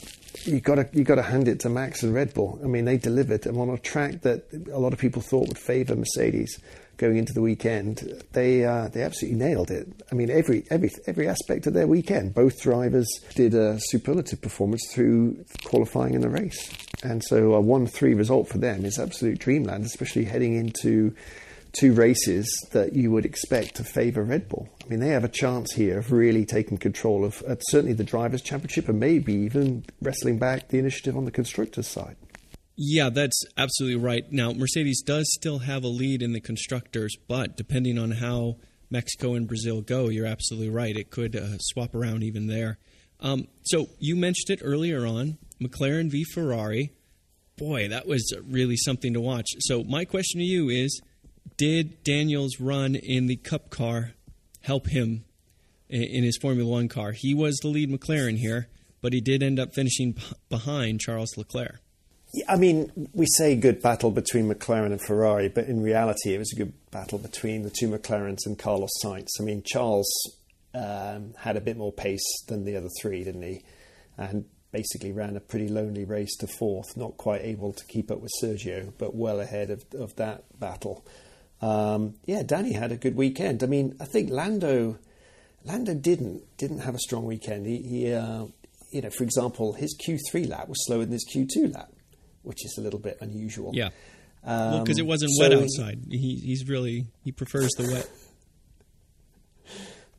you 0.45 0.59
got 0.59 0.75
to 0.75 0.89
you 0.93 1.03
got 1.03 1.15
to 1.15 1.23
hand 1.23 1.47
it 1.47 1.59
to 1.61 1.69
Max 1.69 2.03
and 2.03 2.13
Red 2.13 2.33
Bull. 2.33 2.59
I 2.63 2.67
mean, 2.67 2.85
they 2.85 2.97
delivered, 2.97 3.45
and 3.45 3.57
on 3.57 3.69
a 3.69 3.77
track 3.77 4.21
that 4.21 4.45
a 4.71 4.79
lot 4.79 4.93
of 4.93 4.99
people 4.99 5.21
thought 5.21 5.47
would 5.47 5.59
favour 5.59 5.95
Mercedes 5.95 6.59
going 6.97 7.17
into 7.17 7.33
the 7.33 7.41
weekend, 7.41 8.23
they 8.33 8.65
uh, 8.65 8.87
they 8.89 9.01
absolutely 9.01 9.39
nailed 9.39 9.71
it. 9.71 9.87
I 10.11 10.15
mean, 10.15 10.29
every 10.29 10.65
every 10.69 10.91
every 11.07 11.27
aspect 11.27 11.67
of 11.67 11.73
their 11.73 11.87
weekend, 11.87 12.33
both 12.33 12.61
drivers 12.61 13.07
did 13.35 13.53
a 13.53 13.79
superlative 13.79 14.41
performance 14.41 14.87
through 14.91 15.43
qualifying 15.63 16.13
in 16.13 16.21
the 16.21 16.29
race, 16.29 16.71
and 17.03 17.23
so 17.23 17.53
a 17.53 17.61
one-three 17.61 18.13
result 18.13 18.47
for 18.47 18.57
them 18.57 18.85
is 18.85 18.99
absolute 18.99 19.39
dreamland, 19.39 19.85
especially 19.85 20.25
heading 20.25 20.55
into 20.55 21.15
two 21.73 21.93
races 21.93 22.47
that 22.71 22.93
you 22.93 23.09
would 23.11 23.25
expect 23.25 23.75
to 23.75 23.83
favour 23.83 24.23
Red 24.23 24.47
Bull. 24.47 24.69
I 24.85 24.89
mean, 24.89 24.99
they 24.99 25.09
have 25.09 25.23
a 25.23 25.29
chance 25.29 25.73
here 25.73 25.97
of 25.97 26.11
really 26.11 26.45
taking 26.45 26.77
control 26.77 27.25
of 27.25 27.41
uh, 27.43 27.55
certainly 27.69 27.93
the 27.93 28.03
drivers' 28.03 28.43
championship 28.43 28.87
and 28.87 28.99
maybe 28.99 29.33
even 29.33 29.83
wrestling 30.01 30.37
back 30.37 30.67
the 30.67 30.77
initiative 30.77 31.17
on 31.17 31.25
the 31.25 31.31
constructors' 31.31 31.87
side. 31.87 32.15
Yeah, 32.75 33.09
that's 33.09 33.43
absolutely 33.55 34.01
right. 34.01 34.23
Now, 34.31 34.51
Mercedes 34.51 35.03
does 35.03 35.31
still 35.33 35.59
have 35.59 35.83
a 35.83 35.87
lead 35.87 36.23
in 36.23 36.33
the 36.33 36.41
constructors, 36.41 37.15
but 37.27 37.55
depending 37.55 37.99
on 37.99 38.11
how 38.11 38.57
Mexico 38.89 39.35
and 39.35 39.47
Brazil 39.47 39.81
go, 39.81 40.09
you're 40.09 40.25
absolutely 40.25 40.69
right. 40.69 40.95
It 40.95 41.11
could 41.11 41.35
uh, 41.35 41.57
swap 41.59 41.93
around 41.93 42.23
even 42.23 42.47
there. 42.47 42.79
Um, 43.19 43.47
so 43.63 43.87
you 43.99 44.15
mentioned 44.15 44.59
it 44.59 44.63
earlier 44.63 45.05
on 45.05 45.37
McLaren 45.61 46.09
v 46.09 46.23
Ferrari. 46.23 46.91
Boy, 47.57 47.87
that 47.89 48.07
was 48.07 48.33
really 48.43 48.75
something 48.75 49.13
to 49.13 49.21
watch. 49.21 49.47
So, 49.59 49.83
my 49.83 50.05
question 50.05 50.39
to 50.39 50.45
you 50.45 50.69
is 50.69 50.99
Did 51.55 52.03
Daniel's 52.03 52.59
run 52.59 52.95
in 52.95 53.27
the 53.27 53.35
Cup 53.35 53.69
car 53.69 54.13
help 54.61 54.87
him 54.87 55.25
in 55.87 56.23
his 56.23 56.37
Formula 56.41 56.69
One 56.69 56.89
car? 56.89 57.11
He 57.11 57.35
was 57.35 57.57
the 57.57 57.67
lead 57.67 57.91
McLaren 57.91 58.39
here, 58.39 58.67
but 59.01 59.13
he 59.13 59.21
did 59.21 59.43
end 59.43 59.59
up 59.59 59.75
finishing 59.75 60.17
behind 60.49 60.99
Charles 60.99 61.37
Leclerc. 61.37 61.82
I 62.49 62.55
mean, 62.55 63.09
we 63.13 63.27
say 63.37 63.55
good 63.55 63.81
battle 63.81 64.09
between 64.09 64.49
McLaren 64.49 64.87
and 64.87 65.01
Ferrari, 65.01 65.49
but 65.49 65.65
in 65.65 65.83
reality, 65.83 66.33
it 66.33 66.39
was 66.39 66.51
a 66.51 66.55
good 66.55 66.73
battle 66.89 67.19
between 67.19 67.61
the 67.61 67.69
two 67.69 67.87
McLarens 67.87 68.45
and 68.45 68.57
Carlos 68.57 68.89
Sainz. 69.03 69.27
I 69.39 69.43
mean, 69.43 69.61
Charles 69.63 70.09
um, 70.73 71.35
had 71.37 71.57
a 71.57 71.61
bit 71.61 71.77
more 71.77 71.91
pace 71.91 72.25
than 72.47 72.65
the 72.65 72.75
other 72.75 72.89
three, 72.99 73.23
didn't 73.23 73.43
he? 73.43 73.63
And 74.17 74.45
basically 74.71 75.11
ran 75.11 75.37
a 75.37 75.39
pretty 75.39 75.67
lonely 75.67 76.05
race 76.05 76.35
to 76.37 76.47
fourth, 76.47 76.97
not 76.97 77.17
quite 77.17 77.41
able 77.41 77.71
to 77.71 77.85
keep 77.85 78.09
up 78.09 78.19
with 78.19 78.31
Sergio, 78.41 78.91
but 78.97 79.15
well 79.15 79.39
ahead 79.39 79.69
of, 79.69 79.85
of 79.93 80.15
that 80.15 80.43
battle. 80.59 81.05
Um, 81.61 82.15
yeah, 82.25 82.41
Danny 82.41 82.73
had 82.73 82.91
a 82.91 82.97
good 82.97 83.15
weekend. 83.15 83.63
I 83.63 83.67
mean, 83.67 83.95
I 84.01 84.05
think 84.05 84.31
Lando 84.31 84.97
Lando 85.63 85.93
didn't 85.93 86.43
didn't 86.57 86.79
have 86.79 86.95
a 86.95 86.99
strong 86.99 87.25
weekend. 87.25 87.67
He, 87.67 87.77
he 87.77 88.13
uh, 88.13 88.47
you 88.91 89.01
know, 89.01 89.11
for 89.11 89.23
example, 89.23 89.73
his 89.73 89.95
Q3 89.95 90.49
lap 90.49 90.67
was 90.67 90.83
slower 90.85 91.05
than 91.05 91.13
his 91.13 91.25
Q2 91.31 91.73
lap 91.73 91.89
which 92.43 92.65
is 92.65 92.75
a 92.77 92.81
little 92.81 92.99
bit 92.99 93.17
unusual. 93.21 93.71
Yeah. 93.73 93.89
Um, 94.45 94.71
well, 94.71 94.83
because 94.83 94.99
it 94.99 95.05
wasn't 95.05 95.31
so 95.31 95.49
wet 95.49 95.53
outside. 95.53 95.99
He, 96.09 96.35
he's 96.35 96.67
really 96.67 97.05
he 97.23 97.31
prefers 97.31 97.71
the 97.77 97.91
wet. 97.91 98.09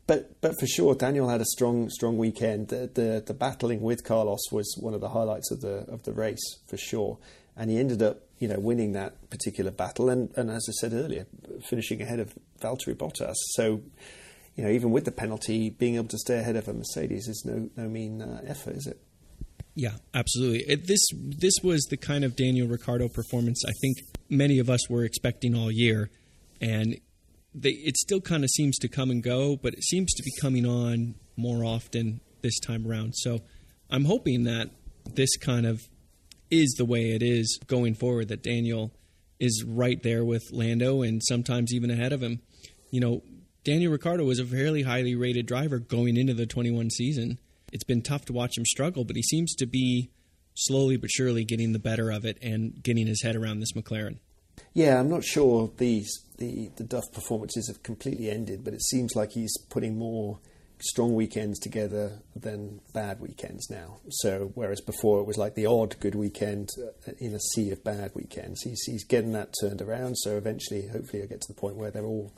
But 0.07 0.39
but 0.39 0.59
for 0.59 0.67
sure, 0.67 0.93
Daniel 0.93 1.29
had 1.29 1.41
a 1.41 1.45
strong 1.45 1.89
strong 1.89 2.17
weekend. 2.17 2.67
The, 2.67 2.89
the, 2.93 3.23
the 3.25 3.33
battling 3.33 3.81
with 3.81 4.03
Carlos 4.03 4.51
was 4.51 4.77
one 4.79 4.93
of 4.93 5.01
the 5.01 5.09
highlights 5.09 5.51
of 5.51 5.61
the 5.61 5.85
of 5.91 6.03
the 6.03 6.13
race 6.13 6.59
for 6.67 6.77
sure, 6.77 7.17
and 7.57 7.71
he 7.71 7.79
ended 7.79 8.03
up 8.03 8.19
you 8.37 8.47
know 8.47 8.59
winning 8.59 8.91
that 8.93 9.29
particular 9.29 9.71
battle, 9.71 10.09
and 10.09 10.31
and 10.35 10.51
as 10.51 10.67
I 10.69 10.73
said 10.73 10.93
earlier, 10.93 11.25
finishing 11.67 12.01
ahead 12.01 12.19
of 12.19 12.33
Valtteri 12.61 12.95
Bottas. 12.95 13.35
So. 13.53 13.81
You 14.57 14.63
know, 14.63 14.69
even 14.69 14.91
with 14.91 15.03
the 15.03 15.11
penalty, 15.11 15.69
being 15.69 15.95
able 15.95 16.07
to 16.07 16.17
stay 16.17 16.39
ahead 16.39 16.55
of 16.55 16.69
a 16.69 16.73
Mercedes 16.73 17.27
is 17.27 17.43
no 17.45 17.69
no 17.75 17.89
mean 17.89 18.21
uh, 18.21 18.41
effort, 18.47 18.77
is 18.77 18.87
it? 18.87 18.97
Yeah, 19.75 19.91
absolutely. 20.13 20.63
It, 20.69 20.87
this 20.87 21.01
this 21.13 21.55
was 21.61 21.83
the 21.89 21.97
kind 21.97 22.23
of 22.23 22.35
Daniel 22.37 22.67
Ricciardo 22.67 23.09
performance 23.09 23.61
I 23.67 23.73
think 23.81 23.97
many 24.29 24.57
of 24.59 24.69
us 24.69 24.89
were 24.89 25.03
expecting 25.03 25.53
all 25.53 25.69
year, 25.69 26.09
and 26.61 26.97
they, 27.53 27.71
it 27.71 27.97
still 27.97 28.21
kind 28.21 28.45
of 28.45 28.49
seems 28.49 28.77
to 28.79 28.87
come 28.87 29.11
and 29.11 29.21
go, 29.21 29.57
but 29.57 29.73
it 29.73 29.83
seems 29.83 30.13
to 30.13 30.23
be 30.23 30.31
coming 30.41 30.65
on 30.65 31.15
more 31.35 31.65
often 31.65 32.21
this 32.41 32.57
time 32.59 32.87
around. 32.87 33.15
So 33.15 33.39
I'm 33.89 34.05
hoping 34.05 34.45
that 34.45 34.69
this 35.13 35.35
kind 35.37 35.65
of 35.65 35.81
is 36.49 36.75
the 36.77 36.85
way 36.85 37.11
it 37.11 37.21
is 37.21 37.59
going 37.67 37.95
forward. 37.95 38.29
That 38.29 38.43
Daniel 38.43 38.93
is 39.41 39.65
right 39.67 40.01
there 40.03 40.23
with 40.23 40.43
Lando 40.51 41.01
and 41.01 41.21
sometimes 41.21 41.73
even 41.73 41.91
ahead 41.91 42.13
of 42.13 42.23
him. 42.23 42.39
You 42.91 43.01
know, 43.01 43.23
Daniel 43.65 43.91
Ricciardo 43.91 44.23
was 44.23 44.39
a 44.39 44.45
fairly 44.45 44.83
highly 44.83 45.15
rated 45.15 45.47
driver 45.47 45.79
going 45.79 46.15
into 46.15 46.33
the 46.33 46.45
21 46.45 46.91
season 46.91 47.39
it's 47.75 47.83
been 47.83 48.01
tough 48.01 48.23
to 48.23 48.33
watch 48.33 48.57
him 48.57 48.65
struggle, 48.65 49.03
but 49.03 49.17
he 49.17 49.21
seems 49.21 49.53
to 49.55 49.65
be 49.65 50.09
slowly 50.53 50.95
but 50.95 51.11
surely 51.11 51.43
getting 51.43 51.73
the 51.73 51.79
better 51.79 52.09
of 52.09 52.23
it 52.23 52.37
and 52.41 52.81
getting 52.81 53.05
his 53.05 53.21
head 53.21 53.35
around 53.35 53.59
this 53.59 53.73
McLaren. 53.73 54.17
Yeah, 54.73 54.97
I'm 54.97 55.09
not 55.09 55.25
sure 55.25 55.69
these 55.75 56.09
the, 56.37 56.71
the 56.77 56.85
Duff 56.85 57.03
performances 57.13 57.67
have 57.67 57.83
completely 57.83 58.29
ended, 58.29 58.63
but 58.63 58.73
it 58.73 58.81
seems 58.81 59.13
like 59.13 59.31
he's 59.33 59.53
putting 59.69 59.97
more 59.97 60.39
strong 60.79 61.15
weekends 61.15 61.59
together 61.59 62.19
than 62.33 62.79
bad 62.93 63.19
weekends 63.19 63.69
now. 63.69 63.97
So 64.09 64.51
whereas 64.55 64.79
before 64.79 65.19
it 65.19 65.27
was 65.27 65.37
like 65.37 65.55
the 65.55 65.65
odd 65.65 65.99
good 65.99 66.15
weekend 66.15 66.69
uh, 66.81 67.11
in 67.19 67.33
a 67.33 67.39
sea 67.39 67.71
of 67.71 67.83
bad 67.83 68.11
weekends, 68.13 68.61
he's 68.61 68.81
he's 68.85 69.03
getting 69.03 69.33
that 69.33 69.53
turned 69.59 69.81
around. 69.81 70.15
So 70.19 70.37
eventually, 70.37 70.87
hopefully, 70.87 71.19
he'll 71.19 71.29
get 71.29 71.41
to 71.41 71.53
the 71.53 71.59
point 71.59 71.75
where 71.75 71.91
they're 71.91 72.05
all 72.05 72.31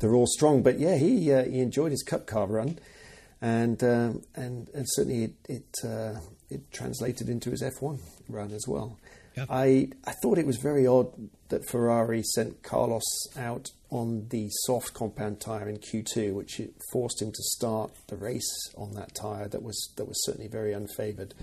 they're 0.00 0.14
all 0.14 0.26
strong. 0.26 0.62
But 0.62 0.78
yeah, 0.78 0.96
he 0.96 1.30
uh, 1.30 1.44
he 1.44 1.60
enjoyed 1.60 1.90
his 1.90 2.02
Cup 2.02 2.26
car 2.26 2.46
run, 2.46 2.78
and 3.42 3.82
um, 3.82 4.22
and 4.34 4.70
and 4.72 4.86
certainly 4.88 5.24
it 5.24 5.34
it, 5.48 5.76
uh, 5.84 6.14
it 6.48 6.72
translated 6.72 7.28
into 7.28 7.50
his 7.50 7.62
F1 7.62 7.98
run 8.28 8.52
as 8.52 8.66
well. 8.66 8.98
I 9.50 9.88
I 10.06 10.12
thought 10.22 10.38
it 10.38 10.46
was 10.46 10.58
very 10.58 10.86
odd 10.86 11.12
that 11.48 11.68
Ferrari 11.68 12.22
sent 12.22 12.62
Carlos 12.62 13.02
out 13.36 13.68
on 13.90 14.28
the 14.28 14.48
soft 14.66 14.94
compound 14.94 15.40
tyre 15.40 15.68
in 15.68 15.78
Q2, 15.78 16.32
which 16.32 16.60
forced 16.92 17.20
him 17.20 17.32
to 17.32 17.42
start 17.42 17.90
the 18.08 18.16
race 18.16 18.70
on 18.76 18.92
that 18.94 19.14
tyre 19.14 19.48
that 19.48 19.62
was 19.62 19.92
that 19.96 20.06
was 20.06 20.24
certainly 20.24 20.48
very 20.48 20.72
unfavoured. 20.72 21.34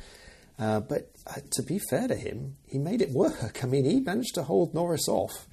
Uh, 0.58 0.80
but 0.80 1.10
uh, 1.28 1.40
to 1.52 1.64
be 1.64 1.80
fair 1.90 2.08
to 2.08 2.16
him, 2.16 2.56
he 2.68 2.78
made 2.78 3.02
it 3.02 3.12
work. 3.12 3.60
I 3.64 3.68
mean, 3.68 3.86
he 3.86 4.00
managed 4.00 4.36
to 4.36 4.44
hold 4.44 4.74
Norris 4.74 5.08
off 5.10 5.48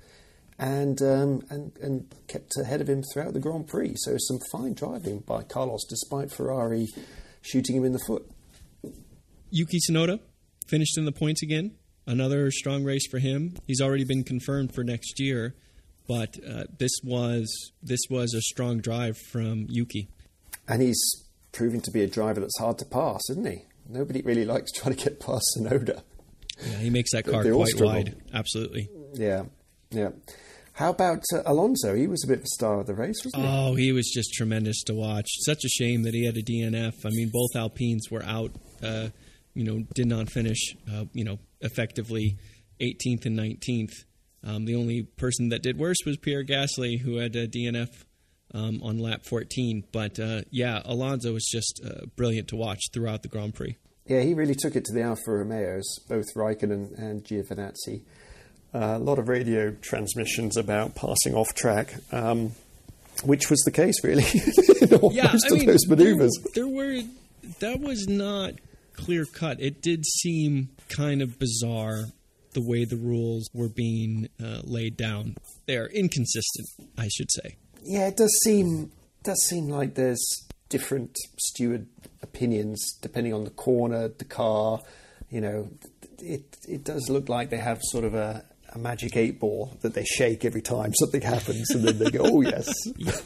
and, 0.58 1.00
um, 1.02 1.42
and, 1.50 1.72
and 1.82 2.14
kept 2.28 2.52
ahead 2.58 2.80
of 2.80 2.88
him 2.88 3.02
throughout 3.12 3.34
the 3.34 3.40
Grand 3.40 3.68
Prix. 3.68 3.94
So 3.96 4.16
some 4.18 4.38
fine 4.50 4.74
driving 4.74 5.20
by 5.20 5.42
Carlos, 5.42 5.84
despite 5.88 6.30
Ferrari 6.30 6.86
shooting 7.42 7.76
him 7.76 7.84
in 7.84 7.92
the 7.92 8.00
foot. 8.06 8.28
Yuki 9.50 9.78
Tsunoda 9.78 10.20
finished 10.68 10.98
in 10.98 11.04
the 11.04 11.12
points 11.12 11.42
again. 11.42 11.72
Another 12.06 12.50
strong 12.50 12.84
race 12.84 13.06
for 13.10 13.18
him. 13.18 13.56
He's 13.66 13.80
already 13.80 14.04
been 14.04 14.22
confirmed 14.22 14.74
for 14.74 14.84
next 14.84 15.18
year, 15.18 15.54
but 16.06 16.36
uh, 16.48 16.64
this 16.78 16.92
was 17.02 17.72
this 17.82 18.00
was 18.08 18.32
a 18.32 18.40
strong 18.40 18.78
drive 18.78 19.16
from 19.18 19.66
Yuki. 19.68 20.08
And 20.68 20.82
he's 20.82 21.00
proving 21.52 21.80
to 21.80 21.90
be 21.90 22.02
a 22.02 22.06
driver 22.06 22.40
that's 22.40 22.58
hard 22.58 22.78
to 22.78 22.84
pass, 22.84 23.22
isn't 23.30 23.46
he? 23.46 23.64
Nobody 23.88 24.22
really 24.22 24.44
likes 24.44 24.70
trying 24.72 24.94
to 24.94 25.04
get 25.04 25.20
past 25.20 25.44
Tsunoda. 25.56 26.02
Yeah, 26.64 26.78
he 26.78 26.90
makes 26.90 27.12
that 27.12 27.24
car 27.24 27.42
quite 27.42 27.80
wide. 27.80 28.16
Absolutely. 28.32 28.88
Yeah, 29.14 29.44
yeah. 29.90 30.10
How 30.76 30.90
about 30.90 31.24
uh, 31.32 31.40
Alonso? 31.46 31.94
He 31.94 32.06
was 32.06 32.22
a 32.22 32.26
bit 32.26 32.40
of 32.40 32.44
a 32.44 32.48
star 32.48 32.80
of 32.80 32.86
the 32.86 32.94
race, 32.94 33.16
wasn't 33.24 33.44
he? 33.44 33.48
Oh, 33.48 33.74
he 33.76 33.92
was 33.92 34.10
just 34.12 34.34
tremendous 34.34 34.82
to 34.84 34.94
watch. 34.94 35.26
Such 35.38 35.64
a 35.64 35.68
shame 35.68 36.02
that 36.02 36.12
he 36.12 36.26
had 36.26 36.36
a 36.36 36.42
DNF. 36.42 37.06
I 37.06 37.08
mean, 37.08 37.30
both 37.32 37.56
Alpines 37.56 38.10
were 38.10 38.22
out. 38.22 38.50
Uh, 38.82 39.08
you 39.54 39.64
know, 39.64 39.86
did 39.94 40.06
not 40.06 40.28
finish. 40.28 40.76
Uh, 40.92 41.06
you 41.14 41.24
know, 41.24 41.38
effectively 41.62 42.36
18th 42.82 43.24
and 43.24 43.38
19th. 43.38 44.04
Um, 44.44 44.66
the 44.66 44.74
only 44.74 45.04
person 45.16 45.48
that 45.48 45.62
did 45.62 45.78
worse 45.78 45.96
was 46.04 46.18
Pierre 46.18 46.44
Gasly, 46.44 47.00
who 47.00 47.16
had 47.16 47.34
a 47.36 47.48
DNF 47.48 47.88
um, 48.52 48.82
on 48.82 48.98
lap 48.98 49.22
14. 49.24 49.82
But 49.92 50.20
uh, 50.20 50.42
yeah, 50.50 50.82
Alonso 50.84 51.32
was 51.32 51.46
just 51.50 51.80
uh, 51.82 52.04
brilliant 52.16 52.48
to 52.48 52.56
watch 52.56 52.90
throughout 52.92 53.22
the 53.22 53.28
Grand 53.28 53.54
Prix. 53.54 53.78
Yeah, 54.04 54.20
he 54.20 54.34
really 54.34 54.54
took 54.54 54.76
it 54.76 54.84
to 54.84 54.92
the 54.92 55.02
Alfa 55.02 55.22
Romeos, 55.32 55.98
both 56.06 56.26
Raikkonen 56.36 56.96
and 56.98 57.24
Giovinazzi. 57.24 58.02
A 58.74 58.98
lot 58.98 59.18
of 59.18 59.28
radio 59.28 59.70
transmissions 59.80 60.56
about 60.56 60.94
passing 60.94 61.34
off 61.34 61.54
track, 61.54 61.94
um, 62.12 62.52
which 63.24 63.48
was 63.48 63.60
the 63.60 63.70
case 63.70 64.04
really 64.04 64.24
in 64.82 65.12
yeah, 65.14 65.32
most 65.32 65.46
I 65.46 65.54
of 65.54 65.58
mean, 65.60 65.66
those 65.66 65.86
maneuvers. 65.88 66.32
There, 66.54 66.64
there 66.64 66.68
were 66.68 67.02
that 67.60 67.80
was 67.80 68.06
not 68.06 68.54
clear 68.92 69.24
cut. 69.24 69.60
It 69.60 69.80
did 69.80 70.04
seem 70.04 70.70
kind 70.88 71.22
of 71.22 71.38
bizarre 71.38 72.06
the 72.52 72.62
way 72.62 72.84
the 72.84 72.96
rules 72.96 73.48
were 73.52 73.68
being 73.68 74.28
uh, 74.42 74.60
laid 74.64 74.96
down. 74.96 75.36
They're 75.66 75.88
inconsistent, 75.88 76.66
I 76.98 77.08
should 77.08 77.30
say. 77.30 77.56
Yeah, 77.82 78.08
it 78.08 78.16
does 78.16 78.34
seem 78.42 78.90
does 79.22 79.42
seem 79.48 79.68
like 79.68 79.94
there's 79.94 80.24
different 80.68 81.16
steward 81.38 81.86
opinions 82.22 82.94
depending 83.00 83.32
on 83.32 83.44
the 83.44 83.50
corner, 83.50 84.08
the 84.08 84.24
car. 84.24 84.80
You 85.30 85.40
know, 85.40 85.70
it 86.18 86.56
it 86.66 86.84
does 86.84 87.08
look 87.08 87.28
like 87.28 87.50
they 87.50 87.58
have 87.58 87.80
sort 87.82 88.04
of 88.04 88.14
a, 88.14 88.44
a 88.76 88.78
magic 88.78 89.16
eight 89.16 89.40
ball 89.40 89.76
that 89.80 89.94
they 89.94 90.04
shake 90.04 90.44
every 90.44 90.62
time 90.62 90.92
something 90.94 91.22
happens, 91.22 91.70
and 91.70 91.82
then 91.82 91.98
they 91.98 92.10
go, 92.10 92.20
"Oh 92.24 92.40
yes." 92.42 92.68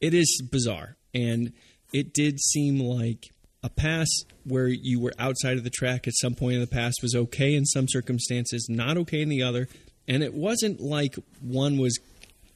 It 0.00 0.14
is 0.14 0.42
bizarre, 0.50 0.96
and 1.14 1.52
it 1.92 2.12
did 2.12 2.40
seem 2.40 2.80
like 2.80 3.30
a 3.62 3.68
pass 3.70 4.08
where 4.42 4.66
you 4.66 4.98
were 4.98 5.12
outside 5.16 5.58
of 5.58 5.62
the 5.62 5.70
track 5.70 6.08
at 6.08 6.14
some 6.16 6.34
point 6.34 6.54
in 6.54 6.60
the 6.60 6.66
pass 6.66 6.94
was 7.00 7.14
okay 7.14 7.54
in 7.54 7.64
some 7.64 7.86
circumstances, 7.88 8.66
not 8.68 8.96
okay 8.96 9.22
in 9.22 9.28
the 9.28 9.44
other. 9.44 9.68
And 10.08 10.24
it 10.24 10.34
wasn't 10.34 10.80
like 10.80 11.14
one 11.40 11.78
was 11.78 12.00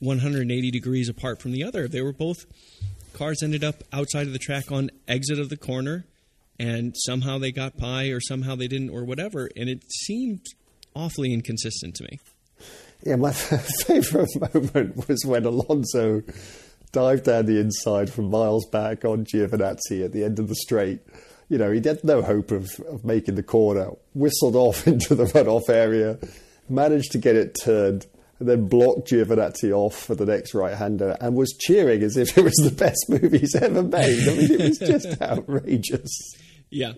180 0.01 0.72
degrees 0.72 1.09
apart 1.09 1.41
from 1.41 1.53
the 1.53 1.62
other. 1.62 1.87
They 1.87 2.03
were 2.03 2.12
both 2.12 2.47
cars 3.12 3.45
ended 3.45 3.62
up 3.62 3.85
outside 3.93 4.27
of 4.27 4.33
the 4.33 4.41
track 4.41 4.72
on 4.72 4.91
exit 5.07 5.39
of 5.39 5.49
the 5.49 5.57
corner, 5.57 6.05
and 6.59 6.97
somehow 6.97 7.39
they 7.39 7.53
got 7.53 7.77
by, 7.77 8.09
or 8.09 8.20
somehow 8.20 8.57
they 8.57 8.66
didn't, 8.66 8.91
or 8.91 9.05
whatever. 9.05 9.49
And 9.57 9.68
it 9.68 9.85
seemed 9.89 10.45
awfully 10.97 11.32
inconsistent 11.32 11.94
to 11.97 12.05
me. 12.05 12.18
Yeah, 13.05 13.16
my 13.16 13.32
favourite 13.32 14.55
moment 14.55 15.09
was 15.09 15.24
when 15.24 15.44
Alonso 15.44 16.22
dived 16.92 17.24
down 17.24 17.47
the 17.47 17.61
inside 17.61 18.11
from 18.11 18.30
miles 18.30 18.66
back 18.66 19.05
on 19.05 19.24
Giovinazzi 19.24 20.05
at 20.05 20.12
the 20.12 20.24
end 20.24 20.38
of 20.38 20.49
the 20.49 20.55
straight. 20.55 21.01
You 21.49 21.59
know, 21.59 21.70
he 21.70 21.80
had 21.80 22.03
no 22.03 22.22
hope 22.22 22.51
of, 22.51 22.68
of 22.88 23.05
making 23.05 23.36
the 23.36 23.42
corner, 23.42 23.90
whistled 24.14 24.57
off 24.57 24.86
into 24.88 25.14
the 25.14 25.24
runoff 25.26 25.68
area, 25.68 26.18
managed 26.68 27.12
to 27.12 27.18
get 27.18 27.36
it 27.36 27.57
turned, 27.62 28.07
and 28.38 28.49
then 28.49 28.66
blocked 28.66 29.09
Giovinazzi 29.09 29.72
off 29.72 29.94
for 29.94 30.14
the 30.14 30.26
next 30.26 30.55
right 30.55 30.76
hander 30.76 31.16
and 31.20 31.36
was 31.36 31.57
cheering 31.61 32.03
as 32.03 32.16
if 32.16 32.36
it 32.36 32.42
was 32.42 32.55
the 32.55 32.74
best 32.74 33.05
move 33.09 33.32
he's 33.32 33.55
ever 33.55 33.82
made. 33.82 34.28
I 34.28 34.34
mean, 34.34 34.53
it 34.53 34.68
was 34.68 34.78
just 34.78 35.22
outrageous. 35.22 36.36
Yeah. 36.77 36.93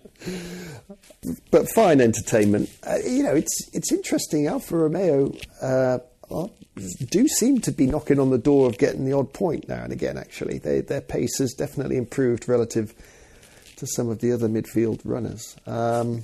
But 1.51 1.69
fine 1.73 2.01
entertainment. 2.01 2.69
Uh, 2.85 2.97
you 3.05 3.23
know, 3.23 3.33
it's 3.33 3.69
it's 3.73 3.91
interesting. 3.91 4.47
Alfa 4.47 4.75
Romeo 4.75 5.33
uh, 5.61 5.99
do 7.09 7.27
seem 7.27 7.61
to 7.61 7.71
be 7.71 7.87
knocking 7.87 8.19
on 8.19 8.29
the 8.29 8.37
door 8.37 8.67
of 8.67 8.77
getting 8.77 9.05
the 9.05 9.13
odd 9.13 9.33
point 9.33 9.69
now 9.69 9.83
and 9.83 9.93
again, 9.93 10.17
actually. 10.17 10.57
They, 10.57 10.81
their 10.81 11.01
pace 11.01 11.39
has 11.39 11.53
definitely 11.53 11.97
improved 11.97 12.49
relative 12.49 12.93
to 13.77 13.87
some 13.87 14.09
of 14.09 14.19
the 14.19 14.33
other 14.33 14.49
midfield 14.49 14.99
runners. 15.05 15.55
Um, 15.65 16.23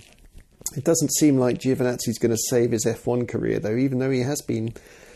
it 0.76 0.84
doesn't 0.84 1.14
seem 1.14 1.38
like 1.38 1.60
Giovinazzi's 1.60 2.18
going 2.20 2.36
to 2.36 2.41
save 2.49 2.72
his 2.72 2.86
F1 2.86 3.30
career, 3.30 3.60
though, 3.60 3.78
even 3.78 3.99
though 3.99 4.12
he 4.12 4.22
has 4.22 4.41
been 4.41 4.74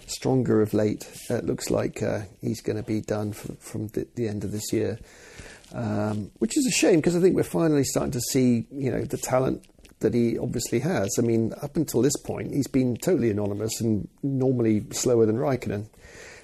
stronger 0.08 0.62
of 0.62 0.74
late. 0.74 1.10
It 1.30 1.46
looks 1.46 1.70
like 1.70 2.02
uh, 2.02 2.22
he's 2.42 2.62
going 2.62 2.78
to 2.78 2.84
be 2.84 3.02
done 3.02 3.34
for, 3.34 3.54
from 3.56 3.88
the, 3.90 4.08
the, 4.16 4.28
end 4.28 4.44
of 4.44 4.52
this 4.52 4.72
year, 4.72 5.00
um, 5.74 6.32
which 6.40 6.58
is 6.58 6.66
a 6.66 6.72
shame 6.72 6.98
because 6.98 7.16
I 7.16 7.20
think 7.20 7.36
we're 7.36 7.44
finally 7.44 7.84
starting 7.84 8.12
to 8.12 8.22
see, 8.22 8.66
you 8.72 8.92
know, 8.92 9.02
the 9.02 9.18
talent 9.18 9.66
that 10.00 10.14
he 10.14 10.38
obviously 10.38 10.80
has. 10.80 11.10
I 11.20 11.22
mean, 11.22 11.54
up 11.62 11.76
until 11.76 12.02
this 12.02 12.16
point, 12.18 12.54
he's 12.54 12.68
been 12.68 12.96
totally 12.98 13.30
anonymous 13.30 13.80
and 13.82 14.08
normally 14.24 14.86
slower 14.92 15.26
than 15.26 15.38
Raikkonen. 15.38 15.88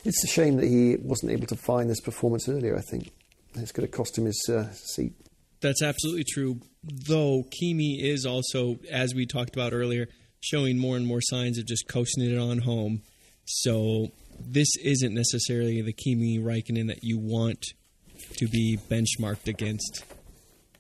It's 0.04 0.24
a 0.24 0.28
shame 0.28 0.58
that 0.58 0.68
he 0.68 0.98
wasn't 0.98 1.32
able 1.32 1.48
to 1.48 1.56
find 1.56 1.90
this 1.90 2.02
performance 2.02 2.48
earlier. 2.48 2.78
I 2.78 2.82
think 2.82 3.12
it's 3.56 3.72
going 3.72 3.88
to 3.88 3.96
cost 3.96 4.18
him 4.18 4.26
his 4.26 4.50
uh, 4.50 4.72
seat. 4.74 5.14
That's 5.62 5.82
absolutely 5.82 6.26
true. 6.26 6.60
Though 6.84 7.44
Kimi 7.60 8.00
is 8.02 8.26
also, 8.26 8.78
as 8.92 9.16
we 9.16 9.26
talked 9.26 9.56
about 9.56 9.74
earlier, 9.74 10.08
showing 10.42 10.78
more 10.78 10.96
and 10.96 11.08
more 11.08 11.22
signs 11.22 11.58
of 11.58 11.66
just 11.66 11.88
coasting 11.88 12.30
it 12.30 12.38
on 12.38 12.60
home. 12.60 13.02
So 13.46 14.10
this 14.40 14.70
isn't 14.84 15.14
necessarily 15.14 15.82
the 15.82 15.94
Kimi 15.94 16.38
Raikkonen 16.38 16.88
that 16.88 17.04
you 17.04 17.18
want 17.18 17.66
to 18.38 18.48
be 18.48 18.78
benchmarked 18.90 19.48
against 19.48 20.04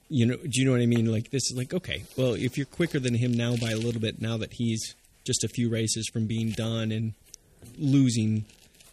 you 0.08 0.26
know, 0.26 0.36
do 0.36 0.50
you 0.52 0.66
know 0.66 0.72
what 0.72 0.82
I 0.82 0.86
mean? 0.86 1.12
Like 1.12 1.32
this 1.32 1.50
is 1.50 1.58
like 1.58 1.74
okay, 1.74 2.04
well, 2.16 2.34
if 2.34 2.58
you're 2.58 2.68
quicker 2.68 3.00
than 3.00 3.16
him 3.16 3.34
now 3.34 3.56
by 3.56 3.72
a 3.72 3.78
little 3.78 4.02
bit, 4.02 4.22
now 4.22 4.38
that 4.38 4.54
he's 4.54 4.96
just 5.26 5.44
a 5.44 5.48
few 5.48 5.70
races 5.70 6.08
from 6.14 6.28
being 6.28 6.52
done 6.52 6.92
and 6.92 7.14
losing 7.78 8.46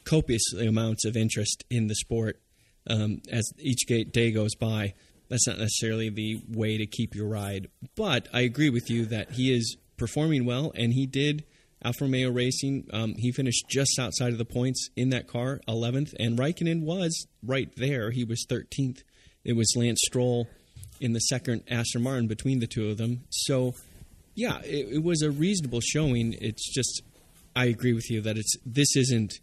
copious 0.04 0.52
amounts 0.54 1.04
of 1.04 1.16
interest 1.16 1.64
in 1.70 1.86
the 1.86 1.94
sport 1.94 2.40
um, 2.88 3.20
as 3.30 3.52
each 3.58 3.86
day 3.86 4.30
goes 4.32 4.54
by, 4.54 4.94
that's 5.28 5.46
not 5.46 5.58
necessarily 5.58 6.08
the 6.08 6.40
way 6.48 6.78
to 6.78 6.86
keep 6.86 7.14
your 7.14 7.28
ride. 7.28 7.68
But 7.94 8.28
I 8.32 8.40
agree 8.40 8.70
with 8.70 8.90
you 8.90 9.06
that 9.06 9.32
he 9.32 9.54
is 9.54 9.76
performing 9.96 10.44
well, 10.44 10.72
and 10.74 10.92
he 10.92 11.06
did. 11.06 11.44
Alfa 11.84 12.04
Romeo 12.04 12.30
Racing, 12.30 12.88
um, 12.92 13.14
he 13.16 13.32
finished 13.32 13.64
just 13.68 13.98
outside 13.98 14.32
of 14.32 14.38
the 14.38 14.44
points 14.44 14.88
in 14.96 15.10
that 15.10 15.26
car, 15.26 15.60
11th, 15.68 16.14
and 16.18 16.38
Raikkonen 16.38 16.82
was 16.82 17.26
right 17.42 17.70
there. 17.76 18.10
He 18.10 18.24
was 18.24 18.46
13th. 18.48 19.02
It 19.44 19.56
was 19.56 19.74
Lance 19.76 20.00
Stroll 20.04 20.48
in 21.00 21.12
the 21.12 21.20
second 21.20 21.64
Aston 21.68 22.02
Martin 22.02 22.28
between 22.28 22.60
the 22.60 22.66
two 22.66 22.88
of 22.88 22.98
them. 22.98 23.24
So, 23.30 23.74
yeah, 24.34 24.60
it, 24.60 24.94
it 24.94 25.02
was 25.02 25.22
a 25.22 25.30
reasonable 25.30 25.80
showing. 25.80 26.34
It's 26.40 26.72
just, 26.72 27.02
I 27.56 27.64
agree 27.66 27.92
with 27.92 28.08
you 28.10 28.20
that 28.22 28.38
it's 28.38 28.54
this 28.64 28.96
isn't. 28.96 29.34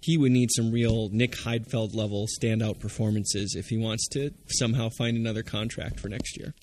He 0.00 0.16
would 0.16 0.32
need 0.32 0.50
some 0.50 0.72
real 0.72 1.10
Nick 1.10 1.32
Heidfeld 1.32 1.94
level 1.94 2.26
standout 2.26 2.80
performances 2.80 3.54
if 3.56 3.66
he 3.66 3.76
wants 3.76 4.08
to 4.08 4.32
somehow 4.48 4.88
find 4.98 5.16
another 5.16 5.44
contract 5.44 6.00
for 6.00 6.08
next 6.08 6.36
year. 6.36 6.54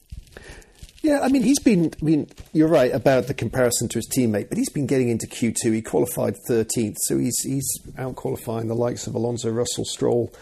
Yeah, 1.02 1.22
I 1.22 1.30
mean, 1.30 1.44
he's 1.44 1.60
been. 1.60 1.94
I 2.02 2.04
mean, 2.04 2.28
you're 2.52 2.68
right 2.68 2.94
about 2.94 3.28
the 3.28 3.34
comparison 3.34 3.88
to 3.90 4.00
his 4.00 4.10
teammate, 4.10 4.50
but 4.50 4.58
he's 4.58 4.70
been 4.70 4.86
getting 4.86 5.10
into 5.10 5.28
Q2. 5.28 5.74
He 5.74 5.82
qualified 5.82 6.36
13th, 6.50 6.96
so 7.04 7.18
he's 7.18 7.38
he's 7.44 7.68
out 7.98 8.16
qualifying 8.16 8.68
the 8.68 8.76
likes 8.76 9.08
of 9.08 9.16
Alonso, 9.16 9.50
Russell, 9.50 9.86
Stroll, 9.86 10.34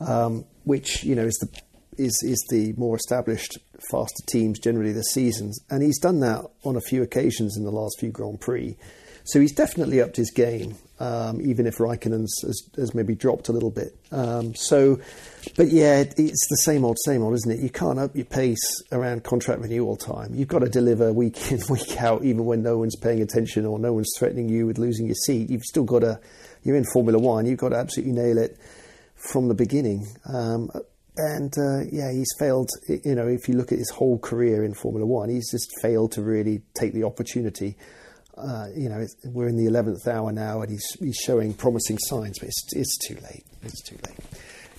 um, 0.00 0.44
which 0.64 1.04
you 1.04 1.14
know 1.14 1.24
is 1.24 1.34
the 1.40 2.02
is 2.02 2.18
is 2.22 2.44
the 2.50 2.74
more 2.76 2.96
established, 2.96 3.58
faster 3.90 4.22
teams 4.28 4.58
generally 4.58 4.92
this 4.92 5.12
season, 5.12 5.52
and 5.70 5.82
he's 5.82 5.98
done 5.98 6.20
that 6.20 6.44
on 6.64 6.76
a 6.76 6.80
few 6.80 7.02
occasions 7.02 7.56
in 7.56 7.64
the 7.64 7.72
last 7.72 7.96
few 7.98 8.10
Grand 8.10 8.40
Prix. 8.40 8.76
So 9.24 9.40
he's 9.40 9.52
definitely 9.52 10.02
upped 10.02 10.16
his 10.16 10.30
game, 10.30 10.76
um, 11.00 11.40
even 11.40 11.66
if 11.66 11.78
Raikkonen's 11.78 12.42
has, 12.42 12.62
has, 12.76 12.94
maybe 12.94 13.14
dropped 13.14 13.48
a 13.48 13.52
little 13.52 13.70
bit. 13.70 13.96
Um, 14.12 14.54
so, 14.54 15.00
but 15.56 15.68
yeah, 15.68 16.04
it's 16.16 16.48
the 16.50 16.58
same 16.58 16.84
old, 16.84 16.98
same 17.06 17.22
old, 17.22 17.32
isn't 17.32 17.50
it? 17.50 17.60
You 17.60 17.70
can't 17.70 17.98
up 17.98 18.14
your 18.14 18.26
pace 18.26 18.82
around 18.92 19.24
contract 19.24 19.62
renewal 19.62 19.96
time. 19.96 20.34
You've 20.34 20.48
got 20.48 20.58
to 20.58 20.68
deliver 20.68 21.10
week 21.10 21.50
in, 21.50 21.62
week 21.70 22.02
out, 22.02 22.22
even 22.22 22.44
when 22.44 22.62
no 22.62 22.76
one's 22.76 22.96
paying 22.96 23.22
attention 23.22 23.64
or 23.64 23.78
no 23.78 23.94
one's 23.94 24.12
threatening 24.18 24.50
you 24.50 24.66
with 24.66 24.76
losing 24.76 25.06
your 25.06 25.14
seat. 25.14 25.48
You've 25.48 25.64
still 25.64 25.84
got 25.84 26.00
to, 26.00 26.20
you're 26.62 26.76
in 26.76 26.84
Formula 26.92 27.18
One, 27.18 27.46
you've 27.46 27.58
got 27.58 27.70
to 27.70 27.76
absolutely 27.76 28.12
nail 28.12 28.36
it 28.36 28.58
from 29.16 29.48
the 29.48 29.54
beginning. 29.54 30.06
Um, 30.26 30.70
and 31.16 31.54
uh, 31.56 31.84
yeah, 31.90 32.12
he's 32.12 32.32
failed. 32.38 32.68
You 32.88 33.14
know, 33.14 33.26
if 33.26 33.48
you 33.48 33.54
look 33.54 33.72
at 33.72 33.78
his 33.78 33.90
whole 33.90 34.18
career 34.18 34.64
in 34.64 34.74
Formula 34.74 35.06
One, 35.06 35.30
he's 35.30 35.50
just 35.50 35.72
failed 35.80 36.12
to 36.12 36.22
really 36.22 36.60
take 36.74 36.92
the 36.92 37.04
opportunity 37.04 37.76
uh, 38.36 38.68
you 38.74 38.88
know, 38.88 39.06
we're 39.24 39.48
in 39.48 39.56
the 39.56 39.70
11th 39.70 40.06
hour 40.06 40.32
now 40.32 40.62
and 40.62 40.70
he's, 40.70 40.86
he's 40.98 41.16
showing 41.16 41.54
promising 41.54 41.98
signs, 41.98 42.38
but 42.38 42.48
it's, 42.48 42.64
it's 42.72 42.98
too 43.06 43.14
late. 43.14 43.44
It's 43.62 43.82
too 43.82 43.96
late. 44.06 44.18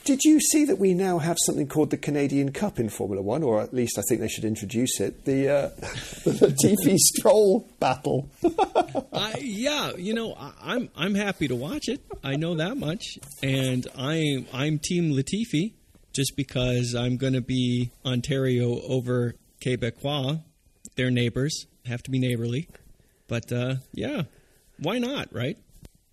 Did 0.06 0.24
you 0.24 0.40
see 0.40 0.66
that 0.66 0.78
we 0.78 0.94
now 0.94 1.18
have 1.18 1.36
something 1.44 1.68
called 1.68 1.90
the 1.90 1.98
Canadian 1.98 2.52
Cup 2.52 2.80
in 2.80 2.90
Formula 2.90 3.24
One, 3.24 3.42
or 3.42 3.60
at 3.60 3.74
least 3.74 3.98
I 3.98 4.04
think 4.08 4.22
they 4.22 4.28
should 4.28 4.46
introduce 4.46 5.00
it? 5.00 5.26
The, 5.26 5.50
uh, 5.50 5.70
TV 6.64 6.96
Stroll 6.96 7.68
battle. 7.80 8.30
yeah, 9.40 9.94
you 9.98 10.14
know, 10.14 10.36
I, 10.36 10.52
I'm 10.62 10.90
I'm 10.96 11.16
happy 11.16 11.48
to 11.48 11.56
watch 11.56 11.88
it. 11.88 12.02
I 12.24 12.36
know 12.36 12.54
that 12.54 12.78
much, 12.78 13.18
and 13.42 13.88
I'm 13.98 14.46
I'm 14.54 14.78
Team 14.78 15.12
Latifi 15.12 15.74
just 16.14 16.38
because 16.38 16.94
I'm 16.94 17.18
going 17.18 17.34
to 17.34 17.42
be 17.42 17.90
Ontario 18.06 18.80
over 18.82 19.34
Quebecois. 19.66 20.44
They're 20.96 21.10
neighbors, 21.10 21.66
have 21.88 22.04
to 22.04 22.12
be 22.12 22.20
neighborly. 22.20 22.70
But 23.28 23.52
uh, 23.52 23.76
yeah, 23.94 24.24
why 24.80 25.00
not, 25.00 25.34
right? 25.34 25.58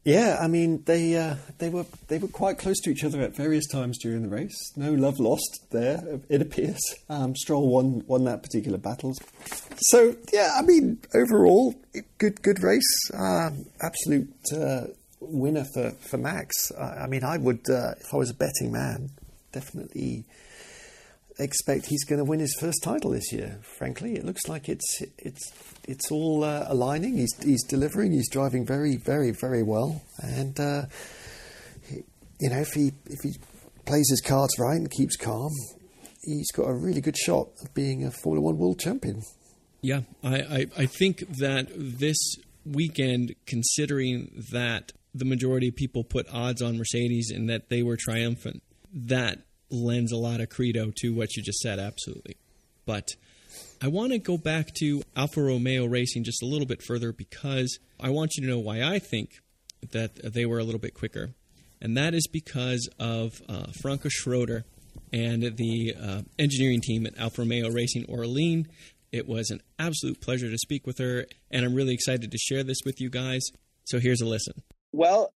Yeah, 0.05 0.39
I 0.41 0.49
mean 0.49 0.83
they 0.85 1.17
uh, 1.17 1.37
they 1.59 1.69
were 1.69 1.87
they 2.09 2.19
were 2.19 2.29
quite 2.29 2.59
close 2.59 2.81
to 2.81 2.91
each 2.91 3.05
other 3.05 3.21
at 3.21 3.37
various 3.37 3.69
times 3.69 3.99
during 3.99 4.23
the 4.23 4.29
race. 4.29 4.73
No 4.77 4.93
love 4.93 5.21
lost 5.21 5.67
there, 5.71 6.21
it 6.29 6.43
appears. 6.43 6.81
Um, 7.09 7.37
Stroll 7.37 7.69
won 7.69 8.03
won 8.09 8.25
that 8.25 8.43
particular 8.43 8.79
battle. 8.79 9.15
So 9.79 10.17
yeah, 10.33 10.57
I 10.59 10.63
mean 10.63 10.99
overall, 11.15 11.77
good 12.19 12.43
good 12.43 12.63
race. 12.65 13.11
Um, 13.15 13.67
absolute 13.81 14.35
uh, 14.53 14.87
winner 15.21 15.65
for 15.73 15.93
for 15.93 16.19
Max. 16.19 16.73
I, 16.73 17.05
I 17.05 17.07
mean, 17.07 17.23
I 17.23 17.39
would 17.39 17.71
uh, 17.71 17.95
if 18.01 18.13
I 18.13 18.17
was 18.17 18.31
a 18.31 18.35
betting 18.35 18.73
man, 18.73 19.11
definitely 19.53 20.25
expect 21.39 21.87
he's 21.87 22.05
going 22.05 22.19
to 22.19 22.25
win 22.25 22.41
his 22.41 22.57
first 22.61 22.83
title 22.83 23.11
this 23.11 23.33
year. 23.33 23.59
Frankly, 23.79 24.15
it 24.15 24.25
looks 24.25 24.49
like 24.49 24.69
it's 24.69 25.03
it's 25.19 25.53
it's 25.85 26.11
all 26.11 26.45
uh, 26.45 26.67
aligning. 26.69 27.17
He's 27.17 27.35
he's 27.43 27.65
delivering. 27.65 28.13
He's 28.13 28.29
driving 28.31 28.67
very 28.67 28.97
very 28.97 29.33
very 29.33 29.63
well, 29.63 30.03
and 30.23 30.59
uh, 30.59 30.83
he, 31.89 32.03
you 32.41 32.51
know 32.51 32.59
if 32.61 32.73
he 32.73 32.93
if 33.07 33.19
he 33.23 33.33
plays 33.85 34.07
his 34.11 34.21
cards 34.21 34.59
right 34.59 34.77
and 34.77 34.91
keeps 34.91 35.17
calm, 35.17 35.51
he's 36.23 36.51
got 36.53 36.65
a 36.65 36.75
really 36.75 37.01
good 37.01 37.17
shot 37.17 37.49
of 37.63 37.75
being 37.75 38.05
a 38.05 38.11
Formula 38.11 38.45
One 38.45 38.59
world 38.59 38.79
champion. 38.79 39.23
Yeah, 39.81 40.03
I, 40.23 40.37
I, 40.37 40.67
I 40.79 40.87
think 40.87 41.25
that 41.39 41.67
this 41.75 42.37
weekend, 42.65 43.35
considering 43.47 44.45
that 44.53 44.93
the 45.13 45.25
majority 45.25 45.69
of 45.69 45.77
people 45.77 46.05
put 46.05 46.27
odds 46.33 46.63
on 46.63 46.79
Mercedes 46.79 47.33
and 47.35 47.51
that 47.51 47.69
they 47.69 47.83
were 47.83 47.97
triumphant, 47.97 48.63
that 48.93 49.41
lends 49.73 50.13
a 50.13 50.17
lot 50.17 50.41
of 50.41 50.49
credo 50.49 50.93
to 50.97 51.15
what 51.15 51.37
you 51.37 51.43
just 51.43 51.61
said, 51.61 51.79
absolutely. 51.79 52.37
But 52.85 53.09
I 53.81 53.89
want 53.89 54.13
to 54.13 54.19
go 54.19 54.37
back 54.37 54.73
to 54.81 55.03
Alfa 55.17 55.43
Romeo 55.43 55.87
Racing 55.87 56.25
just 56.25 56.43
a 56.43 56.47
little 56.47 56.67
bit 56.67 56.83
further 56.83 57.13
because 57.13 57.79
I 57.99 58.11
want 58.11 58.33
you 58.37 58.45
to 58.45 58.49
know 58.49 58.59
why 58.59 58.83
I 58.83 58.99
think 58.99 59.41
that 59.91 60.33
they 60.33 60.47
were 60.47 60.59
a 60.59 60.65
little 60.65 60.81
bit 60.81 60.95
quicker. 60.95 61.31
And 61.81 61.97
that 61.97 62.15
is 62.15 62.29
because 62.29 62.89
of 63.01 63.43
uh, 63.49 63.67
Franca 63.81 64.09
Schroeder 64.09 64.65
and 65.13 65.43
the 65.57 65.95
uh, 66.01 66.23
engineering 66.39 66.81
team 66.81 67.07
at 67.07 67.19
Alfa 67.19 67.43
Romeo 67.43 67.71
Racing 67.71 68.05
Orlen. 68.07 68.67
It 69.11 69.27
was 69.27 69.51
an 69.51 69.61
absolute 69.79 70.21
pleasure 70.21 70.49
to 70.49 70.59
speak 70.59 70.87
with 70.87 70.99
her, 70.99 71.27
and 71.51 71.65
I'm 71.65 71.75
really 71.75 71.93
excited 71.93 72.31
to 72.31 72.39
share 72.39 72.63
this 72.63 72.79
with 72.85 73.01
you 73.01 73.11
guys. 73.11 73.43
So 73.85 73.99
here's 73.99 74.21
a 74.21 74.27
listen. 74.27 74.63
Well, 74.93 75.35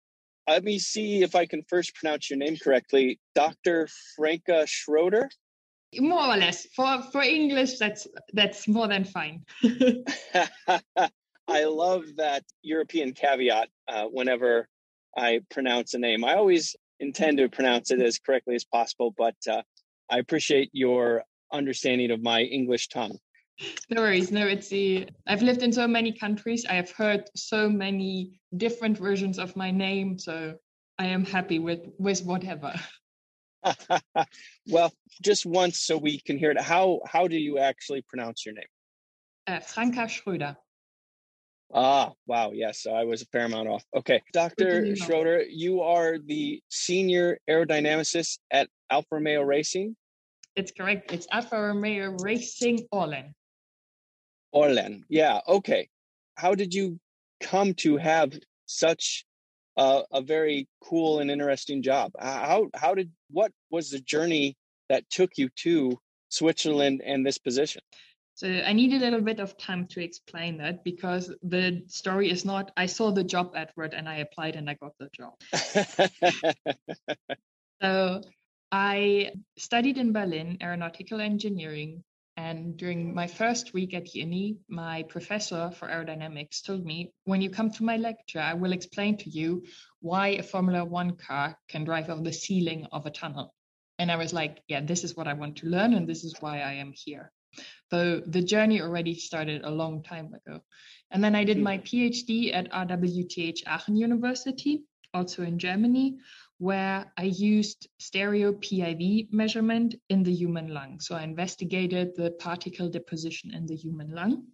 let 0.49 0.65
me 0.65 0.79
see 0.79 1.23
if 1.23 1.35
I 1.35 1.47
can 1.47 1.63
first 1.69 1.95
pronounce 1.95 2.31
your 2.31 2.39
name 2.39 2.57
correctly. 2.57 3.19
Dr. 3.35 3.89
Franca 4.17 4.67
Schroeder? 4.67 5.29
More 5.99 6.27
or 6.27 6.37
less. 6.37 6.67
For 6.75 7.03
for 7.13 7.23
English, 7.23 7.79
that's 7.79 8.07
that's 8.33 8.69
more 8.69 8.89
than 8.89 9.05
fine. 9.05 9.45
I 11.49 11.65
love 11.65 12.05
that 12.17 12.43
European 12.63 13.13
caveat 13.13 13.69
uh, 13.89 14.05
whenever 14.05 14.69
I 15.17 15.41
pronounce 15.51 15.95
a 15.95 15.99
name. 15.99 16.25
I 16.25 16.35
always 16.35 16.75
intend 17.01 17.39
to 17.39 17.49
pronounce 17.49 17.91
it 17.91 18.01
as 18.01 18.19
correctly 18.19 18.57
as 18.57 18.65
possible, 18.65 19.15
but 19.17 19.37
uh, 19.49 19.63
I 20.11 20.19
appreciate 20.19 20.71
your 20.73 21.23
understanding 21.53 22.11
of 22.11 22.23
my 22.23 22.43
English 22.43 22.89
tongue. 22.89 23.19
No 23.89 24.03
worries. 24.03 24.31
No, 24.31 24.47
it's 24.47 24.69
the. 24.69 25.09
I've 25.27 25.43
lived 25.43 25.63
in 25.63 25.73
so 25.73 25.89
many 25.89 26.13
countries. 26.13 26.67
I 26.69 26.75
have 26.75 26.91
heard 26.91 27.25
so 27.35 27.69
many 27.69 28.39
different 28.57 28.99
versions 28.99 29.39
of 29.39 29.57
my 29.57 29.71
name, 29.71 30.19
so 30.19 30.57
I 30.99 31.07
am 31.07 31.25
happy 31.25 31.59
with 31.59 31.81
with 31.99 32.25
whatever. 32.25 32.75
well, 34.69 34.93
just 35.23 35.47
once 35.47 35.79
so 35.81 35.97
we 35.97 36.21
can 36.21 36.39
hear 36.39 36.51
it. 36.51 36.61
How 36.61 37.01
how 37.07 37.29
do 37.29 37.37
you 37.37 37.59
actually 37.59 38.03
pronounce 38.03 38.45
your 38.45 38.55
name? 38.55 38.69
Uh, 39.47 39.61
Franca 39.61 40.03
Schröder. 40.03 40.57
Ah, 41.73 42.13
wow. 42.27 42.51
Yes, 42.53 42.87
I 42.87 43.05
was 43.05 43.23
a 43.23 43.27
fair 43.27 43.47
amount 43.47 43.69
off. 43.69 43.85
Okay. 43.97 44.23
Dr. 44.33 44.95
Schroeder, 44.95 45.43
you 45.49 45.81
are 45.81 46.19
the 46.19 46.61
senior 46.69 47.39
aerodynamicist 47.51 48.39
at 48.53 48.69
Alfa 48.91 49.09
Romeo 49.13 49.43
Racing. 49.43 49.97
It's 50.55 50.71
correct. 50.71 51.13
It's 51.13 51.27
Alfa 51.33 51.61
Romeo 51.61 52.17
Racing 52.23 52.87
Orlen. 52.93 53.35
Orlen. 54.57 55.03
Yeah. 55.09 55.41
Okay. 55.47 55.89
How 56.37 56.55
did 56.55 56.73
you 56.73 56.99
come 57.41 57.75
to 57.75 57.99
have 57.99 58.33
such 58.65 59.27
a, 59.77 60.03
a 60.11 60.23
very 60.23 60.67
cool 60.83 61.21
and 61.21 61.31
interesting 61.31 61.83
job? 61.83 62.13
How 62.19 62.69
how 62.75 62.95
did 62.95 63.11
what 63.31 63.53
was 63.71 63.91
the 63.91 64.01
journey 64.01 64.57
that 64.89 65.09
took 65.11 65.33
you 65.37 65.51
to 65.65 65.99
Switzerland 66.31 67.03
and 67.05 67.25
this 67.25 67.39
position? 67.39 67.83
So 68.35 68.49
I 68.49 68.73
need 68.73 68.93
a 68.93 68.99
little 68.99 69.23
bit 69.23 69.41
of 69.41 69.57
time 69.57 69.87
to 69.89 70.03
explain 70.03 70.59
that 70.59 70.85
because 70.85 71.35
the 71.43 71.83
story 71.87 72.31
is 72.31 72.45
not 72.45 72.71
I 72.77 72.87
saw 72.87 73.11
the 73.11 73.25
job 73.25 73.53
advert 73.57 73.95
and 73.95 74.09
I 74.09 74.17
applied 74.17 74.57
and 74.57 74.69
I 74.69 74.75
got 74.75 74.93
the 74.99 75.09
job. 75.13 75.35
so 77.83 78.21
I 78.73 79.33
studied 79.57 79.99
in 79.99 80.13
Berlin 80.13 80.59
aeronautical 80.63 81.21
engineering 81.21 82.05
and 82.37 82.77
during 82.77 83.15
my 83.15 83.27
first 83.27 83.73
week 83.73 83.95
at 83.95 84.15
uni, 84.15 84.59
my 84.69 85.05
professor 85.05 85.71
for 85.71 85.89
aerodynamics 85.89 86.63
told 86.63 86.85
me, 86.85 87.13
when 87.25 87.41
you 87.41 87.49
come 87.49 87.71
to 87.71 87.85
my 87.85 87.97
lecture, 87.97 88.41
I 88.41 88.55
will 88.55 88.73
explain 88.73 89.17
to 89.19 89.31
you 89.31 89.65
why 90.01 90.29
a 90.29 90.43
Formula 90.43 90.85
One 90.85 91.17
car 91.17 91.59
can 91.69 91.85
drive 91.85 92.11
over 92.11 92.23
the 92.23 92.33
ceiling 92.33 92.87
of 92.93 93.07
a 93.07 93.11
tunnel. 93.11 93.55
And 93.99 94.13
I 94.13 94.17
was 94.17 94.35
like, 94.35 94.63
yeah, 94.69 94.83
this 94.83 95.03
is 95.03 95.17
what 95.17 95.27
I 95.27 95.33
want 95.33 95.57
to 95.59 95.69
learn, 95.69 95.95
and 95.95 96.07
this 96.07 96.25
is 96.25 96.35
why 96.41 96.61
I 96.61 96.75
am 96.75 96.93
here. 96.95 97.33
So 97.91 98.21
the 98.27 98.43
journey 98.43 98.83
already 98.83 99.15
started 99.15 99.65
a 99.65 99.71
long 99.71 100.03
time 100.03 100.35
ago. 100.35 100.61
And 101.11 101.25
then 101.25 101.35
I 101.35 101.45
did 101.45 101.59
my 101.59 101.79
PhD 101.79 102.53
at 102.53 102.71
RWTH 102.71 103.63
Aachen 103.67 103.97
University, 103.97 104.85
also 105.15 105.43
in 105.43 105.59
Germany, 105.59 106.19
where 106.59 107.13
I 107.17 107.25
used 107.25 107.89
stereo 107.99 108.53
PIV 108.53 109.33
measurement 109.33 109.95
in 110.09 110.23
the 110.23 110.33
human 110.33 110.69
lung. 110.69 111.01
So 111.01 111.15
I 111.15 111.23
investigated 111.23 112.17
the 112.17 112.31
particle 112.31 112.89
deposition 112.89 113.53
in 113.53 113.67
the 113.67 113.77
human 113.77 114.11
lung. 114.11 114.45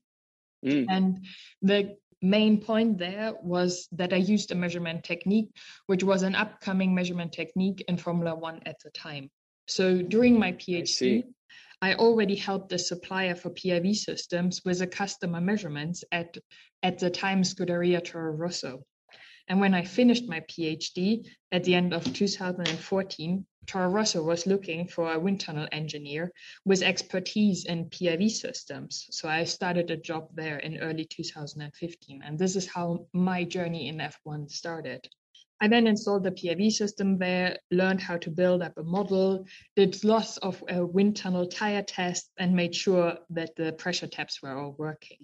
Mm. 0.64 0.86
And 0.88 1.26
the 1.60 1.96
main 2.20 2.60
point 2.60 2.98
there 2.98 3.34
was 3.42 3.88
that 3.92 4.12
I 4.12 4.16
used 4.16 4.50
a 4.50 4.54
measurement 4.54 5.04
technique, 5.04 5.50
which 5.86 6.02
was 6.02 6.22
an 6.22 6.34
upcoming 6.34 6.94
measurement 6.94 7.32
technique 7.32 7.84
in 7.88 7.96
Formula 7.96 8.34
One 8.34 8.60
at 8.66 8.80
the 8.82 8.90
time. 8.90 9.30
So 9.66 10.02
during 10.02 10.38
my 10.38 10.52
PhD, 10.52 11.24
I, 11.80 11.92
I 11.92 11.94
already 11.94 12.36
helped 12.36 12.68
the 12.68 12.78
supplier 12.78 13.34
for 13.34 13.50
PIV 13.50 13.96
systems 13.96 14.62
with 14.64 14.80
the 14.80 14.86
customer 14.86 15.40
measurements 15.40 16.04
at, 16.10 16.36
at 16.82 16.98
the 16.98 17.10
time 17.10 17.42
Scuderia 17.42 18.02
Toro 18.04 18.32
Rosso. 18.32 18.84
And 19.48 19.60
when 19.60 19.74
I 19.74 19.84
finished 19.84 20.28
my 20.28 20.40
PhD 20.40 21.26
at 21.50 21.64
the 21.64 21.74
end 21.74 21.92
of 21.92 22.12
2014, 22.12 23.46
Toro 23.66 23.88
Rosso 23.88 24.22
was 24.22 24.46
looking 24.46 24.88
for 24.88 25.12
a 25.12 25.18
wind 25.20 25.40
tunnel 25.40 25.68
engineer 25.70 26.32
with 26.64 26.82
expertise 26.82 27.64
in 27.64 27.90
PIV 27.90 28.30
systems. 28.30 29.06
So 29.10 29.28
I 29.28 29.44
started 29.44 29.90
a 29.90 29.96
job 29.96 30.28
there 30.34 30.58
in 30.58 30.78
early 30.78 31.04
2015. 31.04 32.22
And 32.24 32.38
this 32.38 32.56
is 32.56 32.66
how 32.66 33.06
my 33.12 33.44
journey 33.44 33.88
in 33.88 33.98
F1 33.98 34.50
started. 34.50 35.08
I 35.62 35.68
then 35.68 35.86
installed 35.86 36.24
the 36.24 36.32
PIV 36.32 36.72
system 36.72 37.18
there, 37.18 37.56
learned 37.70 38.00
how 38.00 38.16
to 38.16 38.30
build 38.30 38.62
up 38.62 38.76
a 38.78 38.82
model, 38.82 39.46
did 39.76 40.02
lots 40.02 40.36
of 40.38 40.60
uh, 40.68 40.84
wind 40.84 41.16
tunnel 41.16 41.46
tire 41.46 41.84
tests, 41.84 42.30
and 42.36 42.52
made 42.52 42.74
sure 42.74 43.16
that 43.30 43.54
the 43.54 43.72
pressure 43.74 44.08
taps 44.08 44.42
were 44.42 44.58
all 44.58 44.74
working. 44.76 45.18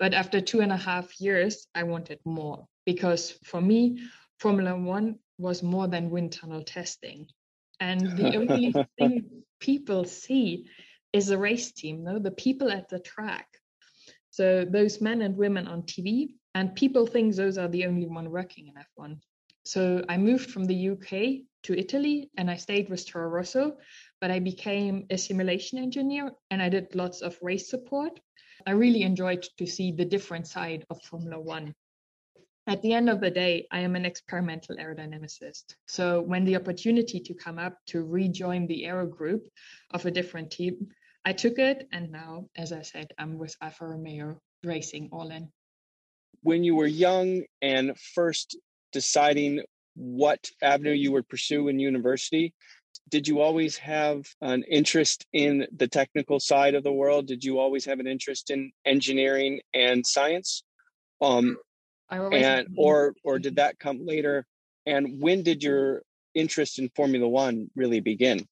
But 0.00 0.14
after 0.14 0.40
two 0.40 0.62
and 0.62 0.72
a 0.72 0.76
half 0.76 1.20
years, 1.20 1.68
I 1.76 1.84
wanted 1.84 2.18
more 2.24 2.66
because 2.86 3.38
for 3.44 3.60
me, 3.60 4.02
Formula 4.40 4.76
One 4.76 5.20
was 5.38 5.62
more 5.62 5.86
than 5.86 6.10
wind 6.10 6.32
tunnel 6.32 6.64
testing. 6.64 7.28
And 7.78 8.00
the 8.16 8.36
only 8.36 8.74
thing 8.98 9.44
people 9.60 10.02
see 10.06 10.66
is 11.12 11.30
a 11.30 11.38
race 11.38 11.70
team, 11.70 12.02
no, 12.02 12.18
the 12.18 12.32
people 12.32 12.72
at 12.72 12.88
the 12.88 12.98
track. 12.98 13.46
So 14.30 14.64
those 14.64 15.00
men 15.00 15.22
and 15.22 15.36
women 15.36 15.68
on 15.68 15.82
TV, 15.82 16.30
and 16.56 16.74
people 16.74 17.06
think 17.06 17.36
those 17.36 17.58
are 17.58 17.68
the 17.68 17.86
only 17.86 18.08
one 18.08 18.32
working 18.32 18.66
in 18.66 18.74
F1. 18.74 19.20
So 19.68 20.02
I 20.08 20.16
moved 20.16 20.50
from 20.50 20.64
the 20.64 20.88
UK 20.92 21.44
to 21.64 21.78
Italy 21.78 22.30
and 22.38 22.50
I 22.50 22.56
stayed 22.56 22.88
with 22.88 23.06
Toro 23.06 23.28
Rosso, 23.28 23.76
but 24.18 24.30
I 24.30 24.38
became 24.38 25.04
a 25.10 25.18
simulation 25.18 25.78
engineer 25.78 26.32
and 26.50 26.62
I 26.62 26.70
did 26.70 26.94
lots 26.94 27.20
of 27.20 27.36
race 27.42 27.68
support. 27.68 28.18
I 28.66 28.70
really 28.70 29.02
enjoyed 29.02 29.46
to 29.58 29.66
see 29.66 29.92
the 29.92 30.06
different 30.06 30.46
side 30.46 30.86
of 30.88 31.02
Formula 31.02 31.38
One. 31.38 31.74
At 32.66 32.80
the 32.80 32.94
end 32.94 33.10
of 33.10 33.20
the 33.20 33.30
day, 33.30 33.66
I 33.70 33.80
am 33.80 33.94
an 33.94 34.06
experimental 34.06 34.76
aerodynamicist. 34.76 35.74
So 35.86 36.22
when 36.22 36.46
the 36.46 36.56
opportunity 36.56 37.20
to 37.20 37.34
come 37.34 37.58
up 37.58 37.76
to 37.88 38.02
rejoin 38.02 38.68
the 38.68 38.86
aero 38.86 39.06
group 39.06 39.46
of 39.90 40.06
a 40.06 40.10
different 40.10 40.50
team, 40.50 40.88
I 41.26 41.34
took 41.34 41.58
it. 41.58 41.86
And 41.92 42.10
now, 42.10 42.48
as 42.56 42.72
I 42.72 42.80
said, 42.80 43.12
I'm 43.18 43.36
with 43.36 43.54
Alfa 43.60 43.86
Romeo 43.86 44.40
racing 44.64 45.10
Orlen. 45.10 45.50
When 46.40 46.64
you 46.64 46.74
were 46.74 46.86
young 46.86 47.42
and 47.60 47.94
first 48.14 48.56
deciding 48.92 49.62
what 49.94 50.50
avenue 50.62 50.92
you 50.92 51.12
would 51.12 51.28
pursue 51.28 51.68
in 51.68 51.78
university? 51.78 52.54
Did 53.08 53.26
you 53.26 53.40
always 53.40 53.76
have 53.78 54.26
an 54.40 54.64
interest 54.64 55.26
in 55.32 55.66
the 55.76 55.88
technical 55.88 56.38
side 56.40 56.74
of 56.74 56.84
the 56.84 56.92
world? 56.92 57.26
Did 57.26 57.42
you 57.42 57.58
always 57.58 57.84
have 57.86 58.00
an 58.00 58.06
interest 58.06 58.50
in 58.50 58.70
engineering 58.84 59.60
and 59.74 60.06
science? 60.06 60.62
Um 61.20 61.56
and 62.10 62.68
or 62.76 63.14
or 63.24 63.38
did 63.38 63.56
that 63.56 63.78
come 63.78 64.06
later? 64.06 64.46
And 64.86 65.20
when 65.20 65.42
did 65.42 65.62
your 65.62 66.02
interest 66.34 66.78
in 66.78 66.90
formula 66.94 67.28
1 67.28 67.70
really 67.74 68.00
begin? 68.00 68.46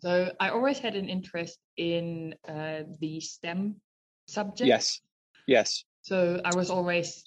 So 0.00 0.30
i 0.40 0.50
always 0.50 0.78
had 0.78 0.94
an 0.94 1.08
interest 1.08 1.58
in 1.76 2.34
uh, 2.46 2.82
the 3.00 3.20
stem 3.20 3.76
subject. 4.28 4.68
Yes. 4.68 5.00
Yes. 5.46 5.84
So 6.02 6.40
i 6.44 6.54
was 6.54 6.70
always 6.70 7.24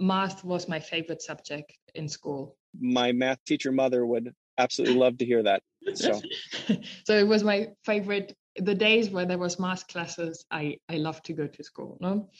math 0.00 0.42
was 0.44 0.68
my 0.68 0.80
favorite 0.80 1.22
subject 1.22 1.72
in 1.94 2.08
school. 2.08 2.56
My 2.80 3.12
math 3.12 3.44
teacher 3.44 3.72
mother 3.72 4.04
would 4.06 4.34
absolutely 4.58 4.96
love 4.96 5.18
to 5.18 5.24
hear 5.24 5.42
that. 5.42 5.62
So, 5.94 6.20
so 7.04 7.14
it 7.16 7.26
was 7.26 7.44
my 7.44 7.68
favorite. 7.84 8.34
The 8.56 8.74
days 8.74 9.10
where 9.10 9.26
there 9.26 9.38
was 9.38 9.60
math 9.60 9.86
classes, 9.86 10.44
I 10.50 10.78
I 10.88 10.96
loved 10.96 11.24
to 11.26 11.32
go 11.32 11.46
to 11.46 11.64
school. 11.64 11.98
No, 12.00 12.30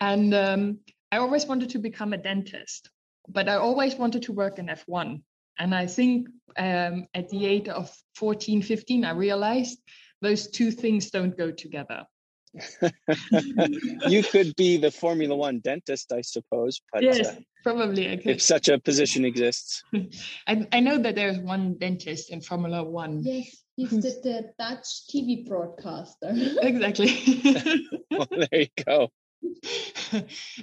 and 0.00 0.34
um, 0.34 0.78
I 1.12 1.18
always 1.18 1.46
wanted 1.46 1.70
to 1.70 1.78
become 1.78 2.12
a 2.12 2.18
dentist, 2.18 2.90
but 3.28 3.48
I 3.48 3.56
always 3.56 3.94
wanted 3.96 4.22
to 4.22 4.32
work 4.32 4.58
in 4.58 4.66
F1. 4.66 5.22
And 5.58 5.74
I 5.74 5.86
think 5.86 6.28
um, 6.56 7.06
at 7.12 7.28
the 7.28 7.44
age 7.44 7.68
of 7.68 7.94
14, 8.14 8.62
15, 8.62 9.04
I 9.04 9.10
realized 9.10 9.78
those 10.22 10.48
two 10.48 10.70
things 10.70 11.10
don't 11.10 11.36
go 11.36 11.50
together. 11.50 12.04
you 14.08 14.22
could 14.22 14.54
be 14.56 14.76
the 14.76 14.90
Formula 14.90 15.34
One 15.36 15.60
dentist, 15.60 16.12
I 16.12 16.20
suppose. 16.20 16.80
But, 16.92 17.02
yes, 17.02 17.28
uh, 17.28 17.34
probably 17.62 18.10
I 18.10 18.16
could. 18.16 18.32
If 18.32 18.42
such 18.42 18.68
a 18.68 18.78
position 18.78 19.24
exists. 19.24 19.82
I, 20.46 20.66
I 20.72 20.80
know 20.80 20.98
that 20.98 21.14
there's 21.14 21.38
one 21.38 21.76
dentist 21.78 22.30
in 22.30 22.40
Formula 22.40 22.82
One. 22.82 23.22
Yes, 23.22 23.62
he's 23.76 23.90
the, 23.90 24.20
the 24.22 24.52
Dutch 24.58 25.06
TV 25.08 25.46
broadcaster. 25.46 26.32
exactly. 26.62 28.00
well, 28.10 28.26
there 28.30 28.60
you 28.60 28.84
go. 28.84 29.10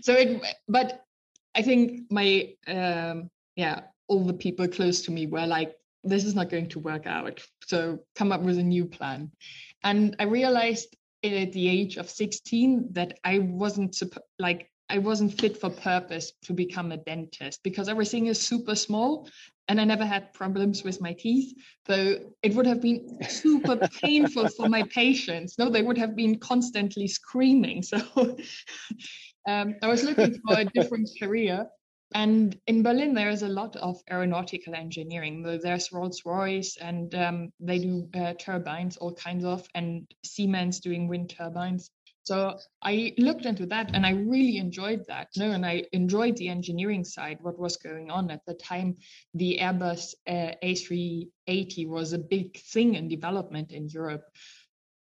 so 0.02 0.14
it, 0.14 0.42
but 0.68 1.04
I 1.56 1.62
think 1.62 2.12
my, 2.12 2.54
um, 2.68 3.30
yeah, 3.56 3.82
all 4.08 4.26
the 4.26 4.34
people 4.34 4.68
close 4.68 5.02
to 5.04 5.12
me 5.12 5.28
were 5.28 5.48
like, 5.48 5.74
this 6.04 6.24
is 6.24 6.36
not 6.36 6.50
going 6.50 6.70
to 6.70 6.80
work 6.80 7.08
out. 7.08 7.42
So 7.66 8.00
come 8.16 8.32
up 8.32 8.42
with 8.42 8.58
a 8.58 8.64
new 8.64 8.86
plan. 8.86 9.32
And 9.84 10.16
I 10.20 10.24
realized 10.24 10.96
at 11.24 11.52
the 11.52 11.68
age 11.68 11.98
of 11.98 12.10
16 12.10 12.90
that 12.94 13.20
I 13.24 13.40
wasn't 13.40 14.02
like 14.40 14.70
I 14.90 15.00
wasn't 15.00 15.38
fit 15.40 15.60
for 15.60 15.70
purpose 15.70 16.32
to 16.44 16.54
become 16.54 16.92
a 16.92 16.98
dentist 16.98 17.62
because 17.64 17.90
everything 17.90 18.28
is 18.28 18.40
super 18.40 18.76
small 18.76 19.28
and 19.68 19.82
I 19.82 19.84
never 19.84 20.06
had 20.06 20.34
problems 20.34 20.84
with 20.84 21.02
my 21.02 21.12
teeth. 21.12 21.54
So 21.88 22.20
it 22.42 22.56
would 22.56 22.66
have 22.66 22.82
been 22.82 23.20
super 23.28 23.76
painful 24.02 24.48
for 24.48 24.70
my 24.70 24.84
patients. 24.84 25.58
No, 25.58 25.70
they 25.70 25.82
would 25.82 25.98
have 25.98 26.16
been 26.16 26.40
constantly 26.40 27.08
screaming. 27.08 27.84
So 27.84 27.98
um, 29.48 29.76
I 29.82 29.88
was 29.88 30.04
looking 30.04 30.40
for 30.48 30.58
a 30.58 30.66
different 30.66 31.10
career. 31.20 31.68
And 32.14 32.58
in 32.68 32.84
Berlin, 32.84 33.14
there 33.14 33.30
is 33.30 33.44
a 33.44 33.50
lot 33.50 33.76
of 33.76 34.02
aeronautical 34.10 34.74
engineering. 34.74 35.44
There's 35.44 35.92
Rolls 35.92 36.22
Royce, 36.26 36.78
and 36.78 37.14
um, 37.16 37.52
they 37.60 37.80
do 37.80 38.10
uh, 38.16 38.34
turbines, 38.40 38.98
all 38.98 39.14
kinds 39.14 39.44
of, 39.44 39.68
and 39.76 40.08
Siemens 40.24 40.80
doing 40.80 41.08
wind 41.08 41.30
turbines. 41.30 41.92
So 42.24 42.58
I 42.82 43.14
looked 43.18 43.46
into 43.46 43.66
that, 43.68 43.92
and 43.94 44.06
I 44.06 44.12
really 44.12 44.58
enjoyed 44.58 45.06
that. 45.08 45.30
No, 45.38 45.52
and 45.52 45.66
I 45.66 45.84
enjoyed 45.92 46.38
the 46.38 46.50
engineering 46.50 47.06
side. 47.06 47.38
What 47.42 47.58
was 47.58 47.78
going 47.78 48.10
on 48.12 48.32
at 48.32 48.42
the 48.46 48.54
time? 48.54 48.98
The 49.34 49.60
Airbus 49.62 50.14
uh, 50.28 50.52
A380 50.64 51.88
was 51.88 52.14
a 52.14 52.20
big 52.20 52.58
thing 52.60 52.96
in 52.96 53.08
development 53.08 53.72
in 53.72 53.88
Europe. 53.88 54.24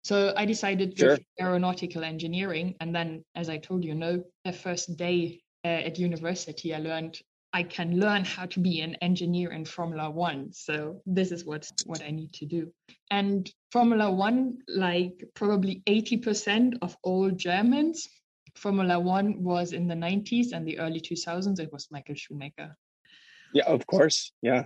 So 0.03 0.33
I 0.37 0.45
decided 0.45 0.95
to 0.97 1.03
sure. 1.03 1.17
aeronautical 1.39 2.03
engineering, 2.05 2.75
and 2.79 2.95
then, 2.95 3.25
as 3.35 3.49
I 3.49 3.57
told 3.57 3.83
you, 3.83 3.93
no, 3.93 4.23
the 4.45 4.53
first 4.53 4.95
day 4.95 5.41
uh, 5.65 5.67
at 5.67 5.99
university, 5.99 6.73
I 6.73 6.79
learned 6.79 7.19
I 7.53 7.63
can 7.63 7.99
learn 7.99 8.25
how 8.25 8.45
to 8.45 8.59
be 8.59 8.81
an 8.81 8.95
engineer 8.95 9.51
in 9.51 9.65
Formula 9.65 10.09
One. 10.09 10.51
So 10.51 11.01
this 11.05 11.31
is 11.31 11.45
what 11.45 11.69
what 11.85 12.03
I 12.03 12.11
need 12.11 12.33
to 12.33 12.45
do. 12.45 12.71
And 13.09 13.49
Formula 13.71 14.11
One, 14.11 14.59
like 14.67 15.23
probably 15.33 15.81
80% 15.87 16.77
of 16.81 16.95
all 17.03 17.31
Germans, 17.31 18.07
Formula 18.55 18.99
One 18.99 19.43
was 19.43 19.73
in 19.73 19.87
the 19.87 19.95
90s 19.95 20.51
and 20.51 20.67
the 20.67 20.79
early 20.79 20.99
2000s. 20.99 21.59
It 21.59 21.71
was 21.71 21.87
Michael 21.89 22.15
Schumacher. 22.15 22.75
Yeah, 23.53 23.65
of 23.65 23.87
course. 23.87 24.33
Yeah. 24.41 24.63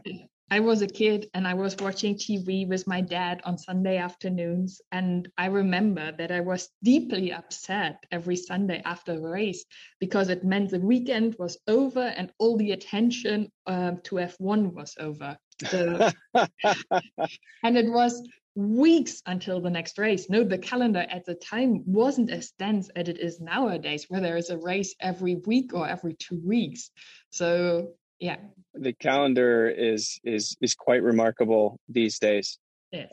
I 0.53 0.59
was 0.59 0.81
a 0.81 0.87
kid 0.87 1.29
and 1.33 1.47
I 1.47 1.53
was 1.53 1.77
watching 1.79 2.15
TV 2.15 2.67
with 2.67 2.85
my 2.85 2.99
dad 2.99 3.39
on 3.45 3.57
Sunday 3.57 3.95
afternoons. 3.95 4.81
And 4.91 5.29
I 5.37 5.45
remember 5.45 6.11
that 6.17 6.29
I 6.29 6.41
was 6.41 6.67
deeply 6.83 7.31
upset 7.31 8.03
every 8.11 8.35
Sunday 8.35 8.81
after 8.83 9.17
the 9.17 9.29
race 9.29 9.63
because 10.01 10.27
it 10.27 10.43
meant 10.43 10.69
the 10.69 10.81
weekend 10.81 11.37
was 11.39 11.57
over 11.69 12.01
and 12.01 12.33
all 12.37 12.57
the 12.57 12.73
attention 12.73 13.49
um, 13.65 14.01
to 14.03 14.15
F1 14.15 14.73
was 14.73 14.93
over. 14.99 15.37
So, 15.69 16.11
and 16.33 17.77
it 17.77 17.89
was 17.89 18.21
weeks 18.53 19.21
until 19.25 19.61
the 19.61 19.69
next 19.69 19.97
race. 19.97 20.29
No, 20.29 20.43
the 20.43 20.57
calendar 20.57 21.05
at 21.09 21.23
the 21.25 21.35
time 21.35 21.81
wasn't 21.85 22.29
as 22.29 22.51
dense 22.59 22.89
as 22.89 23.07
it 23.07 23.19
is 23.19 23.39
nowadays, 23.39 24.07
where 24.09 24.19
there 24.19 24.35
is 24.35 24.49
a 24.49 24.57
race 24.57 24.95
every 24.99 25.35
week 25.47 25.73
or 25.73 25.87
every 25.87 26.15
two 26.15 26.41
weeks. 26.43 26.91
So 27.29 27.93
yeah. 28.21 28.37
The 28.73 28.93
calendar 28.93 29.67
is 29.67 30.19
is 30.23 30.55
is 30.61 30.75
quite 30.75 31.03
remarkable 31.03 31.79
these 31.89 32.19
days. 32.19 32.57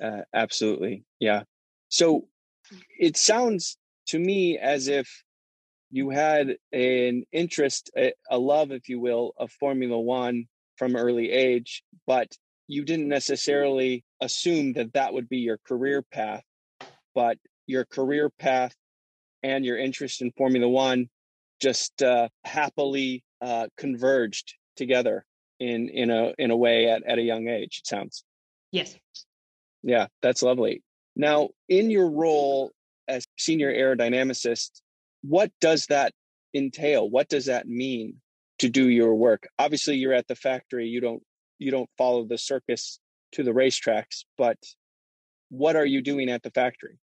Uh, 0.03 0.23
absolutely. 0.33 1.05
Yeah. 1.19 1.43
So 1.89 2.29
it 2.99 3.17
sounds 3.17 3.79
to 4.09 4.19
me 4.19 4.59
as 4.59 4.89
if 4.89 5.09
you 5.91 6.11
had 6.11 6.57
an 6.73 7.25
interest 7.33 7.91
a, 7.97 8.13
a 8.31 8.39
love 8.39 8.71
if 8.71 8.89
you 8.89 9.01
will 9.01 9.33
of 9.39 9.51
formula 9.53 9.99
1 9.99 10.45
from 10.77 10.97
early 10.97 11.31
age 11.31 11.83
but 12.07 12.29
you 12.67 12.85
didn't 12.85 13.09
necessarily 13.09 14.05
assume 14.21 14.75
that 14.75 14.93
that 14.93 15.15
would 15.15 15.31
be 15.31 15.39
your 15.39 15.59
career 15.67 16.03
path 16.13 16.45
but 17.15 17.39
your 17.67 17.87
career 17.87 18.29
path 18.29 18.75
and 19.43 19.65
your 19.65 19.79
interest 19.79 20.21
in 20.21 20.31
formula 20.33 20.69
1 20.69 21.09
just 21.61 22.03
uh, 22.03 22.29
happily 22.45 23.25
uh, 23.41 23.67
converged 23.79 24.58
together 24.79 25.27
in 25.61 25.89
in 25.89 26.11
a 26.11 26.33
in 26.39 26.51
a 26.51 26.57
way 26.57 26.89
at, 26.89 27.03
at 27.07 27.19
a 27.19 27.23
young 27.23 27.49
age 27.49 27.81
it 27.81 27.87
sounds. 27.87 28.25
Yes. 28.71 28.97
Yeah 29.83 30.07
that's 30.23 30.43
lovely. 30.43 30.83
Now 31.17 31.51
in 31.69 31.91
your 31.91 32.11
role 32.11 32.71
as 33.07 33.27
senior 33.37 33.73
aerodynamicist 33.73 34.81
what 35.23 35.51
does 35.61 35.87
that 35.87 36.13
entail? 36.55 37.11
What 37.11 37.29
does 37.29 37.47
that 37.47 37.67
mean 37.67 38.21
to 38.61 38.69
do 38.69 38.89
your 38.89 39.15
work? 39.15 39.49
Obviously 39.59 39.97
you're 39.97 40.15
at 40.15 40.29
the 40.29 40.37
factory 40.37 40.87
you 40.87 41.01
don't 41.01 41.23
you 41.59 41.71
don't 41.71 41.91
follow 41.99 42.25
the 42.25 42.39
circus 42.39 43.01
to 43.33 43.43
the 43.43 43.51
racetracks 43.51 44.25
but 44.39 44.59
what 45.51 45.77
are 45.77 45.87
you 45.87 46.01
doing 46.01 46.31
at 46.31 46.43
the 46.43 46.51
factory? 46.51 46.99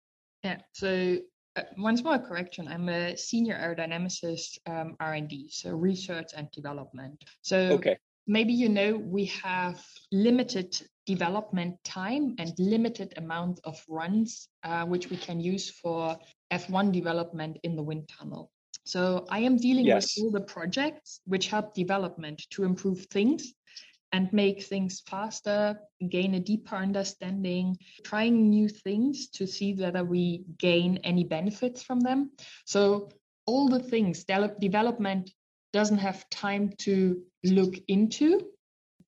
Yeah 0.43 0.59
so 0.73 1.17
uh, 1.55 1.61
one 1.75 1.97
small 1.97 2.19
correction. 2.19 2.67
I'm 2.67 2.89
a 2.89 3.15
senior 3.15 3.55
aerodynamicist, 3.55 4.57
um, 4.65 4.95
R&D, 4.99 5.49
so 5.51 5.71
research 5.71 6.31
and 6.35 6.49
development. 6.51 7.23
So 7.41 7.57
okay. 7.73 7.97
maybe 8.27 8.53
you 8.53 8.69
know 8.69 8.97
we 8.97 9.25
have 9.25 9.83
limited 10.11 10.81
development 11.05 11.75
time 11.83 12.35
and 12.39 12.53
limited 12.57 13.13
amount 13.17 13.59
of 13.65 13.83
runs 13.89 14.47
uh, 14.63 14.85
which 14.85 15.09
we 15.09 15.17
can 15.17 15.39
use 15.39 15.69
for 15.69 16.17
F1 16.51 16.91
development 16.91 17.57
in 17.63 17.75
the 17.75 17.83
wind 17.83 18.09
tunnel. 18.09 18.51
So 18.85 19.25
I 19.29 19.39
am 19.39 19.57
dealing 19.57 19.85
Yes. 19.85 20.15
with 20.17 20.25
all 20.25 20.31
the 20.31 20.45
projects 20.45 21.21
which 21.25 21.47
help 21.47 21.73
development 21.73 22.43
to 22.51 22.63
improve 22.63 23.05
things 23.05 23.53
and 24.13 24.31
make 24.31 24.63
things 24.63 25.01
faster, 25.09 25.77
gain 26.07 26.35
a 26.35 26.39
deeper 26.39 26.75
understanding, 26.75 27.75
trying 28.03 28.49
new 28.49 28.69
things 28.69 29.27
to 29.29 29.47
see 29.47 29.73
whether 29.73 30.03
we 30.05 30.43
gain 30.59 30.99
any 31.03 31.23
benefits 31.23 31.81
from 31.81 31.99
them. 31.99 32.31
So 32.65 33.09
all 33.47 33.67
the 33.67 33.79
things 33.79 34.23
de- 34.23 34.55
development 34.59 35.31
doesn't 35.73 35.97
have 35.97 36.29
time 36.29 36.73
to 36.77 37.23
look 37.43 37.75
into. 37.87 38.47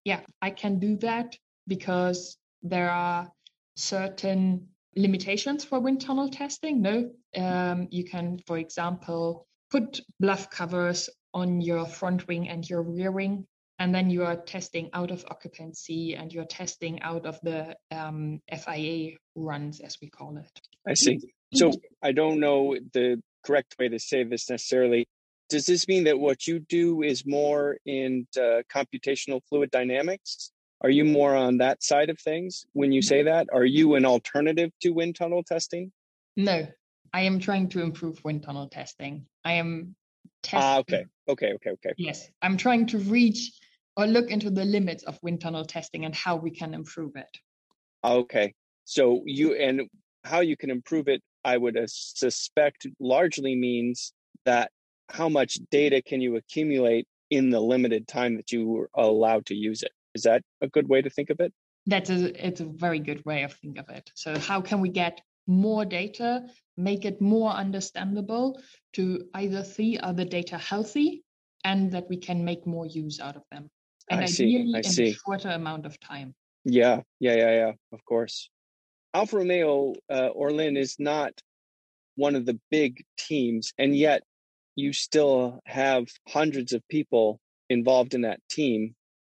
Yeah, 0.04 0.22
I 0.42 0.50
can 0.50 0.80
do 0.80 0.98
that 0.98 1.38
because 1.68 2.38
there 2.64 2.90
are 2.90 3.32
certain 3.76 4.68
limitations 4.96 5.64
for 5.64 5.80
wind 5.80 6.02
tunnel 6.02 6.30
testing. 6.30 6.82
No, 6.82 7.12
um, 7.38 7.88
you 7.92 8.06
can, 8.06 8.40
for 8.48 8.58
example, 8.58 9.46
put 9.70 10.02
bluff 10.20 10.50
covers 10.50 11.10
on 11.34 11.62
your 11.62 11.86
front 11.86 12.28
wing 12.28 12.50
and 12.50 12.68
your 12.68 12.82
rear 12.82 13.12
wing, 13.12 13.46
and 13.80 13.94
then 13.94 14.10
you 14.10 14.24
are 14.24 14.36
testing 14.36 14.90
out 14.94 15.12
of 15.12 15.26
occupancy 15.30 16.16
and 16.16 16.34
you're 16.34 16.46
testing 16.46 17.02
out 17.02 17.26
of 17.26 17.40
the 17.42 17.76
um, 17.92 18.42
FIA 18.50 19.18
runs, 19.36 19.82
as 19.82 19.98
we 20.02 20.10
call 20.10 20.38
it. 20.38 20.62
I 20.88 20.94
see. 20.94 21.20
So 21.54 21.72
I 22.02 22.12
don't 22.12 22.40
know 22.40 22.78
the 22.94 23.22
correct 23.46 23.76
way 23.80 23.90
to 23.90 24.00
say 24.00 24.24
this 24.24 24.50
necessarily. 24.50 25.08
Does 25.50 25.66
this 25.66 25.88
mean 25.88 26.06
that 26.06 26.20
what 26.20 26.48
you 26.48 26.60
do 26.60 27.04
is 27.04 27.26
more 27.26 27.78
in 27.86 28.28
uh, 28.38 28.64
computational 28.74 29.42
fluid 29.48 29.72
dynamics? 29.72 30.52
Are 30.82 30.90
you 30.90 31.06
more 31.06 31.36
on 31.36 31.58
that 31.58 31.84
side 31.84 32.10
of 32.10 32.20
things 32.20 32.66
when 32.74 32.92
you 32.92 33.02
say 33.02 33.24
that? 33.24 33.48
Are 33.54 33.66
you 33.66 33.96
an 33.96 34.06
alternative 34.06 34.72
to 34.82 34.92
wind 34.92 35.16
tunnel 35.16 35.44
testing? 35.44 35.92
No, 36.36 36.68
I 37.14 37.22
am 37.22 37.40
trying 37.40 37.70
to 37.70 37.82
improve 37.82 38.24
wind 38.24 38.44
tunnel 38.44 38.68
testing. 38.68 39.26
I 39.44 39.54
am 39.54 39.96
testing. 40.44 40.60
Ah, 40.62 40.78
okay, 40.80 41.06
okay, 41.30 41.54
okay, 41.54 41.70
okay. 41.72 41.94
Yes, 41.98 42.30
I'm 42.42 42.58
trying 42.58 42.88
to 42.88 42.98
reach 42.98 43.52
or 43.98 44.08
look 44.08 44.30
into 44.30 44.50
the 44.50 44.66
limits 44.66 45.04
of 45.04 45.20
wind 45.22 45.42
tunnel 45.42 45.66
testing 45.66 46.06
and 46.06 46.14
how 46.14 46.36
we 46.36 46.52
can 46.52 46.74
improve 46.74 47.16
it. 47.16 47.38
Okay. 48.04 48.54
So 48.84 49.22
you 49.26 49.56
and 49.56 49.90
how 50.24 50.42
you 50.42 50.58
can 50.58 50.70
improve 50.70 51.08
it, 51.08 51.22
I 51.44 51.58
would 51.58 51.78
suspect 51.88 52.88
largely 53.00 53.56
means 53.56 54.14
that 54.46 54.72
how 55.10 55.30
much 55.30 55.60
data 55.72 56.02
can 56.02 56.22
you 56.22 56.36
accumulate 56.36 57.08
in 57.30 57.50
the 57.50 57.60
limited 57.60 58.08
time 58.08 58.36
that 58.38 58.52
you 58.52 58.68
were 58.68 58.90
allowed 58.96 59.46
to 59.48 59.56
use 59.56 59.84
it? 59.84 59.92
Is 60.14 60.24
that 60.24 60.42
a 60.62 60.68
good 60.68 60.88
way 60.88 61.02
to 61.02 61.10
think 61.10 61.30
of 61.30 61.40
it? 61.40 61.54
That's 61.86 62.10
a 62.10 62.48
it's 62.48 62.62
a 62.62 62.66
very 62.66 63.00
good 63.00 63.24
way 63.26 63.44
of 63.44 63.54
think 63.54 63.78
of 63.78 63.90
it. 63.90 64.12
So 64.16 64.38
how 64.40 64.62
can 64.62 64.82
we 64.82 64.90
get 64.90 65.22
more 65.48 65.86
data, 65.86 66.44
make 66.78 67.06
it 67.06 67.22
more 67.22 67.52
understandable 67.52 68.60
to 68.94 69.28
either 69.36 69.64
see 69.64 69.98
are 69.98 70.14
the 70.14 70.26
data 70.26 70.58
healthy 70.58 71.24
and 71.64 71.92
that 71.92 72.10
we 72.10 72.18
can 72.18 72.44
make 72.44 72.66
more 72.66 72.86
use 72.86 73.20
out 73.20 73.36
of 73.36 73.44
them. 73.52 73.70
And 74.10 74.22
I 74.22 74.26
see, 74.26 74.72
I 74.74 74.78
in 74.78 74.84
see. 74.84 75.10
a 75.10 75.14
shorter 75.14 75.50
amount 75.50 75.86
of 75.86 76.00
time. 76.00 76.36
Yeah, 76.64 77.02
yeah, 77.20 77.36
yeah, 77.36 77.52
yeah. 77.52 77.72
Of 77.92 78.04
course. 78.06 78.50
Alfa 79.14 79.38
Romeo 79.38 79.94
uh, 80.10 80.30
Orlen 80.36 80.78
is 80.78 80.96
not 81.00 81.32
one 82.16 82.36
of 82.36 82.46
the 82.46 82.60
big 82.70 83.04
teams, 83.18 83.74
and 83.78 83.96
yet 83.96 84.24
you 84.76 84.94
still 84.94 85.60
have 85.66 86.08
hundreds 86.28 86.74
of 86.74 86.86
people 86.90 87.40
involved 87.70 88.14
in 88.14 88.22
that 88.22 88.40
team. 88.50 88.96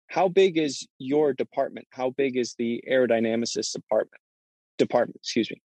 How 0.09 0.29
big 0.29 0.57
is 0.57 0.87
your 0.99 1.33
department? 1.33 1.87
How 1.91 2.11
big 2.11 2.37
is 2.37 2.55
the 2.59 2.83
aerodynamicist 2.91 3.73
department? 3.73 4.21
Department, 4.79 5.17
excuse 5.17 5.51
me. 5.51 5.61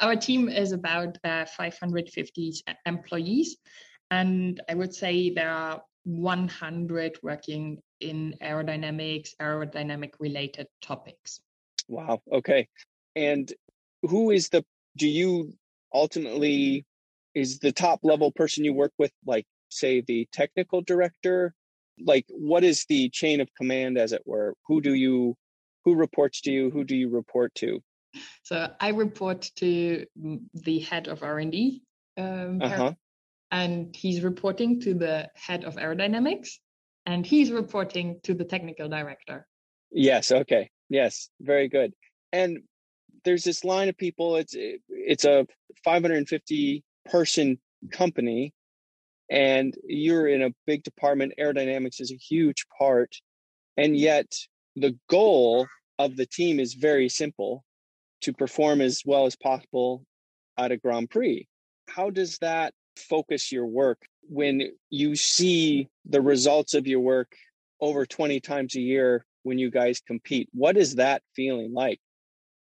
Our 0.00 0.16
team 0.16 0.48
is 0.48 0.72
about 0.72 1.18
uh, 1.24 1.44
550 1.44 2.54
employees, 2.86 3.56
and 4.10 4.60
I 4.68 4.74
would 4.74 4.94
say 4.94 5.30
there 5.30 5.50
are 5.50 5.82
100 6.04 7.18
working 7.22 7.78
in 8.04 8.34
aerodynamics, 8.42 9.30
aerodynamic 9.40 10.12
related 10.20 10.68
topics. 10.82 11.40
Wow. 11.88 12.22
Okay. 12.30 12.68
And 13.16 13.52
who 14.02 14.30
is 14.30 14.48
the? 14.48 14.64
Do 14.96 15.08
you 15.08 15.52
ultimately 15.92 16.84
is 17.34 17.58
the 17.58 17.72
top 17.72 18.00
level 18.02 18.30
person 18.30 18.64
you 18.64 18.72
work 18.72 18.92
with, 18.98 19.12
like 19.26 19.46
say 19.70 20.02
the 20.02 20.28
technical 20.32 20.82
director? 20.82 21.54
Like, 21.98 22.26
what 22.28 22.64
is 22.64 22.84
the 22.88 23.08
chain 23.10 23.40
of 23.40 23.48
command, 23.54 23.98
as 23.98 24.12
it 24.12 24.22
were? 24.24 24.54
Who 24.68 24.80
do 24.80 24.94
you? 24.94 25.36
Who 25.84 25.94
reports 25.94 26.40
to 26.42 26.50
you? 26.50 26.70
Who 26.70 26.84
do 26.84 26.96
you 26.96 27.08
report 27.10 27.54
to? 27.56 27.80
So 28.42 28.68
I 28.80 28.88
report 28.90 29.50
to 29.56 30.06
the 30.54 30.78
head 30.80 31.08
of 31.08 31.22
R&D, 31.22 31.82
um, 32.16 32.62
Uh 32.62 32.68
huh. 32.68 32.92
and 33.50 33.94
he's 33.94 34.22
reporting 34.22 34.80
to 34.80 34.94
the 34.94 35.28
head 35.34 35.64
of 35.64 35.76
aerodynamics, 35.76 36.58
and 37.06 37.24
he's 37.26 37.50
reporting 37.50 38.20
to 38.22 38.34
the 38.34 38.44
technical 38.44 38.88
director. 38.88 39.46
Yes. 39.90 40.32
Okay. 40.32 40.70
Yes. 40.88 41.28
Very 41.40 41.68
good. 41.68 41.92
And 42.32 42.58
there's 43.24 43.44
this 43.44 43.64
line 43.64 43.88
of 43.88 43.96
people. 43.96 44.36
It's 44.36 44.54
it's 44.56 45.24
a 45.24 45.46
550 45.84 46.84
person 47.06 47.58
company, 47.90 48.52
and 49.30 49.74
you're 49.84 50.28
in 50.28 50.42
a 50.42 50.54
big 50.66 50.82
department. 50.82 51.34
Aerodynamics 51.38 52.00
is 52.00 52.12
a 52.12 52.16
huge 52.16 52.66
part, 52.76 53.14
and 53.76 53.96
yet 53.96 54.26
the 54.76 54.96
goal 55.08 55.66
of 55.98 56.16
the 56.16 56.26
team 56.26 56.60
is 56.60 56.74
very 56.74 57.08
simple: 57.08 57.64
to 58.22 58.32
perform 58.32 58.80
as 58.80 59.02
well 59.06 59.26
as 59.26 59.36
possible 59.36 60.04
at 60.58 60.72
a 60.72 60.76
Grand 60.76 61.10
Prix. 61.10 61.46
How 61.88 62.10
does 62.10 62.38
that 62.38 62.74
focus 62.96 63.52
your 63.52 63.66
work 63.66 64.02
when 64.28 64.72
you 64.90 65.16
see 65.16 65.88
the 66.04 66.20
results 66.20 66.74
of 66.74 66.86
your 66.86 67.00
work 67.00 67.34
over 67.80 68.06
20 68.06 68.40
times 68.40 68.74
a 68.76 68.80
year 68.80 69.24
when 69.42 69.58
you 69.58 69.70
guys 69.70 70.00
compete? 70.00 70.48
What 70.52 70.76
is 70.76 70.96
that 70.96 71.22
feeling 71.34 71.72
like? 71.72 72.00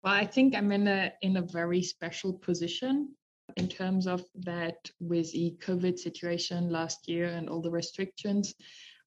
Well, 0.02 0.14
I 0.14 0.26
think 0.26 0.54
I'm 0.54 0.70
in 0.72 0.86
a 0.86 1.12
in 1.22 1.36
a 1.36 1.42
very 1.42 1.82
special 1.82 2.32
position 2.32 3.08
in 3.56 3.68
terms 3.68 4.06
of 4.06 4.24
that 4.34 4.90
with 5.00 5.32
the 5.32 5.56
COVID 5.64 5.98
situation 5.98 6.70
last 6.70 7.08
year 7.08 7.26
and 7.26 7.48
all 7.48 7.62
the 7.62 7.70
restrictions, 7.70 8.54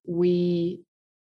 we 0.06 0.82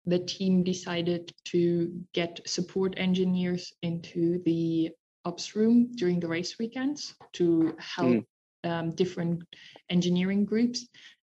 the 0.08 0.18
team 0.20 0.62
decided 0.62 1.32
to 1.44 1.92
get 2.14 2.40
support 2.46 2.94
engineers 2.96 3.72
into 3.82 4.40
the 4.44 4.90
ops 5.24 5.56
room 5.56 5.90
during 5.96 6.20
the 6.20 6.28
race 6.28 6.58
weekends 6.60 7.16
to 7.32 7.62
hmm. 7.62 7.70
help 7.78 8.24
um, 8.64 8.94
different 8.94 9.42
engineering 9.90 10.44
groups. 10.44 10.88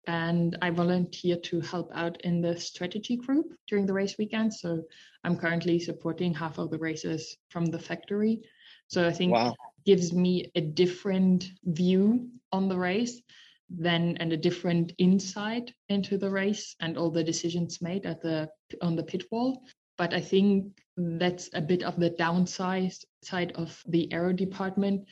And 0.08 0.58
I 0.62 0.70
volunteer 0.70 1.38
to 1.38 1.62
help 1.62 1.92
out 1.96 2.22
in 2.22 2.42
the 2.42 2.60
strategy 2.60 3.16
group 3.18 3.54
during 3.68 3.88
the 3.88 3.94
race 3.94 4.16
weekend. 4.20 4.54
So 4.54 4.84
I'm 5.24 5.36
currently 5.36 5.80
supporting 5.80 6.34
half 6.34 6.60
of 6.60 6.70
the 6.70 6.78
races 6.78 7.38
from 7.50 7.66
the 7.66 7.80
factory. 7.80 8.42
So 8.88 9.08
I 9.08 9.12
think 9.12 9.32
Wow. 9.32 9.56
gives 9.86 10.14
me 10.14 10.52
a 10.56 10.62
different 10.62 11.46
view 11.64 12.30
on 12.52 12.70
the 12.70 12.78
race 12.78 13.22
then 13.70 14.16
and 14.20 14.32
a 14.32 14.38
different 14.38 14.94
insight 14.98 15.74
into 15.90 16.18
the 16.18 16.30
race 16.30 16.76
and 16.80 16.98
all 16.98 17.10
the 17.10 17.24
decisions 17.24 17.82
made 17.82 18.06
at 18.06 18.22
the 18.22 18.50
on 18.82 18.96
the 18.96 19.04
pit 19.04 19.24
wall. 19.32 19.64
But 19.98 20.14
I 20.14 20.22
think 20.22 20.78
that's 20.98 21.50
a 21.54 21.62
bit 21.62 21.84
of 21.84 22.00
the 22.00 22.10
downside 22.12 22.94
side 23.24 23.54
of 23.56 23.82
the 23.88 24.12
aero 24.14 24.34
department. 24.34 25.08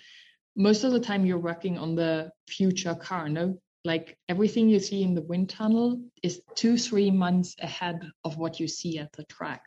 Most 0.55 0.83
of 0.83 0.91
the 0.91 0.99
time 0.99 1.25
you're 1.25 1.39
working 1.39 1.77
on 1.77 1.95
the 1.95 2.31
future 2.47 2.95
car, 2.95 3.29
no? 3.29 3.59
Like 3.85 4.17
everything 4.29 4.69
you 4.69 4.79
see 4.79 5.03
in 5.03 5.13
the 5.13 5.21
wind 5.21 5.49
tunnel 5.49 6.01
is 6.21 6.41
two, 6.55 6.77
three 6.77 7.11
months 7.11 7.55
ahead 7.61 7.99
of 8.23 8.37
what 8.37 8.59
you 8.59 8.67
see 8.67 8.97
at 8.99 9.11
the 9.13 9.25
track. 9.25 9.63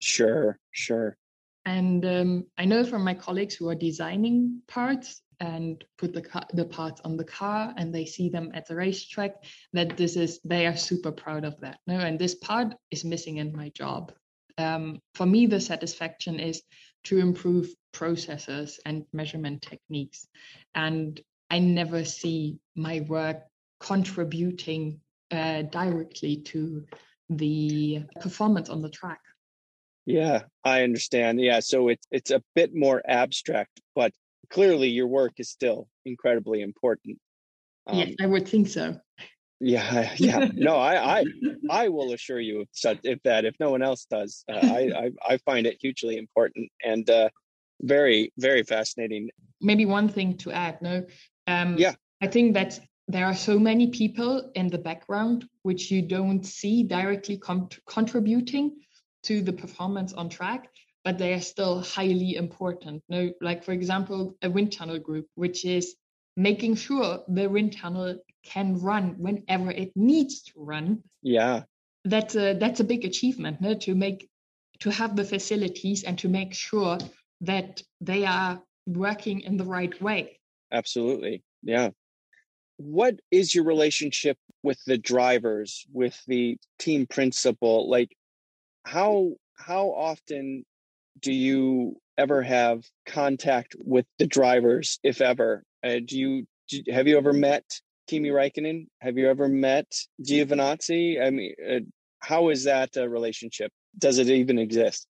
Sure, 0.00 0.58
sure. 0.72 1.16
And 1.64 2.04
um, 2.04 2.44
I 2.58 2.66
know 2.66 2.84
from 2.84 3.04
my 3.04 3.14
colleagues 3.14 3.54
who 3.54 3.70
are 3.70 3.74
designing 3.74 4.60
parts 4.68 5.22
and 5.40 5.82
put 5.98 6.12
the 6.12 6.22
car, 6.22 6.44
the 6.52 6.66
parts 6.66 7.00
on 7.04 7.16
the 7.16 7.24
car 7.24 7.72
and 7.76 7.94
they 7.94 8.04
see 8.04 8.28
them 8.28 8.50
at 8.54 8.68
the 8.68 8.76
racetrack 8.76 9.32
that 9.72 9.96
this 9.96 10.16
is 10.16 10.40
they 10.44 10.66
are 10.66 10.76
super 10.76 11.10
proud 11.10 11.44
of 11.44 11.58
that. 11.60 11.78
No, 11.86 11.98
and 11.98 12.18
this 12.18 12.34
part 12.34 12.74
is 12.90 13.04
missing 13.04 13.38
in 13.38 13.56
my 13.56 13.70
job. 13.70 14.12
Um, 14.58 15.00
for 15.14 15.26
me, 15.26 15.46
the 15.46 15.60
satisfaction 15.60 16.38
is 16.38 16.62
to 17.04 17.18
improve 17.18 17.74
processes 17.92 18.80
and 18.86 19.04
measurement 19.12 19.62
techniques, 19.62 20.26
and 20.74 21.20
I 21.50 21.58
never 21.58 22.04
see 22.04 22.58
my 22.74 23.00
work 23.08 23.42
contributing 23.80 25.00
uh, 25.30 25.62
directly 25.62 26.36
to 26.36 26.84
the 27.30 28.02
performance 28.20 28.68
on 28.68 28.82
the 28.82 28.88
track. 28.88 29.20
Yeah, 30.06 30.42
I 30.64 30.82
understand. 30.82 31.40
Yeah, 31.40 31.60
so 31.60 31.88
it's 31.88 32.06
it's 32.10 32.30
a 32.30 32.42
bit 32.54 32.74
more 32.74 33.02
abstract, 33.06 33.80
but 33.94 34.12
clearly 34.50 34.88
your 34.88 35.06
work 35.06 35.32
is 35.38 35.48
still 35.48 35.88
incredibly 36.04 36.60
important. 36.60 37.18
Um, 37.86 37.98
yes, 37.98 38.14
I 38.20 38.26
would 38.26 38.46
think 38.46 38.68
so. 38.68 38.98
Yeah, 39.60 40.12
yeah. 40.16 40.48
No, 40.54 40.76
I, 40.76 41.20
I, 41.20 41.24
I 41.70 41.88
will 41.88 42.12
assure 42.12 42.40
you 42.40 42.62
if, 42.62 42.68
such, 42.72 42.98
if 43.04 43.22
that 43.22 43.44
if 43.44 43.54
no 43.60 43.70
one 43.70 43.82
else 43.82 44.06
does, 44.06 44.44
uh, 44.50 44.60
I, 44.62 44.90
I, 44.96 45.10
I 45.34 45.36
find 45.38 45.66
it 45.66 45.78
hugely 45.80 46.16
important 46.16 46.70
and 46.84 47.08
uh, 47.08 47.28
very, 47.80 48.32
very 48.38 48.62
fascinating. 48.62 49.30
Maybe 49.60 49.86
one 49.86 50.08
thing 50.08 50.36
to 50.38 50.52
add. 50.52 50.82
No, 50.82 51.04
um, 51.46 51.76
yeah, 51.78 51.94
I 52.20 52.26
think 52.26 52.54
that 52.54 52.80
there 53.08 53.26
are 53.26 53.34
so 53.34 53.58
many 53.58 53.88
people 53.88 54.50
in 54.54 54.68
the 54.68 54.78
background 54.78 55.46
which 55.62 55.90
you 55.90 56.00
don't 56.02 56.44
see 56.44 56.82
directly 56.82 57.40
contributing 57.86 58.76
to 59.22 59.42
the 59.42 59.52
performance 59.52 60.12
on 60.14 60.28
track 60.28 60.68
but 61.04 61.18
they 61.18 61.34
are 61.34 61.40
still 61.40 61.82
highly 61.82 62.36
important 62.36 63.02
no 63.08 63.30
like 63.40 63.62
for 63.62 63.72
example 63.72 64.36
a 64.42 64.50
wind 64.50 64.72
tunnel 64.72 64.98
group 64.98 65.26
which 65.34 65.64
is 65.64 65.96
making 66.36 66.74
sure 66.74 67.22
the 67.28 67.46
wind 67.46 67.76
tunnel 67.76 68.18
can 68.44 68.78
run 68.80 69.16
whenever 69.18 69.70
it 69.70 69.92
needs 69.96 70.42
to 70.42 70.52
run. 70.56 71.02
Yeah. 71.22 71.62
That's 72.04 72.36
a 72.36 72.54
that's 72.54 72.80
a 72.80 72.84
big 72.84 73.04
achievement 73.04 73.60
no? 73.60 73.74
to 73.74 73.94
make 73.94 74.28
to 74.80 74.90
have 74.90 75.16
the 75.16 75.24
facilities 75.24 76.04
and 76.04 76.18
to 76.18 76.28
make 76.28 76.52
sure 76.52 76.98
that 77.40 77.82
they 78.00 78.24
are 78.24 78.62
working 78.86 79.40
in 79.40 79.56
the 79.56 79.64
right 79.64 80.00
way. 80.02 80.38
Absolutely. 80.72 81.42
Yeah. 81.62 81.90
What 82.76 83.20
is 83.30 83.54
your 83.54 83.64
relationship 83.64 84.36
with 84.62 84.78
the 84.86 84.98
drivers 84.98 85.86
with 85.92 86.20
the 86.26 86.58
team 86.78 87.06
principal? 87.06 87.88
Like 87.88 88.14
how 88.84 89.34
how 89.56 89.88
often 89.88 90.64
do 91.20 91.32
you 91.32 91.96
ever 92.18 92.42
have 92.42 92.84
contact 93.06 93.74
with 93.78 94.06
the 94.18 94.26
drivers 94.26 94.98
if 95.02 95.20
ever? 95.20 95.64
Uh, 95.82 96.00
do 96.04 96.18
you 96.18 96.46
do, 96.68 96.82
have 96.92 97.06
you 97.06 97.16
ever 97.16 97.32
met 97.32 97.80
Kimi 98.06 98.30
Räikkönen 98.30 98.86
have 99.00 99.18
you 99.18 99.28
ever 99.28 99.48
met 99.48 99.86
Giovinazzi 100.20 101.20
I 101.20 101.30
mean 101.30 101.54
uh, 101.68 101.80
how 102.20 102.50
is 102.50 102.64
that 102.64 102.96
a 102.96 103.08
relationship 103.08 103.70
does 103.98 104.18
it 104.18 104.28
even 104.28 104.58
exist 104.58 105.06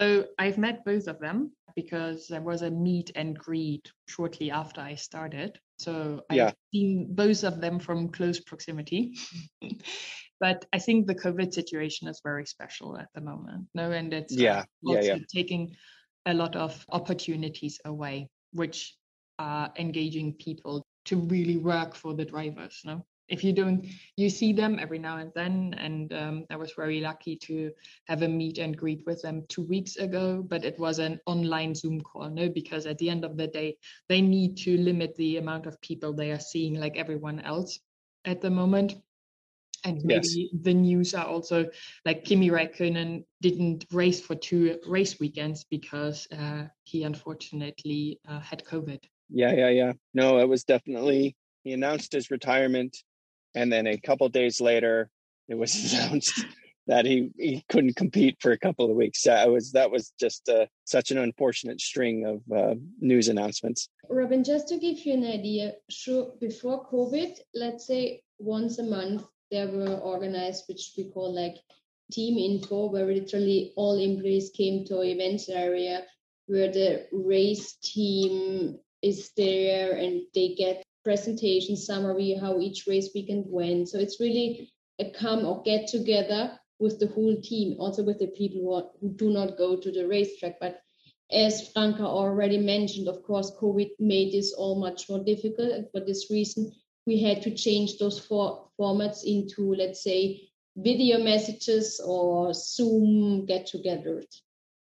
so 0.00 0.24
I've 0.38 0.56
met 0.56 0.84
both 0.84 1.08
of 1.08 1.20
them 1.20 1.52
because 1.76 2.26
there 2.26 2.40
was 2.40 2.62
a 2.62 2.70
meet 2.70 3.10
and 3.14 3.38
greet 3.38 3.92
shortly 4.08 4.50
after 4.50 4.80
I 4.80 4.94
started. 4.94 5.58
So 5.78 6.22
I've 6.30 6.36
yeah. 6.36 6.52
seen 6.72 7.08
both 7.10 7.44
of 7.44 7.60
them 7.60 7.78
from 7.78 8.08
close 8.08 8.40
proximity. 8.40 9.14
but 10.40 10.64
I 10.72 10.78
think 10.78 11.06
the 11.06 11.14
COVID 11.14 11.52
situation 11.52 12.08
is 12.08 12.22
very 12.24 12.46
special 12.46 12.96
at 12.98 13.08
the 13.14 13.20
moment. 13.20 13.66
No, 13.74 13.90
and 13.90 14.12
it's 14.14 14.34
yeah, 14.34 14.60
uh, 14.60 14.64
yeah, 14.82 15.00
yeah. 15.00 15.18
taking 15.32 15.74
a 16.24 16.32
lot 16.32 16.56
of 16.56 16.82
opportunities 16.90 17.78
away, 17.84 18.28
which 18.52 18.96
are 19.38 19.70
engaging 19.78 20.34
people 20.34 20.86
to 21.06 21.16
really 21.16 21.56
work 21.56 21.94
for 21.94 22.14
the 22.14 22.24
drivers. 22.24 22.80
No, 22.84 23.04
if 23.30 23.44
you 23.44 23.52
don't 23.52 23.86
you 24.16 24.28
see 24.28 24.52
them 24.52 24.78
every 24.78 24.98
now 24.98 25.16
and 25.18 25.32
then 25.34 25.74
and 25.78 26.12
um, 26.12 26.44
i 26.50 26.56
was 26.56 26.72
very 26.72 27.00
lucky 27.00 27.36
to 27.36 27.70
have 28.06 28.22
a 28.22 28.28
meet 28.28 28.58
and 28.58 28.76
greet 28.76 29.02
with 29.06 29.22
them 29.22 29.44
two 29.48 29.62
weeks 29.62 29.96
ago 29.96 30.44
but 30.46 30.64
it 30.64 30.78
was 30.78 30.98
an 30.98 31.18
online 31.26 31.74
zoom 31.74 32.00
call 32.00 32.28
no 32.28 32.48
because 32.48 32.86
at 32.86 32.98
the 32.98 33.08
end 33.08 33.24
of 33.24 33.36
the 33.36 33.46
day 33.46 33.76
they 34.08 34.20
need 34.20 34.56
to 34.56 34.76
limit 34.78 35.14
the 35.14 35.38
amount 35.38 35.66
of 35.66 35.80
people 35.80 36.12
they 36.12 36.32
are 36.32 36.40
seeing 36.40 36.74
like 36.74 36.96
everyone 36.96 37.40
else 37.40 37.78
at 38.24 38.40
the 38.40 38.50
moment 38.50 38.94
and 39.84 40.04
maybe 40.04 40.50
Yes. 40.52 40.62
the 40.62 40.74
news 40.74 41.14
are 41.14 41.24
also 41.24 41.66
like 42.04 42.24
Kimi 42.24 42.50
Räikkönen 42.50 43.24
didn't 43.40 43.86
race 43.90 44.20
for 44.20 44.34
two 44.34 44.78
race 44.86 45.18
weekends 45.18 45.64
because 45.64 46.28
uh, 46.32 46.66
he 46.84 47.04
unfortunately 47.04 48.20
uh, 48.28 48.40
had 48.40 48.62
COVID. 48.66 49.02
Yeah, 49.32 49.52
yeah, 49.52 49.68
yeah. 49.68 49.92
No, 50.14 50.38
it 50.38 50.48
was 50.48 50.64
definitely 50.64 51.36
he 51.64 51.72
announced 51.72 52.12
his 52.12 52.30
retirement 52.30 52.96
and 53.54 53.72
then 53.72 53.86
a 53.86 53.98
couple 53.98 54.28
days 54.28 54.60
later 54.60 55.10
it 55.48 55.56
was 55.56 55.92
announced 55.92 56.44
that 56.86 57.04
he, 57.04 57.30
he 57.38 57.64
couldn't 57.68 57.96
compete 57.96 58.36
for 58.40 58.52
a 58.52 58.58
couple 58.58 58.90
of 58.90 58.96
weeks. 58.96 59.22
That 59.22 59.50
was 59.50 59.72
that 59.72 59.90
was 59.90 60.12
just 60.18 60.48
uh, 60.48 60.66
such 60.84 61.10
an 61.10 61.18
unfortunate 61.18 61.80
string 61.80 62.26
of 62.26 62.56
uh, 62.56 62.74
news 63.00 63.28
announcements. 63.28 63.88
Robin, 64.08 64.42
just 64.42 64.68
to 64.68 64.78
give 64.78 64.98
you 65.06 65.14
an 65.14 65.24
idea, 65.24 65.74
sure, 65.88 66.32
before 66.40 66.86
COVID, 66.88 67.38
let's 67.54 67.86
say 67.86 68.22
once 68.38 68.78
a 68.78 68.82
month 68.82 69.24
there 69.50 69.68
were 69.68 69.98
organized, 69.98 70.64
which 70.68 70.92
we 70.96 71.10
call 71.10 71.32
like 71.32 71.56
team 72.10 72.38
info, 72.38 72.90
where 72.90 73.06
literally 73.06 73.72
all 73.76 73.98
employees 73.98 74.50
came 74.50 74.84
to 74.86 75.02
events 75.02 75.48
area 75.48 76.04
where 76.46 76.72
the 76.72 77.06
race 77.12 77.74
team 77.74 78.76
is 79.02 79.30
there 79.36 79.96
and 79.96 80.22
they 80.34 80.54
get 80.54 80.84
presentation 81.04 81.76
summary 81.76 82.34
how 82.40 82.60
each 82.60 82.86
race 82.86 83.10
weekend 83.14 83.44
went. 83.48 83.88
So 83.88 83.98
it's 83.98 84.20
really 84.20 84.72
a 84.98 85.10
come 85.10 85.44
or 85.46 85.62
get 85.62 85.88
together 85.88 86.58
with 86.78 86.98
the 86.98 87.08
whole 87.08 87.36
team, 87.40 87.76
also 87.78 88.02
with 88.02 88.18
the 88.18 88.28
people 88.28 88.60
who, 88.60 88.72
are, 88.74 88.90
who 89.00 89.10
do 89.14 89.30
not 89.30 89.58
go 89.58 89.76
to 89.76 89.90
the 89.90 90.06
racetrack. 90.06 90.60
But 90.60 90.80
as 91.30 91.68
Franca 91.68 92.02
already 92.02 92.58
mentioned, 92.58 93.08
of 93.08 93.22
course, 93.22 93.52
COVID 93.60 93.90
made 93.98 94.32
this 94.32 94.52
all 94.52 94.80
much 94.80 95.08
more 95.08 95.22
difficult. 95.22 95.72
And 95.72 95.86
for 95.90 96.00
this 96.00 96.30
reason, 96.30 96.72
we 97.06 97.22
had 97.22 97.42
to 97.42 97.54
change 97.54 97.98
those 97.98 98.18
four 98.18 98.68
formats 98.78 99.24
into, 99.24 99.74
let's 99.74 100.02
say, 100.02 100.48
video 100.76 101.18
messages 101.18 102.00
or 102.04 102.52
Zoom 102.54 103.46
get 103.46 103.66
togethers. 103.66 104.40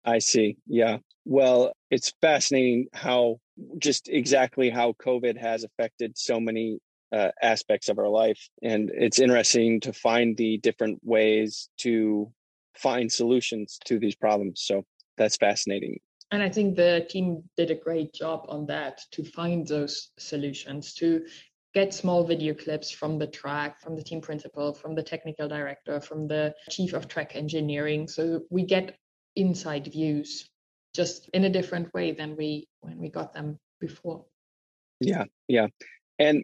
I 0.06 0.20
see. 0.20 0.58
Yeah. 0.68 0.98
Well, 1.26 1.74
it's 1.90 2.14
fascinating 2.22 2.88
how 2.94 3.40
just 3.78 4.10
exactly 4.10 4.70
how 4.70 4.94
COVID 4.94 5.38
has 5.38 5.64
affected 5.64 6.18
so 6.18 6.40
many 6.40 6.80
uh, 7.12 7.30
aspects 7.42 7.90
of 7.90 8.00
our 8.00 8.10
life. 8.10 8.50
And 8.62 8.92
it's 8.94 9.20
interesting 9.20 9.80
to 9.82 9.94
find 9.94 10.36
the 10.36 10.58
different 10.58 11.00
ways 11.04 11.70
to 11.80 12.32
find 12.76 13.12
solutions 13.12 13.80
to 13.86 14.00
these 14.00 14.16
problems. 14.16 14.64
So 14.66 14.84
that's 15.18 15.38
fascinating. 15.38 16.00
And 16.32 16.42
I 16.42 16.50
think 16.50 16.76
the 16.76 17.06
team 17.08 17.44
did 17.56 17.70
a 17.70 17.76
great 17.76 18.14
job 18.14 18.46
on 18.50 18.66
that 18.66 19.02
to 19.12 19.24
find 19.24 19.68
those 19.68 20.10
solutions, 20.18 20.96
to 20.96 21.24
get 21.76 21.94
small 21.94 22.24
video 22.24 22.56
clips 22.56 22.90
from 22.90 23.20
the 23.20 23.28
track, 23.28 23.80
from 23.80 23.96
the 23.96 24.04
team 24.04 24.20
principal, 24.20 24.74
from 24.74 24.96
the 24.96 25.04
technical 25.04 25.48
director, 25.48 26.02
from 26.02 26.28
the 26.28 26.54
chief 26.70 26.94
of 26.94 27.08
track 27.08 27.36
engineering. 27.36 28.08
So 28.08 28.42
we 28.50 28.64
get 28.64 28.98
inside 29.36 29.88
views 29.92 30.50
just 30.94 31.30
in 31.34 31.46
a 31.46 31.50
different 31.50 31.94
way 31.94 32.12
than 32.12 32.36
we 32.36 32.68
when 32.82 32.98
we 32.98 33.10
got 33.10 33.34
them 33.34 33.58
before. 33.80 34.26
Yeah. 35.00 35.26
Yeah. 35.48 35.68
And 36.20 36.44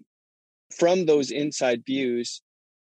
from 0.76 1.06
those 1.06 1.32
inside 1.32 1.84
views, 1.86 2.42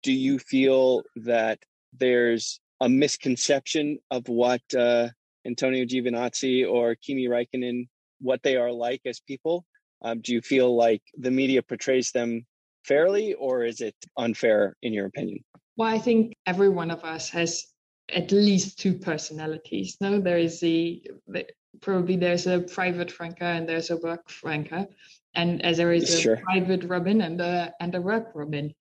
do 0.03 0.13
you 0.13 0.39
feel 0.39 1.03
that 1.17 1.59
there's 1.99 2.61
a 2.81 2.89
misconception 2.89 3.99
of 4.11 4.29
what 4.29 4.63
uh, 4.77 5.09
Antonio 5.47 5.85
Giovinazzi 5.85 6.69
or 6.69 6.95
Kimi 6.97 7.29
Räikkönen, 7.29 7.89
what 8.21 8.43
they 8.43 8.57
are 8.57 8.73
like 8.73 9.01
as 9.07 9.21
people? 9.21 9.65
Um, 10.03 10.21
do 10.21 10.35
you 10.35 10.43
feel 10.43 10.77
like 10.77 11.03
the 11.17 11.31
media 11.31 11.63
portrays 11.63 12.11
them 12.11 12.45
fairly, 12.85 13.35
or 13.35 13.65
is 13.65 13.81
it 13.81 13.97
unfair 14.19 14.77
in 14.83 14.93
your 14.93 15.07
opinion? 15.07 15.39
Well, 15.77 15.89
I 15.89 15.99
think 15.99 16.35
every 16.47 16.69
one 16.69 16.91
of 16.91 17.03
us 17.05 17.31
has 17.31 17.65
at 18.13 18.33
least 18.33 18.79
two 18.79 18.95
personalities. 18.95 19.97
No, 20.01 20.21
there 20.21 20.39
is 20.39 20.61
the, 20.61 21.03
the 21.27 21.47
probably 21.81 22.17
there's 22.17 22.47
a 22.47 22.61
private 22.61 23.11
Franca 23.11 23.45
and 23.45 23.69
there's 23.69 23.91
a 23.91 23.97
work 23.97 24.29
Franca, 24.29 24.89
and 25.35 25.63
as 25.63 25.79
there 25.79 25.93
is 25.93 26.15
a 26.15 26.21
Sure. 26.21 26.37
private 26.37 26.85
Robin 26.85 27.23
and 27.23 27.41
a 27.41 27.73
and 27.81 27.95
a 27.95 28.01
work 28.01 28.31
Robin. 28.35 28.75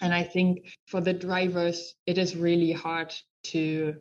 And 0.00 0.14
I 0.14 0.22
think 0.22 0.76
for 0.86 1.00
the 1.00 1.12
drivers, 1.12 1.94
it 2.06 2.18
is 2.18 2.36
really 2.36 2.72
hard 2.72 3.12
to 3.44 3.96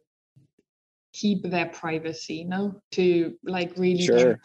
keep 1.13 1.41
their 1.43 1.65
privacy, 1.67 2.43
no, 2.43 2.79
to 2.91 3.35
like 3.43 3.73
really 3.77 4.05
Sure. 4.05 4.39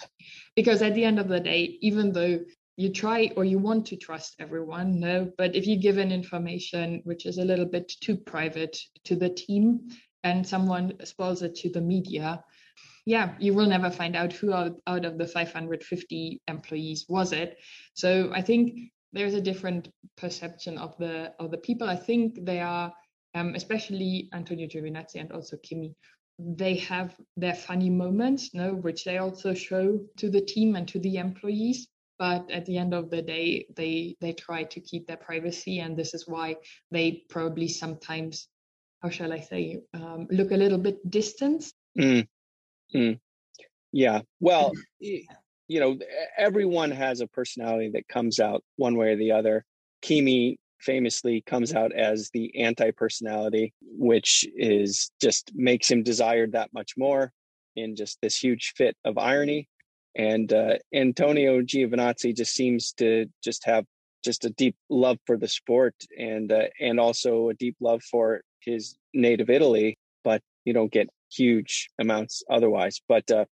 because 0.56 0.80
at 0.82 0.94
the 0.94 1.04
end 1.04 1.18
of 1.18 1.28
the 1.28 1.40
day, 1.40 1.78
even 1.80 2.12
though 2.12 2.40
you 2.76 2.90
try 2.92 3.30
or 3.36 3.44
you 3.44 3.58
want 3.58 3.86
to 3.86 3.96
trust 3.96 4.36
everyone, 4.38 4.98
no, 4.98 5.30
but 5.36 5.54
if 5.54 5.66
you 5.66 5.76
give 5.76 5.98
an 5.98 6.12
information 6.12 7.02
which 7.04 7.26
is 7.26 7.38
a 7.38 7.44
little 7.44 7.66
bit 7.66 7.92
too 8.00 8.16
private 8.16 8.78
to 9.04 9.16
the 9.16 9.28
team 9.28 9.88
and 10.24 10.46
someone 10.46 10.92
spoils 11.04 11.42
it 11.42 11.54
to 11.56 11.70
the 11.70 11.80
media, 11.80 12.42
yeah, 13.04 13.34
you 13.38 13.52
will 13.52 13.66
never 13.66 13.90
find 13.90 14.14
out 14.16 14.32
who 14.32 14.52
out, 14.52 14.76
out 14.86 15.04
of 15.04 15.18
the 15.18 15.26
550 15.26 16.40
employees 16.48 17.04
was 17.08 17.32
it. 17.32 17.58
So 17.94 18.30
I 18.32 18.42
think 18.42 18.92
there's 19.12 19.34
a 19.34 19.40
different 19.40 19.88
perception 20.16 20.78
of 20.78 20.96
the 20.98 21.32
of 21.38 21.50
the 21.50 21.58
people. 21.58 21.88
I 21.88 21.96
think 21.96 22.44
they 22.44 22.60
are, 22.60 22.92
um, 23.34 23.54
especially 23.54 24.28
Antonio 24.32 24.68
Giovinazzi 24.68 25.16
and 25.16 25.32
also 25.32 25.56
Kimi, 25.58 25.94
they 26.38 26.76
have 26.76 27.14
their 27.36 27.54
funny 27.54 27.90
moments, 27.90 28.54
no, 28.54 28.74
which 28.74 29.04
they 29.04 29.18
also 29.18 29.52
show 29.52 30.00
to 30.16 30.30
the 30.30 30.40
team 30.40 30.76
and 30.76 30.88
to 30.88 30.98
the 30.98 31.16
employees. 31.16 31.88
But 32.18 32.50
at 32.50 32.66
the 32.66 32.78
end 32.78 32.94
of 32.94 33.10
the 33.10 33.22
day, 33.22 33.66
they 33.74 34.16
they 34.20 34.32
try 34.32 34.64
to 34.64 34.80
keep 34.80 35.06
their 35.06 35.16
privacy, 35.16 35.80
and 35.80 35.96
this 35.96 36.14
is 36.14 36.28
why 36.28 36.56
they 36.90 37.24
probably 37.28 37.68
sometimes, 37.68 38.48
how 39.02 39.10
shall 39.10 39.32
I 39.32 39.40
say, 39.40 39.80
um, 39.94 40.28
look 40.30 40.52
a 40.52 40.56
little 40.56 40.78
bit 40.78 40.98
distant. 41.10 41.64
Mm. 41.98 42.26
Mm. 42.94 43.18
Yeah. 43.92 44.20
Well, 44.40 44.72
you 45.00 45.80
know, 45.80 45.98
everyone 46.36 46.90
has 46.90 47.20
a 47.20 47.26
personality 47.26 47.90
that 47.94 48.08
comes 48.08 48.40
out 48.40 48.62
one 48.76 48.96
way 48.96 49.12
or 49.12 49.16
the 49.16 49.32
other. 49.32 49.64
Kimi 50.02 50.58
famously 50.80 51.42
comes 51.46 51.72
out 51.74 51.92
as 51.92 52.28
the 52.34 52.54
anti-personality, 52.60 53.72
which 53.80 54.44
is 54.56 55.10
just 55.20 55.52
makes 55.54 55.90
him 55.90 56.02
desired 56.02 56.52
that 56.52 56.72
much 56.72 56.94
more 56.96 57.32
in 57.76 57.96
just 57.96 58.18
this 58.20 58.36
huge 58.36 58.74
fit 58.76 58.96
of 59.04 59.16
irony. 59.16 59.68
And 60.14 60.52
uh, 60.52 60.74
Antonio 60.94 61.62
Giovinazzi 61.62 62.36
just 62.36 62.54
seems 62.54 62.92
to 62.94 63.26
just 63.42 63.64
have 63.64 63.84
just 64.24 64.44
a 64.44 64.50
deep 64.50 64.76
love 64.88 65.18
for 65.26 65.36
the 65.36 65.48
sport 65.48 65.94
and 66.16 66.52
uh, 66.52 66.66
and 66.80 67.00
also 67.00 67.48
a 67.48 67.54
deep 67.54 67.76
love 67.80 68.02
for 68.02 68.42
his 68.60 68.96
native 69.14 69.50
Italy, 69.50 69.98
but 70.22 70.42
you 70.64 70.72
don't 70.72 70.92
get 70.92 71.08
huge 71.30 71.90
amounts 71.98 72.42
otherwise. 72.50 73.00
But 73.08 73.30
uh, 73.30 73.46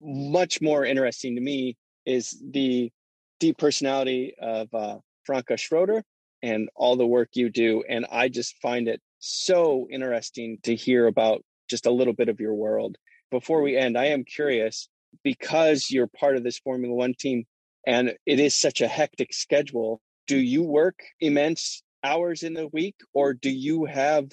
much 0.00 0.60
more 0.60 0.84
interesting 0.84 1.36
to 1.36 1.40
me 1.40 1.76
is 2.04 2.42
the 2.50 2.90
deep 3.38 3.58
personality 3.58 4.34
of 4.40 4.72
uh, 4.74 4.98
Franca 5.24 5.56
Schroeder 5.56 6.02
and 6.42 6.68
all 6.74 6.96
the 6.96 7.06
work 7.06 7.30
you 7.34 7.50
do. 7.50 7.82
And 7.88 8.06
I 8.10 8.28
just 8.28 8.56
find 8.62 8.88
it 8.88 9.00
so 9.18 9.88
interesting 9.90 10.58
to 10.62 10.74
hear 10.74 11.06
about 11.06 11.42
just 11.68 11.86
a 11.86 11.90
little 11.90 12.12
bit 12.12 12.28
of 12.28 12.40
your 12.40 12.54
world. 12.54 12.96
Before 13.30 13.60
we 13.60 13.76
end, 13.76 13.98
I 13.98 14.06
am 14.06 14.24
curious 14.24 14.88
because 15.22 15.90
you're 15.90 16.06
part 16.06 16.36
of 16.36 16.44
this 16.44 16.58
Formula 16.58 16.94
One 16.94 17.14
team 17.14 17.44
and 17.86 18.14
it 18.26 18.40
is 18.40 18.54
such 18.54 18.80
a 18.80 18.88
hectic 18.88 19.32
schedule. 19.32 20.00
Do 20.26 20.36
you 20.36 20.62
work 20.62 20.98
immense 21.20 21.82
hours 22.02 22.42
in 22.42 22.54
the 22.54 22.68
week 22.68 22.96
or 23.14 23.34
do 23.34 23.50
you 23.50 23.84
have 23.84 24.28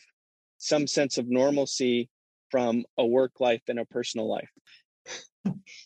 some 0.57 0.87
sense 0.87 1.17
of 1.17 1.29
normalcy 1.29 2.09
from 2.49 2.85
a 2.97 3.05
work 3.05 3.39
life 3.39 3.61
and 3.67 3.79
a 3.79 3.85
personal 3.85 4.29
life? 4.29 4.49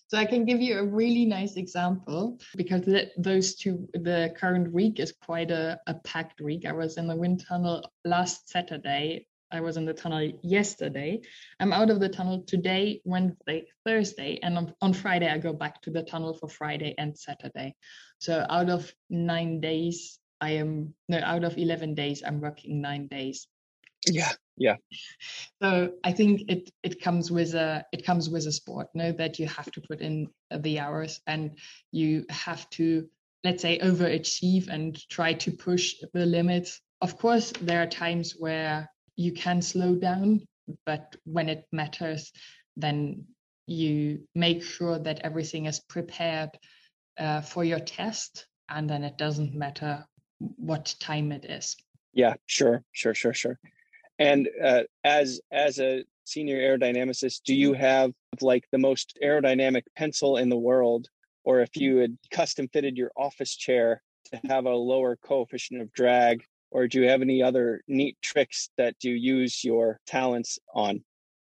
So 0.08 0.18
I 0.18 0.26
can 0.26 0.46
give 0.46 0.62
you 0.62 0.78
a 0.78 0.86
really 0.86 1.26
nice 1.26 1.56
example 1.56 2.40
because 2.56 2.88
those 3.18 3.56
two, 3.56 3.88
the 3.94 4.34
current 4.38 4.72
week 4.72 5.00
is 5.00 5.12
quite 5.12 5.52
a, 5.52 5.80
a 5.88 5.96
packed 5.96 6.42
week. 6.42 6.66
I 6.66 6.72
was 6.72 6.98
in 6.98 7.08
the 7.08 7.16
wind 7.16 7.44
tunnel 7.48 7.84
last 8.06 8.50
Saturday. 8.50 9.28
I 9.52 9.62
was 9.62 9.78
in 9.78 9.86
the 9.86 9.94
tunnel 9.94 10.32
yesterday. 10.44 11.22
I'm 11.60 11.74
out 11.74 11.90
of 11.90 12.00
the 12.00 12.10
tunnel 12.10 12.44
today, 12.44 13.02
Wednesday, 13.06 13.68
Thursday, 13.86 14.40
and 14.44 14.58
on, 14.58 14.74
on 14.82 14.94
Friday 14.94 15.30
I 15.30 15.38
go 15.38 15.54
back 15.54 15.82
to 15.84 15.92
the 15.92 16.04
tunnel 16.04 16.34
for 16.34 16.50
Friday 16.50 16.96
and 16.98 17.18
Saturday. 17.18 17.76
So 18.20 18.46
out 18.50 18.70
of 18.70 18.92
nine 19.10 19.62
days, 19.62 20.20
I 20.42 20.52
am 20.52 20.94
no 21.08 21.20
out 21.20 21.44
of 21.44 21.58
eleven 21.58 21.96
days, 21.96 22.24
I'm 22.26 22.42
working 22.42 22.82
nine 22.82 23.08
days. 23.08 23.48
Yeah, 24.06 24.32
yeah. 24.58 24.76
So 25.62 25.94
I 26.04 26.12
think 26.12 26.44
it 26.50 26.70
it 26.84 27.02
comes 27.02 27.32
with 27.32 27.54
a 27.56 27.86
it 27.92 28.06
comes 28.06 28.30
with 28.30 28.46
a 28.46 28.52
sport. 28.52 28.88
Know 28.94 29.12
that 29.14 29.40
you 29.40 29.48
have 29.48 29.72
to 29.72 29.82
put 29.82 30.02
in 30.02 30.30
the 30.52 30.80
hours 30.80 31.20
and 31.26 31.58
you 31.92 32.26
have 32.30 32.70
to 32.72 33.08
let's 33.44 33.62
say 33.62 33.80
overachieve 33.80 34.68
and 34.68 34.98
try 35.10 35.34
to 35.34 35.52
push 35.52 35.96
the 36.14 36.26
limits. 36.26 36.82
Of 37.02 37.18
course, 37.18 37.54
there 37.62 37.82
are 37.82 37.88
times 37.88 38.36
where 38.38 38.90
you 39.18 39.34
can 39.34 39.62
slow 39.62 39.96
down, 39.96 40.48
but 40.86 41.16
when 41.26 41.50
it 41.50 41.68
matters, 41.72 42.32
then 42.78 43.26
you 43.66 44.22
make 44.36 44.64
sure 44.64 45.00
that 45.00 45.20
everything 45.20 45.66
is 45.66 45.80
prepared 45.80 46.52
uh, 47.20 47.42
for 47.42 47.64
your 47.64 47.80
test, 47.80 48.48
and 48.70 48.90
then 48.90 49.04
it 49.04 49.18
doesn't 49.18 49.54
matter 49.54 50.06
what 50.40 50.96
time 51.00 51.32
it 51.32 51.46
is. 51.46 51.76
Yeah, 52.14 52.36
sure, 52.46 52.84
sure, 52.92 53.16
sure, 53.16 53.34
sure. 53.34 53.60
And 54.20 54.48
uh, 54.64 54.84
as 55.04 55.42
as 55.52 55.80
a 55.80 56.04
senior 56.24 56.58
aerodynamicist, 56.58 57.42
do 57.44 57.56
you 57.56 57.74
have 57.74 58.14
like 58.42 58.66
the 58.72 58.78
most 58.78 59.18
aerodynamic 59.24 59.84
pencil 59.96 60.38
in 60.38 60.50
the 60.50 60.58
world, 60.58 61.08
or 61.44 61.62
if 61.62 61.76
you 61.76 61.98
had 61.98 62.18
custom 62.32 62.68
fitted 62.68 62.98
your 62.98 63.12
office 63.18 63.56
chair 63.56 64.02
to 64.32 64.40
have 64.48 64.66
a 64.66 64.76
lower 64.76 65.16
coefficient 65.16 65.82
of 65.82 65.92
drag, 65.94 66.44
or 66.72 66.88
do 66.88 67.02
you 67.02 67.08
have 67.08 67.22
any 67.22 67.42
other 67.42 67.82
neat 67.88 68.18
tricks 68.22 68.70
that 68.78 68.96
you 69.02 69.14
use 69.14 69.64
your 69.64 70.00
talents 70.06 70.60
on? 70.74 71.04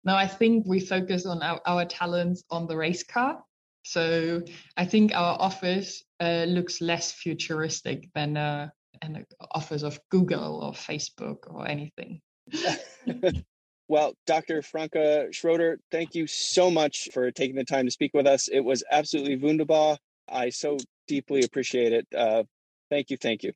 No, 0.05 0.17
I 0.17 0.27
think 0.27 0.67
we 0.67 0.81
focus 0.81 1.27
on 1.27 1.43
our, 1.43 1.61
our 1.67 1.85
talents 1.85 2.43
on 2.51 2.67
the 2.67 2.77
race 2.77 3.05
car. 3.05 3.43
So 3.85 4.43
I 4.77 4.85
think 4.85 5.15
our 5.15 5.41
office 5.41 6.05
uh, 6.21 6.45
looks 6.49 6.81
less 6.81 7.13
futuristic 7.13 8.09
than 8.15 8.37
uh, 8.37 8.69
an 9.03 9.27
office 9.53 9.83
of 9.83 10.01
Google 10.11 10.63
or 10.63 10.73
Facebook 10.73 11.39
or 11.47 11.69
anything. 11.69 12.21
well, 13.89 14.15
Dr. 14.27 14.63
Franca 14.63 15.29
Schroeder, 15.33 15.79
thank 15.91 16.15
you 16.15 16.27
so 16.27 16.71
much 16.71 17.09
for 17.13 17.31
taking 17.31 17.57
the 17.57 17.65
time 17.65 17.87
to 17.87 17.91
speak 17.91 18.13
with 18.15 18.27
us. 18.27 18.49
It 18.49 18.61
was 18.61 18.85
absolutely 18.91 19.37
wunderbar. 19.37 19.99
I 20.29 20.51
so 20.51 20.79
deeply 21.09 21.43
appreciate 21.43 21.93
it. 21.93 22.07
Uh, 22.17 22.45
thank 22.91 23.11
you. 23.11 23.17
Thank 23.17 23.43
you. 23.43 23.53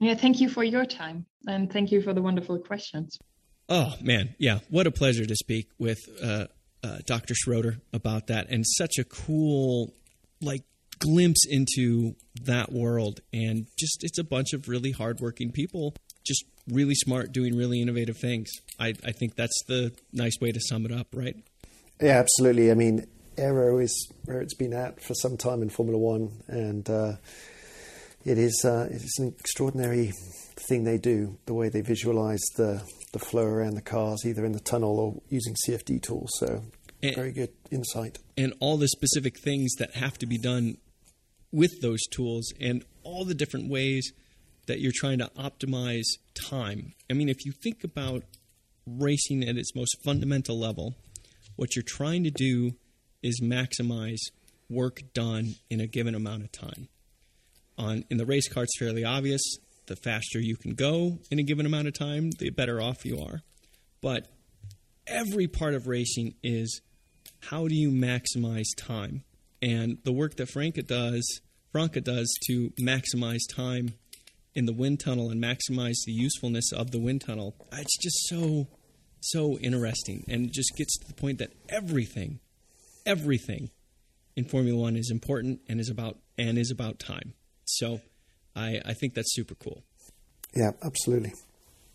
Yeah, 0.00 0.14
thank 0.14 0.40
you 0.40 0.48
for 0.48 0.64
your 0.64 0.84
time 0.84 1.26
and 1.46 1.72
thank 1.72 1.92
you 1.92 2.02
for 2.02 2.12
the 2.12 2.22
wonderful 2.22 2.58
questions. 2.58 3.18
Oh, 3.68 3.94
man. 4.02 4.34
Yeah. 4.38 4.58
What 4.68 4.86
a 4.86 4.90
pleasure 4.90 5.24
to 5.24 5.36
speak 5.36 5.70
with 5.78 5.98
uh, 6.22 6.46
uh, 6.82 6.98
Dr. 7.06 7.34
Schroeder 7.34 7.78
about 7.92 8.26
that 8.26 8.50
and 8.50 8.64
such 8.66 8.98
a 8.98 9.04
cool, 9.04 9.94
like, 10.42 10.62
glimpse 10.98 11.46
into 11.48 12.14
that 12.42 12.72
world. 12.72 13.20
And 13.32 13.66
just, 13.78 14.04
it's 14.04 14.18
a 14.18 14.24
bunch 14.24 14.52
of 14.52 14.68
really 14.68 14.92
hardworking 14.92 15.52
people 15.52 15.94
just 16.24 16.44
really 16.68 16.94
smart, 16.94 17.32
doing 17.32 17.56
really 17.56 17.80
innovative 17.80 18.16
things. 18.16 18.50
I, 18.78 18.94
I 19.04 19.12
think 19.12 19.36
that's 19.36 19.62
the 19.66 19.92
nice 20.12 20.40
way 20.40 20.52
to 20.52 20.60
sum 20.60 20.86
it 20.86 20.92
up, 20.92 21.08
right? 21.12 21.36
Yeah, 22.00 22.18
absolutely. 22.18 22.70
I 22.70 22.74
mean, 22.74 23.06
Aero 23.36 23.78
is 23.78 24.10
where 24.24 24.40
it's 24.40 24.54
been 24.54 24.72
at 24.72 25.00
for 25.02 25.14
some 25.14 25.36
time 25.36 25.62
in 25.62 25.68
Formula 25.68 25.98
One, 25.98 26.42
and 26.48 26.88
uh, 26.88 27.12
it 28.24 28.38
is 28.38 28.64
uh, 28.64 28.88
it 28.90 29.02
is 29.02 29.16
an 29.18 29.34
extraordinary 29.38 30.12
thing 30.56 30.84
they 30.84 30.98
do. 30.98 31.38
The 31.46 31.54
way 31.54 31.68
they 31.68 31.82
visualize 31.82 32.42
the 32.56 32.82
the 33.12 33.18
flow 33.18 33.44
around 33.44 33.74
the 33.74 33.82
cars, 33.82 34.24
either 34.24 34.44
in 34.44 34.52
the 34.52 34.60
tunnel 34.60 34.98
or 34.98 35.22
using 35.28 35.54
CFD 35.66 36.02
tools. 36.02 36.30
So 36.38 36.64
and, 37.02 37.14
very 37.14 37.32
good 37.32 37.52
insight. 37.70 38.18
And 38.36 38.54
all 38.60 38.76
the 38.76 38.88
specific 38.88 39.38
things 39.38 39.74
that 39.78 39.94
have 39.96 40.18
to 40.18 40.26
be 40.26 40.38
done 40.38 40.78
with 41.52 41.80
those 41.80 42.02
tools, 42.10 42.52
and 42.60 42.84
all 43.02 43.24
the 43.24 43.34
different 43.34 43.70
ways 43.70 44.12
that 44.66 44.80
you're 44.80 44.92
trying 44.94 45.18
to 45.18 45.30
optimize 45.38 46.06
time. 46.34 46.94
I 47.10 47.14
mean, 47.14 47.28
if 47.28 47.44
you 47.44 47.52
think 47.52 47.84
about 47.84 48.24
racing 48.86 49.46
at 49.46 49.56
its 49.56 49.74
most 49.74 49.96
fundamental 50.04 50.58
level, 50.58 50.94
what 51.56 51.76
you're 51.76 51.84
trying 51.86 52.24
to 52.24 52.30
do 52.30 52.72
is 53.22 53.40
maximize 53.42 54.20
work 54.70 55.00
done 55.12 55.54
in 55.70 55.80
a 55.80 55.86
given 55.86 56.14
amount 56.14 56.42
of 56.42 56.52
time. 56.52 56.88
On 57.76 58.04
in 58.10 58.16
the 58.18 58.26
race 58.26 58.48
car, 58.48 58.64
it's 58.64 58.78
fairly 58.78 59.04
obvious. 59.04 59.42
The 59.86 59.96
faster 59.96 60.40
you 60.40 60.56
can 60.56 60.74
go 60.74 61.18
in 61.30 61.38
a 61.38 61.42
given 61.42 61.66
amount 61.66 61.88
of 61.88 61.94
time, 61.94 62.30
the 62.38 62.50
better 62.50 62.80
off 62.80 63.04
you 63.04 63.20
are. 63.20 63.42
But 64.00 64.28
every 65.06 65.46
part 65.46 65.74
of 65.74 65.86
racing 65.86 66.34
is 66.42 66.80
how 67.40 67.68
do 67.68 67.74
you 67.74 67.90
maximize 67.90 68.68
time? 68.76 69.24
And 69.60 69.98
the 70.04 70.12
work 70.12 70.36
that 70.36 70.48
Franca 70.48 70.82
does, 70.82 71.40
Franca 71.72 72.00
does 72.00 72.32
to 72.46 72.70
maximize 72.80 73.40
time 73.48 73.94
in 74.54 74.66
the 74.66 74.72
wind 74.72 75.00
tunnel 75.00 75.30
and 75.30 75.42
maximize 75.42 75.96
the 76.06 76.12
usefulness 76.12 76.72
of 76.72 76.90
the 76.90 76.98
wind 76.98 77.22
tunnel. 77.22 77.54
It's 77.72 77.98
just 77.98 78.28
so 78.28 78.68
so 79.20 79.56
interesting 79.58 80.22
and 80.28 80.46
it 80.46 80.52
just 80.52 80.76
gets 80.76 80.98
to 80.98 81.08
the 81.08 81.14
point 81.14 81.38
that 81.38 81.50
everything 81.70 82.40
everything 83.06 83.70
in 84.36 84.44
Formula 84.44 84.78
1 84.78 84.96
is 84.96 85.10
important 85.10 85.60
and 85.68 85.80
is 85.80 85.88
about 85.88 86.18
and 86.36 86.58
is 86.58 86.70
about 86.70 86.98
time. 86.98 87.34
So 87.64 88.00
I 88.54 88.80
I 88.84 88.94
think 88.94 89.14
that's 89.14 89.34
super 89.34 89.54
cool. 89.54 89.82
Yeah, 90.54 90.70
absolutely. 90.82 91.32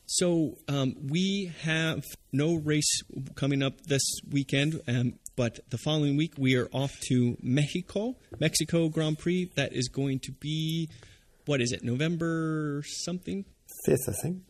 So 0.06 0.58
um, 0.68 0.96
we 1.08 1.52
have 1.62 2.04
no 2.34 2.56
race 2.56 3.02
coming 3.36 3.62
up 3.62 3.80
this 3.82 4.02
weekend, 4.32 4.82
um, 4.88 5.14
but 5.36 5.60
the 5.70 5.78
following 5.78 6.18
week 6.18 6.34
we 6.36 6.56
are 6.56 6.68
off 6.74 7.00
to 7.10 7.38
Mexico, 7.44 8.16
Mexico 8.40 8.90
Grand 8.90 9.20
Prix. 9.20 9.52
That 9.56 9.72
is 9.74 9.88
going 9.88 10.20
to 10.22 10.32
be 10.32 10.90
what 11.50 11.62
is 11.62 11.72
it, 11.72 11.84
November 11.84 12.84
something? 12.86 13.44
5th, 13.88 14.08
I 14.08 14.12
think. 14.22 14.44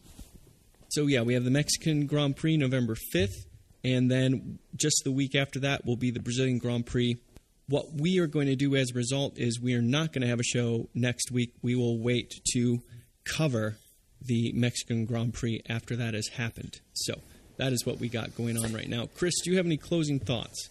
So, 0.89 1.07
yeah, 1.07 1.22
we 1.22 1.34
have 1.34 1.45
the 1.45 1.49
Mexican 1.49 2.07
Grand 2.07 2.36
Prix 2.36 2.57
November 2.57 2.97
5th, 3.15 3.45
and 3.86 4.11
then 4.11 4.59
just 4.76 5.03
the 5.05 5.11
week 5.11 5.34
after 5.34 5.61
that 5.61 5.86
will 5.86 5.95
be 5.95 6.11
the 6.11 6.20
Brazilian 6.20 6.57
Grand 6.57 6.86
Prix. 6.86 7.17
What 7.70 7.93
we 7.93 8.20
are 8.20 8.28
going 8.28 8.47
to 8.47 8.55
do 8.55 8.76
as 8.76 8.91
a 8.91 8.95
result 8.95 9.38
is 9.38 9.61
we 9.61 9.76
are 9.76 9.82
not 9.82 10.11
going 10.11 10.24
to 10.24 10.28
have 10.28 10.39
a 10.39 10.43
show 10.43 10.89
next 10.95 11.32
week. 11.32 11.53
We 11.61 11.76
will 11.76 11.99
wait 11.99 12.41
to 12.53 12.80
cover 13.24 13.78
the 14.20 14.51
Mexican 14.53 15.05
Grand 15.05 15.34
Prix 15.34 15.61
after 15.70 15.95
that 15.95 16.15
has 16.15 16.28
happened. 16.30 16.82
So, 16.93 17.22
that 17.57 17.72
is 17.72 17.86
what 17.86 17.99
we 17.99 18.09
got 18.09 18.36
going 18.36 18.57
on 18.57 18.74
right 18.74 18.89
now. 18.89 19.07
Chris, 19.15 19.34
do 19.43 19.51
you 19.51 19.57
have 19.57 19.65
any 19.65 19.78
closing 19.78 20.20
thoughts? 20.20 20.70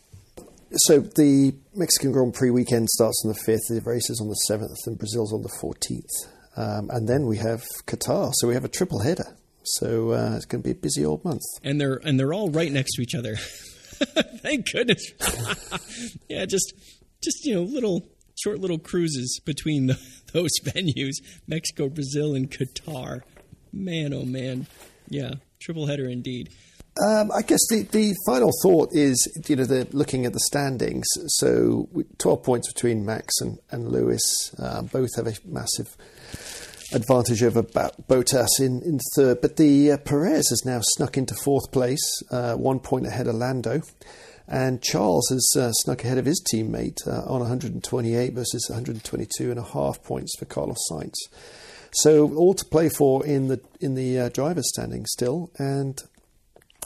So 0.73 1.01
the 1.01 1.55
Mexican 1.75 2.13
Grand 2.13 2.35
Prix 2.35 2.51
weekend 2.51 2.89
starts 2.91 3.23
on 3.25 3.33
the 3.33 3.39
5th, 3.39 3.69
the 3.69 3.81
race 3.89 4.11
is 4.11 4.21
on 4.21 4.29
the 4.29 4.39
7th, 4.51 4.87
and 4.87 4.99
Brazil's 4.99 5.33
on 5.33 5.43
the 5.43 5.49
14th. 5.49 6.03
Um, 6.57 6.91
and 6.91 7.09
then 7.09 7.27
we 7.27 7.39
have 7.39 7.63
Qatar, 7.87 8.33
so 8.35 8.49
we 8.49 8.55
have 8.55 8.65
a 8.65 8.69
triple 8.69 9.01
header. 9.01 9.37
So 9.63 10.13
uh, 10.13 10.35
it's 10.37 10.47
going 10.47 10.63
to 10.63 10.67
be 10.67 10.73
a 10.73 10.81
busy 10.81 11.05
old 11.05 11.25
month. 11.25 11.43
And 11.63 11.81
they're 11.81 12.01
and 12.03 12.19
they're 12.19 12.33
all 12.33 12.51
right 12.51 12.73
next 12.73 12.95
to 12.97 13.03
each 13.03 13.15
other. 13.15 13.37
Thank 14.43 14.71
goodness. 14.73 15.13
yeah, 16.29 16.45
just 16.47 16.73
just 17.23 17.45
you 17.45 17.55
know 17.55 17.63
little 17.63 18.09
short 18.39 18.61
little 18.61 18.79
cruises 18.79 19.41
between 19.45 19.87
the, 19.87 19.99
those 20.33 20.53
venues, 20.65 21.15
Mexico, 21.47 21.89
Brazil, 21.89 22.35
and 22.35 22.51
Qatar. 22.51 23.23
Man, 23.73 24.13
oh 24.13 24.25
man. 24.25 24.67
Yeah, 25.09 25.35
triple 25.61 25.87
header 25.87 26.09
indeed. 26.09 26.51
Um, 27.07 27.31
I 27.31 27.43
guess 27.43 27.61
the, 27.71 27.83
the 27.83 28.15
final 28.27 28.51
thought 28.63 28.93
is, 28.93 29.17
you 29.47 29.55
know, 29.55 29.65
the, 29.65 29.87
looking 29.93 30.27
at 30.27 30.33
the 30.33 30.41
standings. 30.41 31.07
So 31.27 31.89
12 32.19 32.43
points 32.43 32.73
between 32.73 33.07
Max 33.07 33.35
and, 33.41 33.59
and 33.71 33.89
Lewis. 33.93 34.53
Uh, 34.59 34.83
both 34.83 35.15
have 35.15 35.29
a 35.29 35.35
massive 35.45 35.97
advantage 36.93 37.43
over 37.43 37.63
Bottas 37.63 38.61
in, 38.61 38.83
in 38.83 38.99
third. 39.15 39.41
But 39.41 39.57
the 39.57 39.93
uh, 39.93 39.97
Perez 39.99 40.49
has 40.51 40.63
now 40.65 40.81
snuck 40.83 41.17
into 41.17 41.35
fourth 41.35 41.71
place, 41.73 42.23
uh, 42.31 42.55
one 42.55 42.81
point 42.81 43.07
ahead 43.07 43.27
of 43.27 43.35
Lando. 43.35 43.83
And 44.47 44.83
Charles 44.83 45.29
has 45.29 45.53
uh, 45.61 45.73
snuck 45.73 46.05
ahead 46.05 46.17
of 46.17 46.25
his 46.25 46.43
teammate 46.43 47.07
uh, 47.07 47.31
on 47.31 47.41
128 47.41 48.33
versus 48.33 48.67
122 48.71 49.51
and 49.51 49.61
a 49.61 49.63
half 49.63 50.03
points 50.03 50.35
for 50.39 50.47
Carlos 50.47 50.79
Sainz. 50.91 51.15
So 51.93 52.35
all 52.35 52.55
to 52.55 52.65
play 52.65 52.89
for 52.89 53.25
in 53.25 53.49
the 53.49 53.61
in 53.81 53.95
the 53.95 54.19
uh, 54.19 54.29
driver's 54.31 54.69
standing 54.69 55.05
still. 55.07 55.51
And 55.59 56.03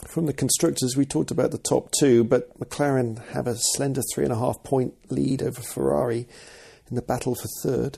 from 0.07 0.25
the 0.25 0.33
constructors, 0.33 0.97
we 0.97 1.05
talked 1.05 1.31
about 1.31 1.51
the 1.51 1.57
top 1.57 1.91
two, 1.97 2.23
but 2.23 2.57
McLaren 2.59 3.25
have 3.29 3.47
a 3.47 3.55
slender 3.57 4.01
three 4.13 4.25
and 4.25 4.33
a 4.33 4.37
half 4.37 4.61
point 4.63 4.93
lead 5.09 5.41
over 5.41 5.61
Ferrari 5.61 6.27
in 6.89 6.95
the 6.95 7.01
battle 7.01 7.35
for 7.35 7.47
third. 7.63 7.97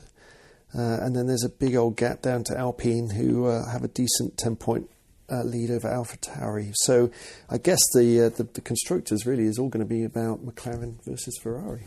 Uh, 0.74 0.98
and 1.00 1.14
then 1.16 1.26
there's 1.26 1.44
a 1.44 1.48
big 1.48 1.74
old 1.74 1.96
gap 1.96 2.22
down 2.22 2.44
to 2.44 2.56
Alpine, 2.56 3.10
who 3.10 3.46
uh, 3.46 3.70
have 3.70 3.84
a 3.84 3.88
decent 3.88 4.36
10 4.38 4.56
point 4.56 4.90
uh, 5.30 5.42
lead 5.42 5.70
over 5.70 5.88
Alpha 5.88 6.16
Tauri. 6.18 6.72
So 6.74 7.10
I 7.48 7.58
guess 7.58 7.80
the, 7.94 8.22
uh, 8.22 8.28
the, 8.30 8.44
the 8.44 8.60
constructors 8.60 9.26
really 9.26 9.44
is 9.44 9.58
all 9.58 9.68
going 9.68 9.84
to 9.84 9.88
be 9.88 10.04
about 10.04 10.44
McLaren 10.44 10.96
versus 11.04 11.38
Ferrari. 11.42 11.84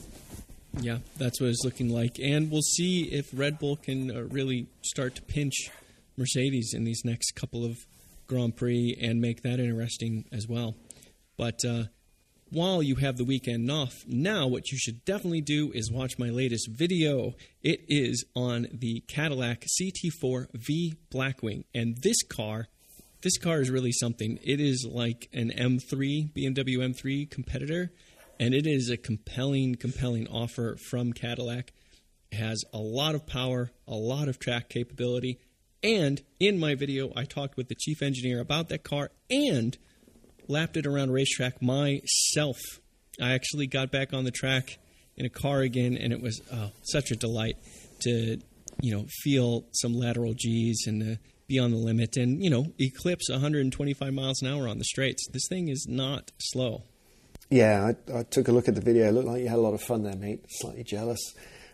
Yeah, 0.80 1.00
that's 1.18 1.42
what 1.42 1.50
it's 1.50 1.64
looking 1.64 1.90
like, 1.90 2.20
and 2.20 2.52
we'll 2.52 2.62
see 2.62 3.04
if 3.12 3.28
Red 3.34 3.58
Bull 3.58 3.76
can 3.76 4.16
uh, 4.16 4.22
really 4.26 4.68
start 4.84 5.16
to 5.16 5.22
pinch 5.24 5.70
Mercedes 6.16 6.74
in 6.76 6.84
these 6.84 7.02
next 7.04 7.32
couple 7.32 7.66
of 7.66 7.76
Grand 8.28 8.56
Prix 8.56 8.96
and 9.02 9.20
make 9.20 9.42
that 9.42 9.60
interesting 9.60 10.26
as 10.32 10.48
well. 10.48 10.76
But 11.38 11.60
uh, 11.68 11.86
while 12.52 12.82
you 12.82 12.96
have 12.96 13.18
the 13.18 13.24
weekend 13.24 13.70
off, 13.70 14.04
now 14.08 14.48
what 14.48 14.72
you 14.72 14.78
should 14.78 15.06
definitely 15.06 15.42
do 15.42 15.72
is 15.74 15.92
watch 15.92 16.18
my 16.18 16.30
latest 16.30 16.70
video. 16.72 17.34
It 17.62 17.82
is 17.88 18.26
on 18.36 18.68
the 18.72 19.04
Cadillac 19.08 19.66
CT4 19.80 20.48
V 20.54 20.96
Blackwing, 21.12 21.66
and 21.74 21.98
this 22.02 22.22
car 22.24 22.68
this 23.22 23.38
car 23.38 23.60
is 23.60 23.70
really 23.70 23.92
something. 23.92 24.40
It 24.44 24.62
is 24.62 24.88
like 24.90 25.28
an 25.34 25.52
M3, 25.52 26.32
BMW 26.34 26.78
M3 26.78 27.30
competitor, 27.30 27.92
and 28.40 28.54
it 28.54 28.66
is 28.66 28.90
a 28.90 28.96
compelling, 28.96 29.76
compelling 29.76 30.28
offer 30.30 30.78
from 30.90 31.12
Cadillac. 31.12 31.74
It 32.32 32.38
has 32.38 32.64
a 32.74 32.78
lot 32.78 33.16
of 33.16 33.28
power, 33.28 33.72
a 33.88 33.96
lot 33.96 34.30
of 34.30 34.40
track 34.40 34.70
capability, 34.70 35.40
and 35.84 36.22
in 36.40 36.60
my 36.60 36.76
video, 36.76 37.12
I 37.16 37.26
talked 37.26 37.58
with 37.58 37.68
the 37.68 37.76
chief 37.76 38.02
engineer 38.02 38.40
about 38.40 38.70
that 38.70 38.84
car 38.84 39.12
and 39.30 39.78
lapped 40.50 40.76
it 40.76 40.86
around 40.86 41.12
racetrack 41.12 41.62
myself. 41.62 42.58
I 43.22 43.34
actually 43.34 43.68
got 43.68 43.92
back 43.92 44.14
on 44.14 44.26
the 44.26 44.32
track 44.32 44.78
in 45.16 45.26
a 45.26 45.30
car 45.30 45.62
again, 45.62 45.98
and 45.98 46.12
it 46.12 46.22
was 46.22 46.42
oh, 46.52 46.72
such 46.84 47.12
a 47.12 47.16
delight 47.16 47.56
to, 48.02 48.38
you 48.82 48.96
know, 48.96 49.06
feel 49.24 49.66
some 49.72 49.94
lateral 49.94 50.34
G's 50.36 50.86
and 50.88 51.20
be 51.48 51.60
on 51.60 51.72
the 51.72 51.78
limit 51.78 52.18
and, 52.18 52.44
you 52.44 52.50
know, 52.50 52.68
eclipse 52.80 53.30
125 53.30 54.14
miles 54.14 54.42
an 54.42 54.48
hour 54.48 54.68
on 54.68 54.78
the 54.78 54.86
straights. 54.86 55.28
This 55.32 55.48
thing 55.50 55.70
is 55.70 55.88
not 55.90 56.32
slow. 56.40 56.84
Yeah, 57.50 57.92
I, 57.92 58.20
I 58.20 58.24
took 58.24 58.48
a 58.48 58.52
look 58.52 58.68
at 58.68 58.76
the 58.76 58.82
video. 58.82 59.08
It 59.08 59.14
looked 59.14 59.28
like 59.28 59.42
you 59.42 59.50
had 59.50 59.58
a 59.58 59.62
lot 59.62 59.74
of 59.74 59.82
fun 59.82 60.04
there, 60.04 60.16
mate. 60.16 60.46
Slightly 60.50 60.84
jealous. 60.84 61.20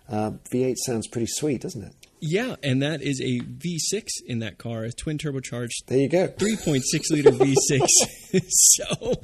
Uh, 0.09 0.31
V8 0.51 0.75
sounds 0.85 1.07
pretty 1.07 1.27
sweet, 1.29 1.61
doesn't 1.61 1.83
it? 1.83 2.04
Yeah, 2.27 2.55
and 2.63 2.81
that 2.81 3.01
is 3.01 3.21
a 3.21 3.39
V6 3.39 4.07
in 4.25 4.39
that 4.39 4.57
car, 4.57 4.83
a 4.83 4.91
twin 4.91 5.17
turbocharged. 5.17 5.85
There 5.85 5.99
you 5.99 6.09
go. 6.09 6.27
3.6 6.27 6.81
liter 7.11 7.31
V6. 7.31 7.87
so 8.49 9.21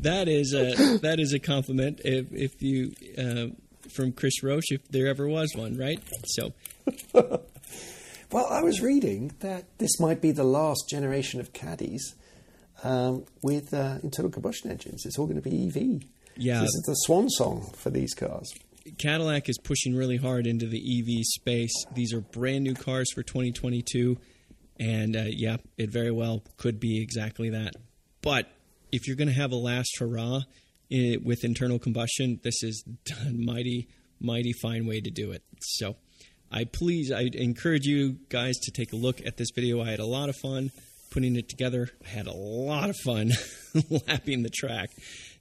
that 0.00 0.26
is 0.28 0.54
a 0.54 0.98
that 0.98 1.20
is 1.20 1.34
a 1.34 1.38
compliment 1.38 2.00
if 2.04 2.32
if 2.32 2.62
you 2.62 2.92
uh, 3.18 3.54
from 3.94 4.12
Chris 4.12 4.42
Roche 4.42 4.70
if 4.70 4.88
there 4.88 5.06
ever 5.08 5.28
was 5.28 5.54
one, 5.54 5.76
right? 5.76 6.00
So 6.24 6.52
Well, 8.32 8.46
I 8.50 8.62
was 8.62 8.80
reading 8.80 9.32
that 9.40 9.64
this 9.78 10.00
might 10.00 10.20
be 10.20 10.32
the 10.32 10.44
last 10.44 10.88
generation 10.90 11.38
of 11.38 11.52
caddies 11.52 12.14
um, 12.82 13.24
with 13.42 13.72
uh, 13.72 13.98
internal 14.02 14.30
combustion 14.30 14.70
engines. 14.70 15.06
It's 15.06 15.18
all 15.18 15.26
going 15.26 15.40
to 15.40 15.48
be 15.48 15.68
EV. 15.68 16.02
Yeah. 16.36 16.60
This 16.60 16.70
is 16.70 16.84
the 16.86 16.94
swan 16.94 17.30
song 17.30 17.70
for 17.76 17.90
these 17.90 18.14
cars. 18.14 18.52
Cadillac 18.98 19.48
is 19.48 19.58
pushing 19.58 19.94
really 19.94 20.16
hard 20.16 20.46
into 20.46 20.66
the 20.66 20.78
EV 20.78 21.24
space. 21.24 21.72
These 21.92 22.12
are 22.12 22.20
brand 22.20 22.64
new 22.64 22.74
cars 22.74 23.10
for 23.12 23.22
2022. 23.22 24.18
And 24.78 25.16
uh, 25.16 25.24
yeah, 25.28 25.56
it 25.76 25.90
very 25.90 26.10
well 26.10 26.42
could 26.56 26.78
be 26.78 27.02
exactly 27.02 27.50
that. 27.50 27.74
But 28.22 28.50
if 28.92 29.06
you're 29.06 29.16
going 29.16 29.28
to 29.28 29.34
have 29.34 29.52
a 29.52 29.56
last 29.56 29.96
hurrah 29.98 30.40
eh, 30.92 31.16
with 31.22 31.44
internal 31.44 31.78
combustion, 31.78 32.40
this 32.42 32.62
is 32.62 32.84
a 33.26 33.32
mighty, 33.32 33.88
mighty 34.20 34.52
fine 34.52 34.86
way 34.86 35.00
to 35.00 35.10
do 35.10 35.32
it. 35.32 35.42
So 35.60 35.96
I 36.50 36.64
please, 36.64 37.10
I 37.10 37.28
encourage 37.34 37.86
you 37.86 38.18
guys 38.28 38.56
to 38.62 38.70
take 38.70 38.92
a 38.92 38.96
look 38.96 39.24
at 39.26 39.36
this 39.36 39.48
video. 39.54 39.82
I 39.82 39.90
had 39.90 40.00
a 40.00 40.06
lot 40.06 40.28
of 40.28 40.36
fun 40.36 40.70
putting 41.10 41.36
it 41.36 41.48
together. 41.48 41.88
I 42.04 42.08
had 42.08 42.26
a 42.26 42.34
lot 42.34 42.90
of 42.90 42.96
fun 43.04 43.32
lapping 44.08 44.42
the 44.42 44.50
track. 44.50 44.90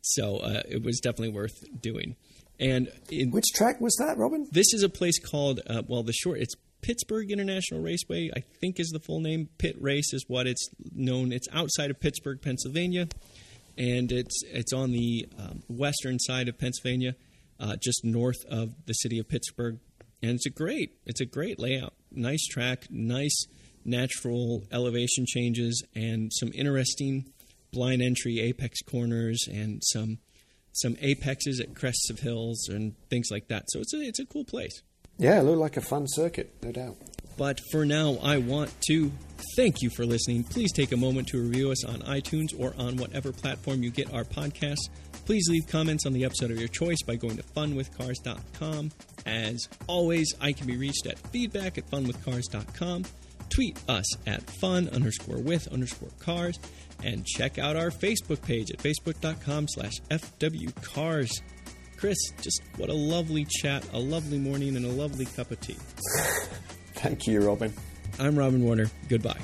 So 0.01 0.37
uh, 0.37 0.61
it 0.67 0.83
was 0.83 0.99
definitely 0.99 1.33
worth 1.33 1.63
doing. 1.81 2.15
And 2.59 2.89
in, 3.09 3.31
which 3.31 3.45
track 3.53 3.81
was 3.81 3.95
that, 3.99 4.17
Robin? 4.17 4.47
This 4.51 4.73
is 4.73 4.83
a 4.83 4.89
place 4.89 5.19
called 5.19 5.61
uh, 5.67 5.83
well, 5.87 6.03
the 6.03 6.13
short 6.13 6.39
it's 6.39 6.55
Pittsburgh 6.81 7.31
International 7.31 7.81
Raceway. 7.81 8.31
I 8.35 8.41
think 8.61 8.79
is 8.79 8.89
the 8.89 8.99
full 8.99 9.19
name. 9.19 9.49
Pitt 9.57 9.75
Race 9.79 10.13
is 10.13 10.25
what 10.27 10.47
it's 10.47 10.69
known. 10.93 11.31
It's 11.31 11.47
outside 11.51 11.89
of 11.89 11.99
Pittsburgh, 11.99 12.41
Pennsylvania, 12.41 13.07
and 13.77 14.11
it's 14.11 14.41
it's 14.45 14.71
on 14.71 14.91
the 14.91 15.27
um, 15.37 15.63
western 15.67 16.19
side 16.19 16.47
of 16.47 16.57
Pennsylvania, 16.57 17.15
uh, 17.59 17.75
just 17.81 18.05
north 18.05 18.45
of 18.49 18.73
the 18.85 18.93
city 18.93 19.19
of 19.19 19.27
Pittsburgh. 19.27 19.79
And 20.21 20.31
it's 20.31 20.45
a 20.45 20.51
great 20.51 20.97
it's 21.05 21.21
a 21.21 21.25
great 21.25 21.59
layout. 21.59 21.93
Nice 22.11 22.45
track, 22.47 22.85
nice 22.89 23.47
natural 23.83 24.63
elevation 24.71 25.25
changes, 25.27 25.83
and 25.93 26.31
some 26.33 26.51
interesting 26.53 27.25
blind 27.73 28.01
entry 28.01 28.39
apex 28.39 28.79
corners 28.81 29.45
and 29.51 29.81
some 29.85 30.19
some 30.75 30.97
apexes 31.01 31.59
at 31.59 31.75
crests 31.75 32.09
of 32.09 32.19
hills 32.19 32.67
and 32.69 32.95
things 33.09 33.29
like 33.31 33.47
that. 33.47 33.65
So 33.69 33.79
it's 33.79 33.93
a 33.93 34.01
it's 34.01 34.19
a 34.19 34.25
cool 34.25 34.45
place. 34.45 34.81
Yeah, 35.17 35.39
it 35.39 35.43
looked 35.43 35.59
like 35.59 35.77
a 35.77 35.81
fun 35.81 36.07
circuit, 36.07 36.53
no 36.61 36.71
doubt. 36.71 36.97
But 37.37 37.59
for 37.71 37.85
now, 37.85 38.17
I 38.23 38.37
want 38.37 38.73
to 38.89 39.11
thank 39.55 39.81
you 39.81 39.89
for 39.89 40.05
listening. 40.05 40.43
Please 40.43 40.71
take 40.71 40.91
a 40.91 40.97
moment 40.97 41.27
to 41.29 41.41
review 41.41 41.71
us 41.71 41.83
on 41.83 41.99
iTunes 42.01 42.57
or 42.57 42.73
on 42.77 42.95
whatever 42.97 43.31
platform 43.33 43.83
you 43.83 43.89
get 43.91 44.13
our 44.13 44.23
podcasts. 44.23 44.89
Please 45.25 45.43
leave 45.49 45.67
comments 45.67 46.05
on 46.05 46.13
the 46.13 46.23
episode 46.23 46.51
of 46.51 46.59
your 46.59 46.69
choice 46.69 47.01
by 47.05 47.15
going 47.15 47.35
to 47.35 47.43
funwithcars.com. 47.43 48.91
As 49.25 49.67
always, 49.87 50.33
I 50.39 50.53
can 50.53 50.67
be 50.67 50.77
reached 50.77 51.07
at 51.07 51.17
feedback 51.29 51.77
at 51.77 51.89
funwithcars.com. 51.89 53.03
Tweet 53.49 53.79
us 53.87 54.05
at 54.27 54.41
fun 54.59 54.89
underscore 54.89 55.39
with 55.39 55.67
underscore 55.67 56.09
cars 56.19 56.57
and 57.03 57.25
check 57.25 57.57
out 57.57 57.75
our 57.75 57.89
Facebook 57.89 58.41
page 58.41 58.71
at 58.71 58.79
facebook.com 58.79 59.67
slash 59.69 59.93
fwcars. 60.09 61.41
Chris, 61.97 62.17
just 62.41 62.61
what 62.77 62.89
a 62.89 62.93
lovely 62.93 63.45
chat, 63.45 63.87
a 63.93 63.99
lovely 63.99 64.37
morning, 64.37 64.75
and 64.75 64.85
a 64.85 64.91
lovely 64.91 65.25
cup 65.25 65.51
of 65.51 65.59
tea. 65.61 65.77
Thank 66.95 67.27
you, 67.27 67.41
Robin. 67.41 67.73
I'm 68.19 68.37
Robin 68.37 68.63
Warner. 68.63 68.89
Goodbye. 69.09 69.39